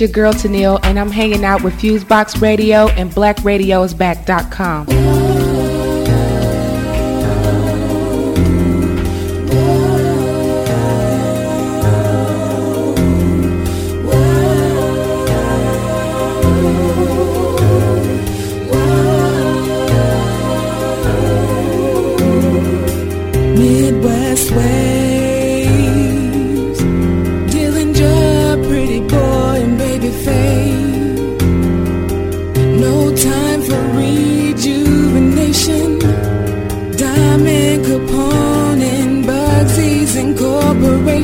[0.00, 5.19] your girl Tennille, and I'm hanging out with Fusebox Radio and BlackRadiosBack.com.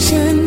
[0.04, 0.45] ฉั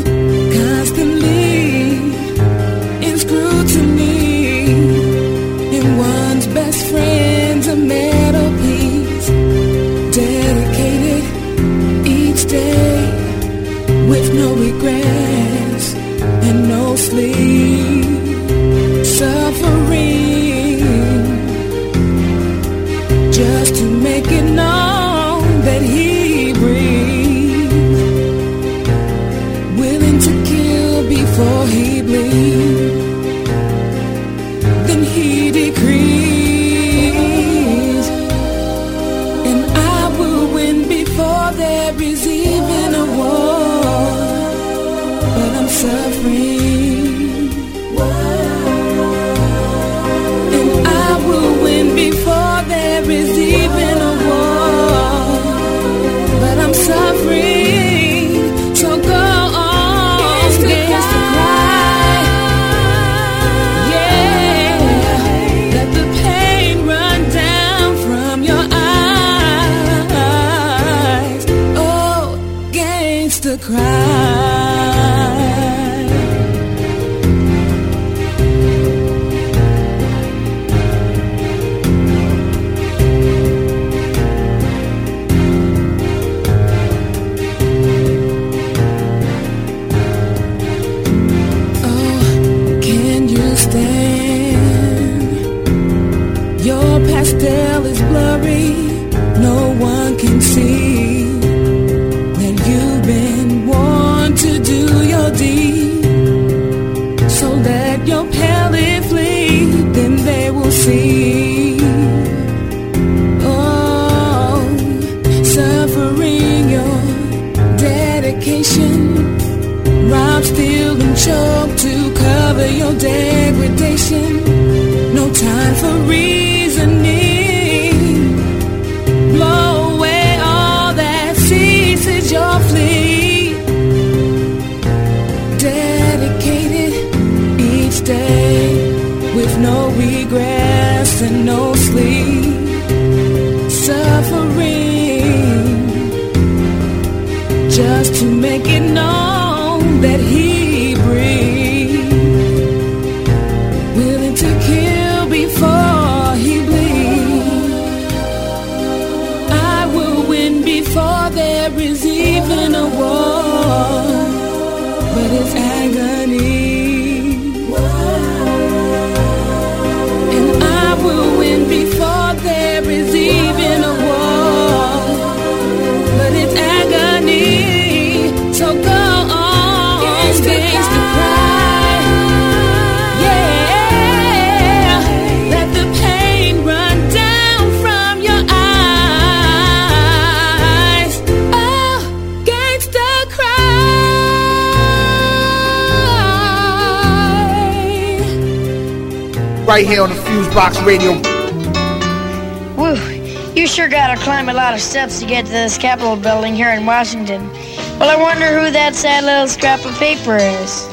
[205.18, 207.50] to get to this Capitol building here in Washington.
[207.98, 210.88] Well, I wonder who that sad little scrap of paper is.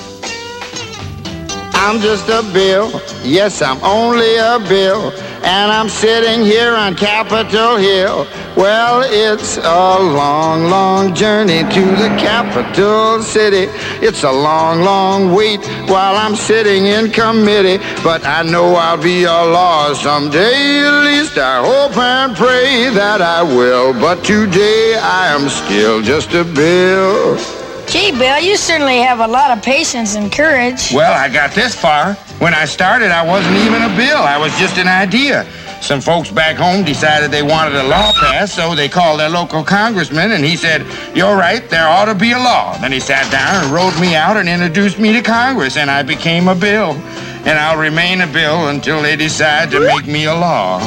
[1.75, 2.91] I'm just a bill.
[3.23, 5.13] Yes, I'm only a bill.
[5.45, 8.27] And I'm sitting here on Capitol Hill.
[8.57, 13.71] Well, it's a long, long journey to the capital city.
[14.05, 17.83] It's a long, long wait while I'm sitting in committee.
[18.03, 20.81] But I know I'll be a law someday.
[20.85, 23.93] At least I hope and pray that I will.
[23.93, 27.39] But today I am still just a bill.
[27.87, 30.93] Gee, Bill, you certainly have a lot of patience and courage.
[30.93, 32.15] Well, I got this far.
[32.41, 34.19] When I started, I wasn't even a bill.
[34.19, 35.47] I was just an idea.
[35.81, 39.63] Some folks back home decided they wanted a law passed, so they called their local
[39.63, 40.83] congressman, and he said,
[41.17, 42.77] You're right, there ought to be a law.
[42.77, 46.03] Then he sat down and wrote me out and introduced me to Congress, and I
[46.03, 46.93] became a bill.
[47.47, 50.79] And I'll remain a bill until they decide to make me a law.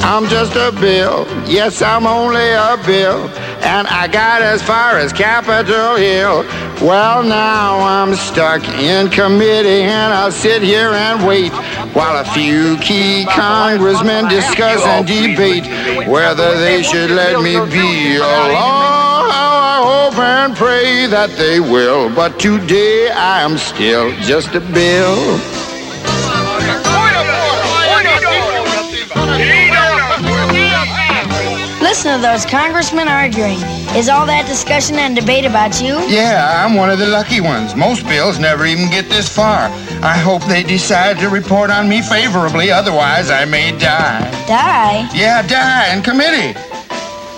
[0.00, 1.26] I'm just a bill.
[1.46, 3.28] Yes, I'm only a bill.
[3.68, 6.44] And I got as far as Capitol Hill.
[6.80, 11.52] Well, now I'm stuck in committee and I'll sit here and wait
[11.92, 15.66] while a few key congressmen discuss and debate
[16.08, 18.77] whether they should let me be a law.
[20.18, 22.12] How I hope and pray that they will.
[22.12, 25.14] But today I am still just a bill.
[31.80, 33.58] Listen to those congressmen arguing.
[33.94, 35.94] Is all that discussion and debate about you?
[36.08, 37.76] Yeah, I'm one of the lucky ones.
[37.76, 39.70] Most bills never even get this far.
[40.02, 44.28] I hope they decide to report on me favorably, otherwise I may die.
[44.48, 45.08] Die?
[45.14, 46.67] Yeah, die in committee.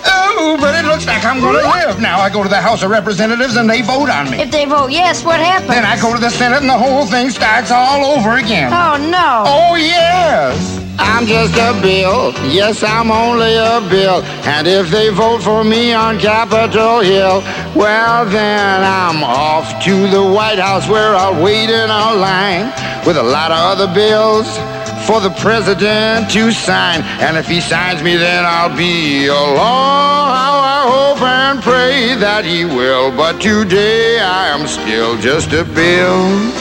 [0.05, 1.99] Oh, but it looks like I'm gonna live.
[1.99, 4.39] Now I go to the House of Representatives and they vote on me.
[4.39, 5.69] If they vote yes, what happens?
[5.69, 8.71] Then I go to the Senate and the whole thing starts all over again.
[8.73, 9.43] Oh, no.
[9.45, 10.79] Oh, yes.
[10.99, 12.31] I'm just a bill.
[12.49, 14.21] Yes, I'm only a bill.
[14.45, 17.41] And if they vote for me on Capitol Hill,
[17.75, 22.71] well, then I'm off to the White House where I'll wait in a line
[23.05, 24.47] with a lot of other bills
[25.05, 27.01] for the president to sign.
[27.19, 30.33] And if he signs me, then I'll be a law.
[30.35, 33.11] How I hope and pray that he will.
[33.15, 36.51] But today I am still just a bill.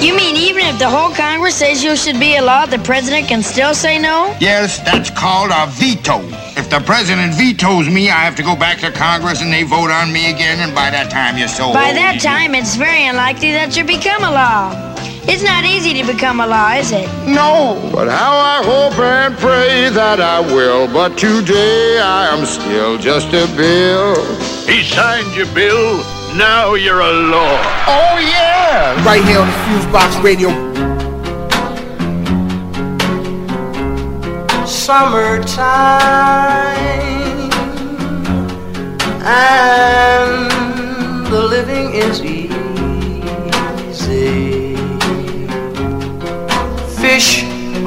[0.00, 3.26] You mean even if the whole Congress says you should be a law, the president
[3.26, 4.36] can still say no?
[4.40, 6.20] Yes, that's called a veto.
[6.56, 9.90] If the president vetoes me, I have to go back to Congress and they vote
[9.90, 11.96] on me again, and by that time you're so By old.
[11.96, 14.97] that time, it's very unlikely that you become a law.
[15.30, 17.06] It's not easy to become a law, is it?
[17.26, 20.88] No, but how I hope and pray that I will.
[20.90, 24.16] But today I am still just a bill.
[24.64, 25.98] He signed your bill.
[26.34, 27.60] Now you're a law.
[27.86, 29.04] Oh, yeah.
[29.04, 30.48] Right here on the Fusebox Radio.
[34.64, 35.68] Summertime
[39.24, 40.50] and
[41.30, 42.37] the living is easy.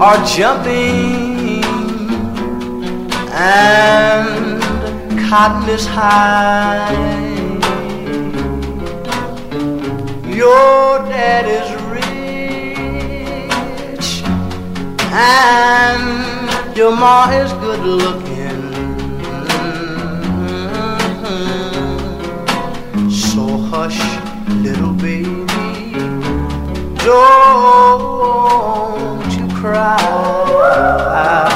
[0.02, 1.64] Are jumping
[3.32, 4.62] and
[5.30, 6.92] cotton is high.
[10.26, 13.04] Your dad is rich
[15.14, 18.62] and your ma is good looking.
[23.12, 24.02] So hush,
[24.66, 25.46] little baby,
[27.06, 28.12] don't
[29.64, 31.51] you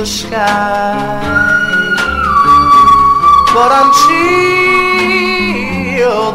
[0.00, 1.20] the sky.
[3.54, 4.12] But until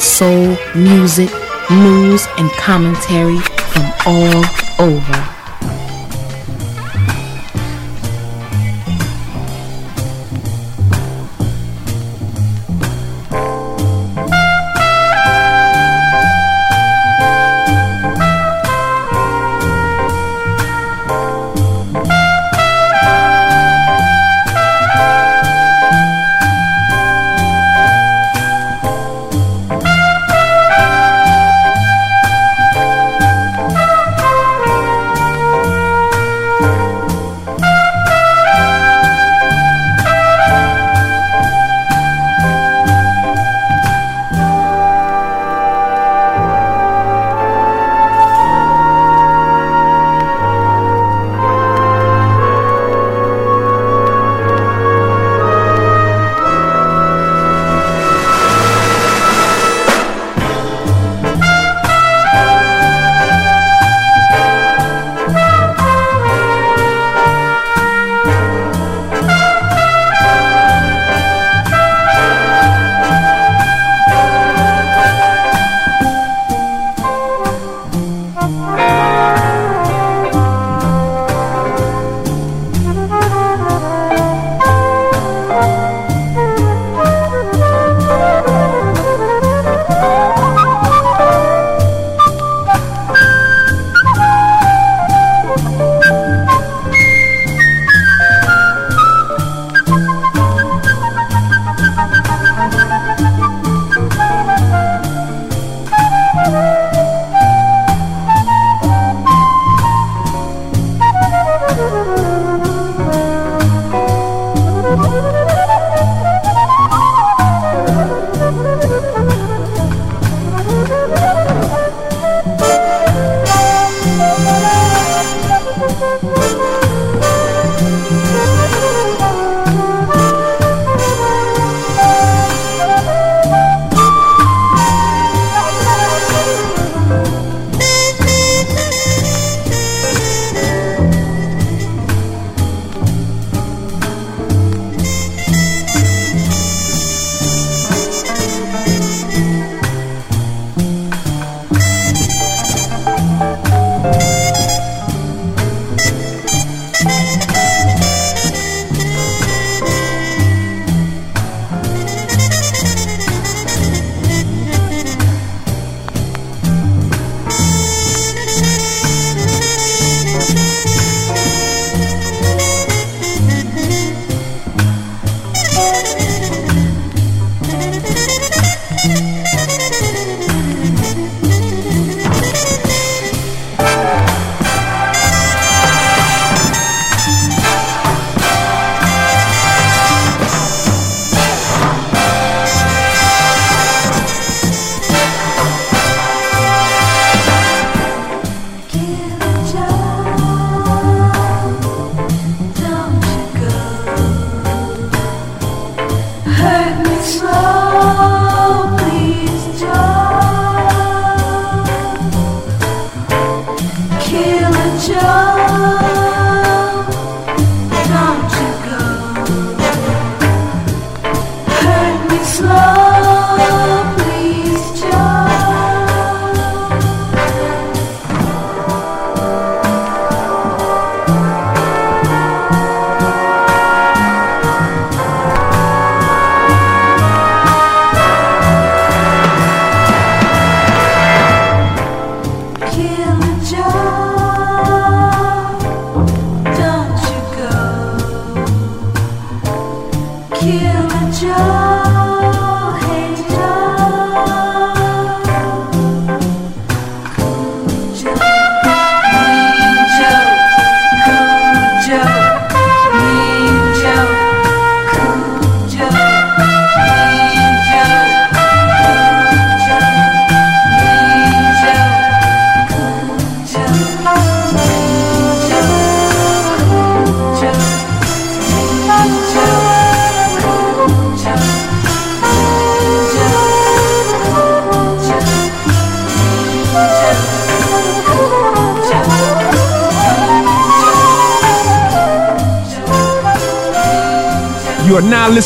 [0.00, 1.30] Soul music,
[1.70, 4.44] news, and commentary from all
[4.78, 5.37] over.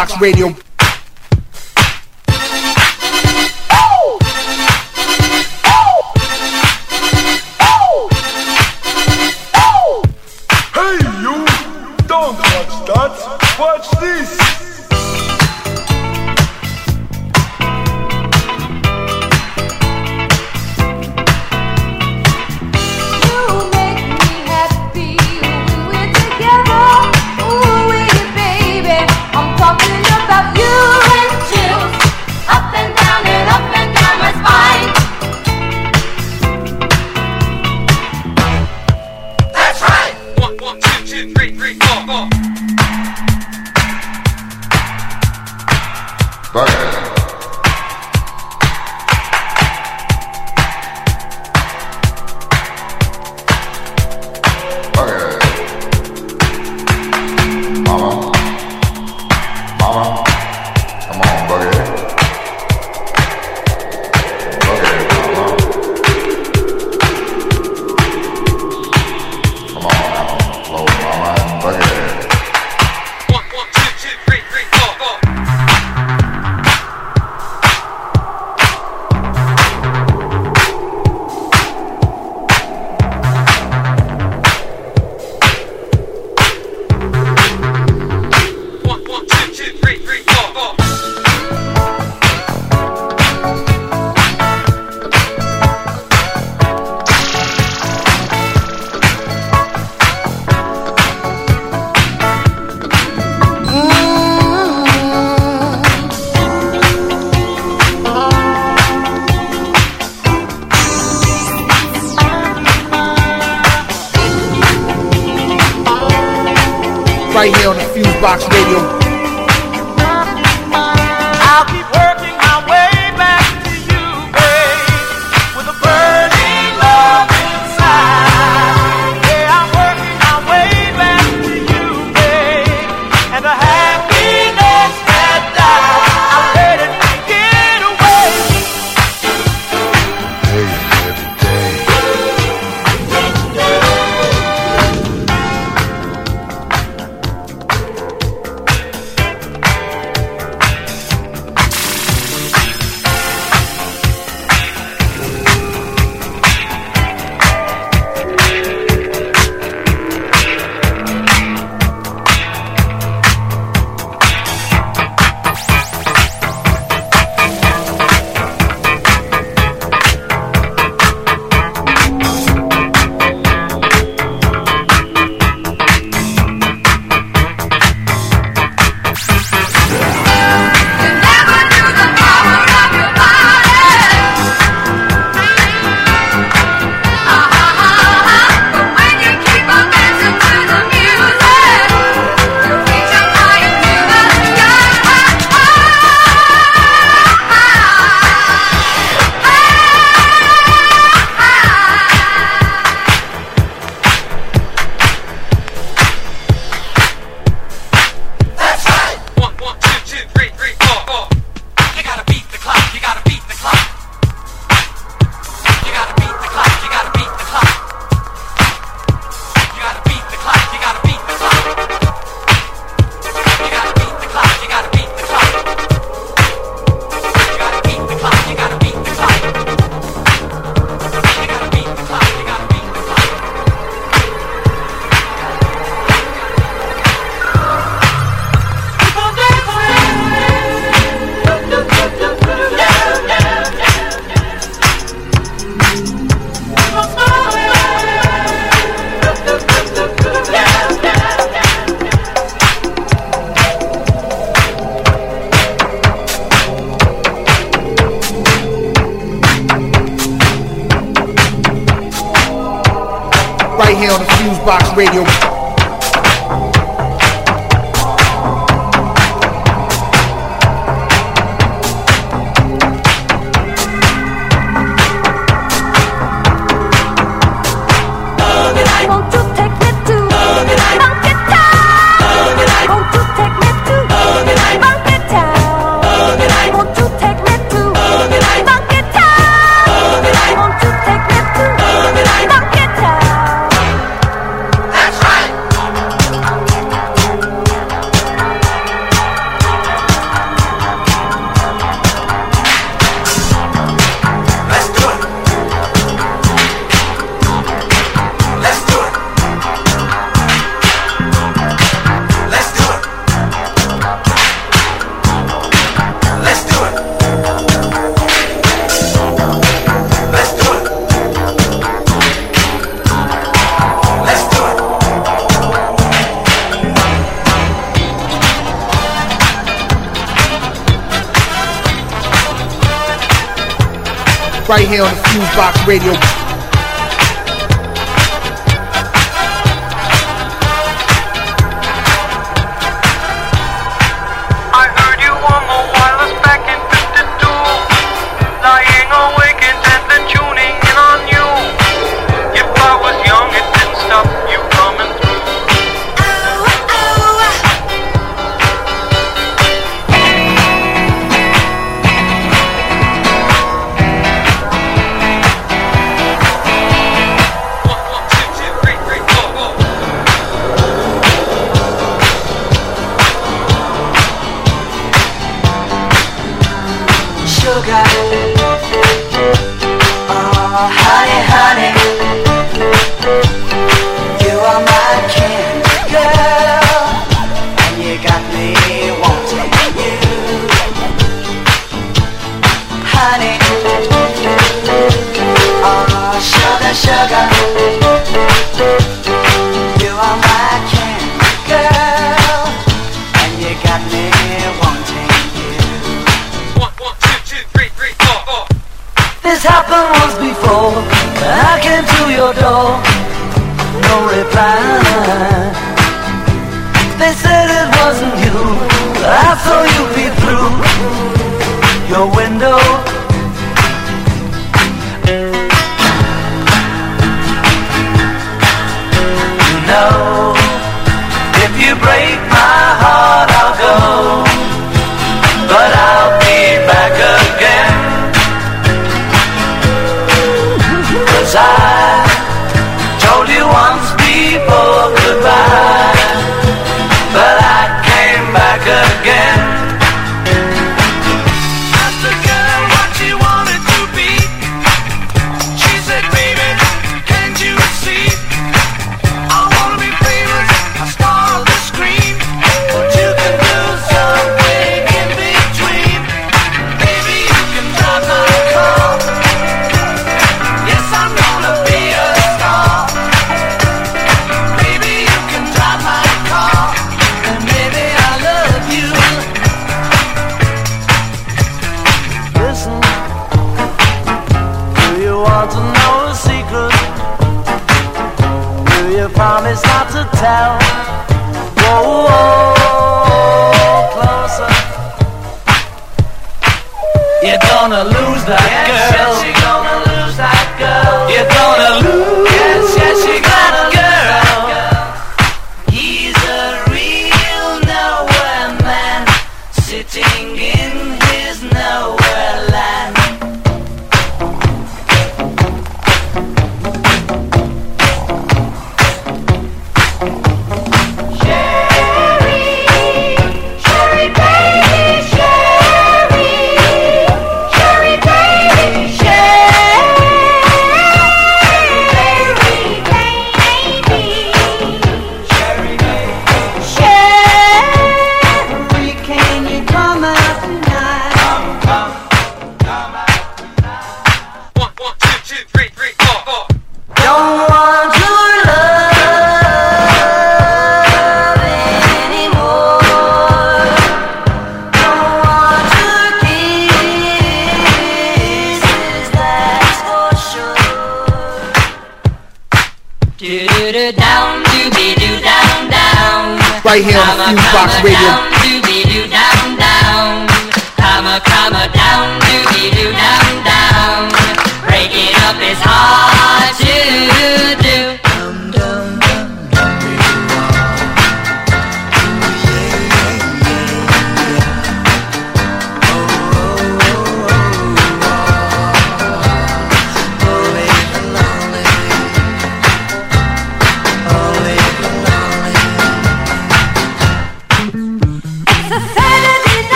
[0.00, 0.69] Box Radio.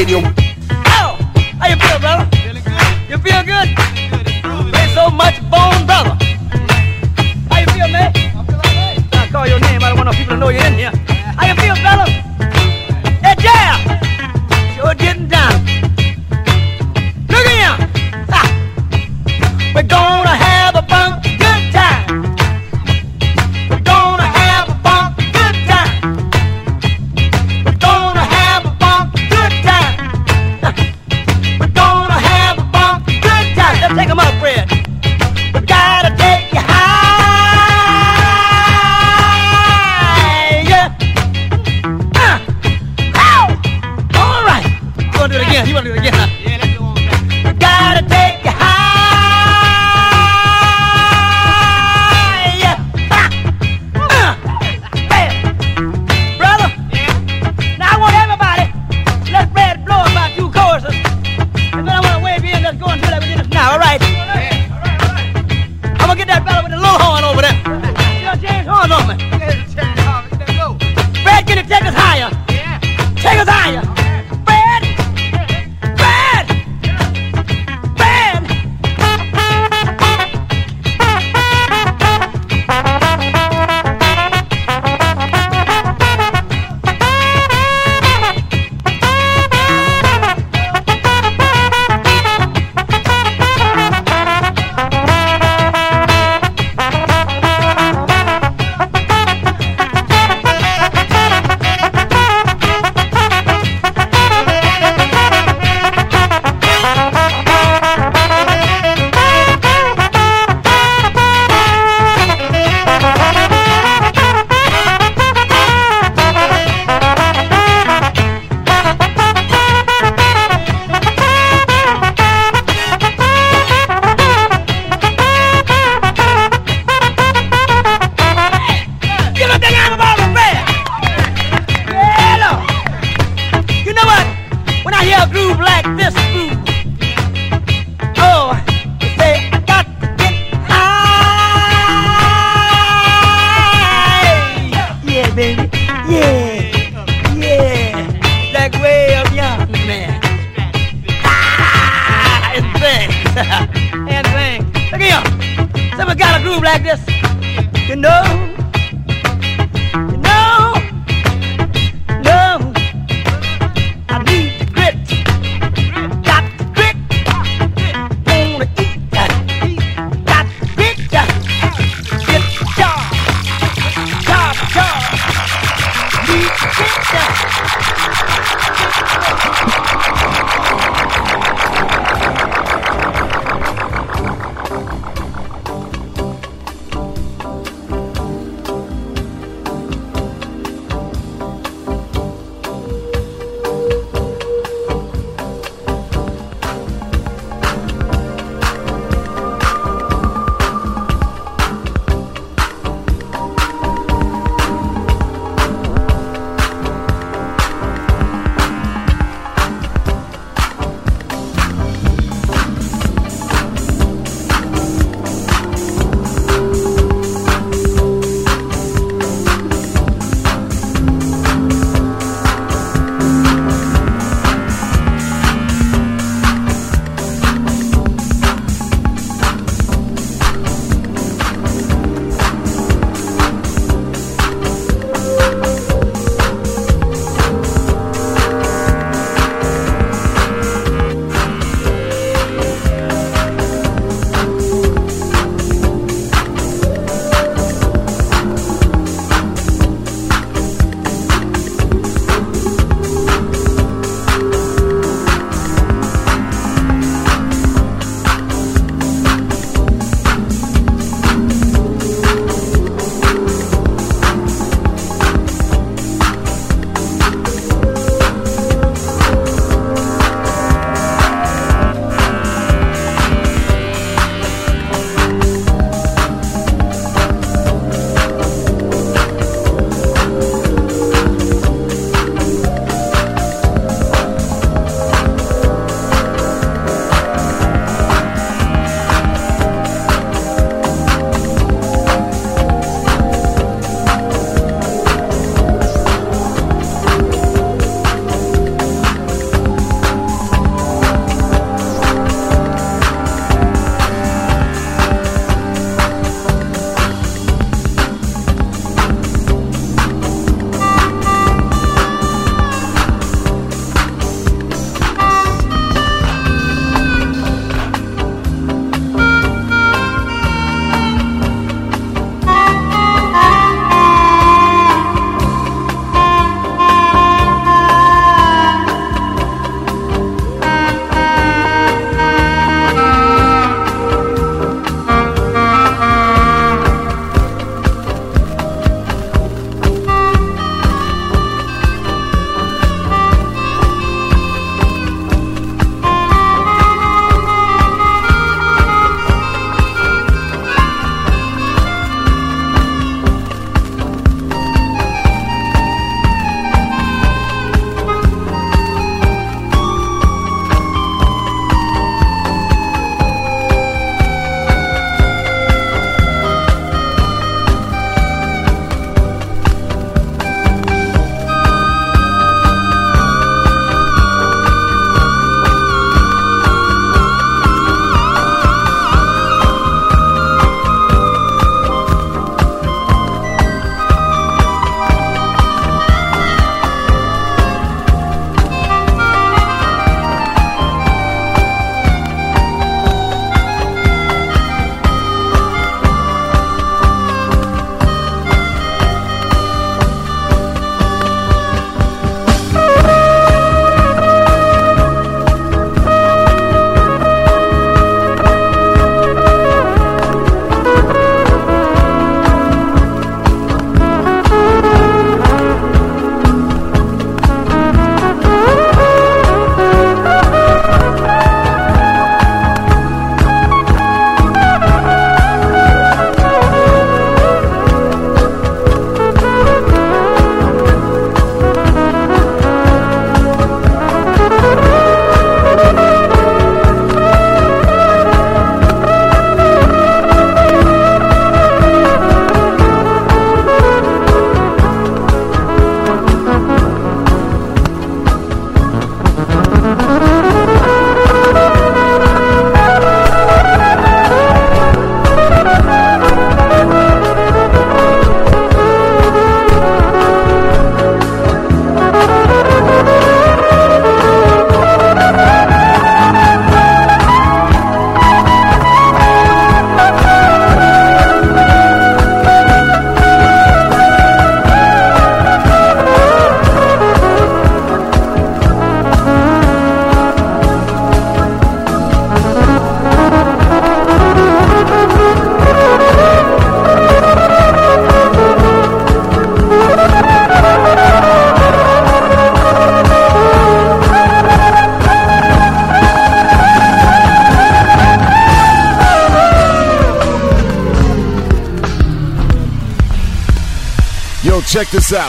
[0.00, 0.39] Fuse Box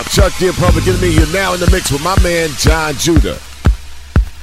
[0.02, 0.12] out.
[0.12, 3.38] Chuck D Public Enemy, you're now in the mix with my man Jon Judah.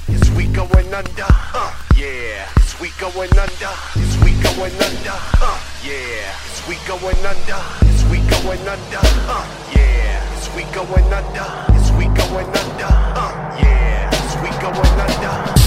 [0.09, 2.49] It's we going under, uh, yeah.
[2.57, 6.35] It's we going under, it's we going under, uh, yeah.
[6.47, 10.37] It's we going under, it's we going under, uh, yeah.
[10.37, 14.11] It's we going under, it's we going under, uh, yeah.
[14.13, 15.58] It's we going under.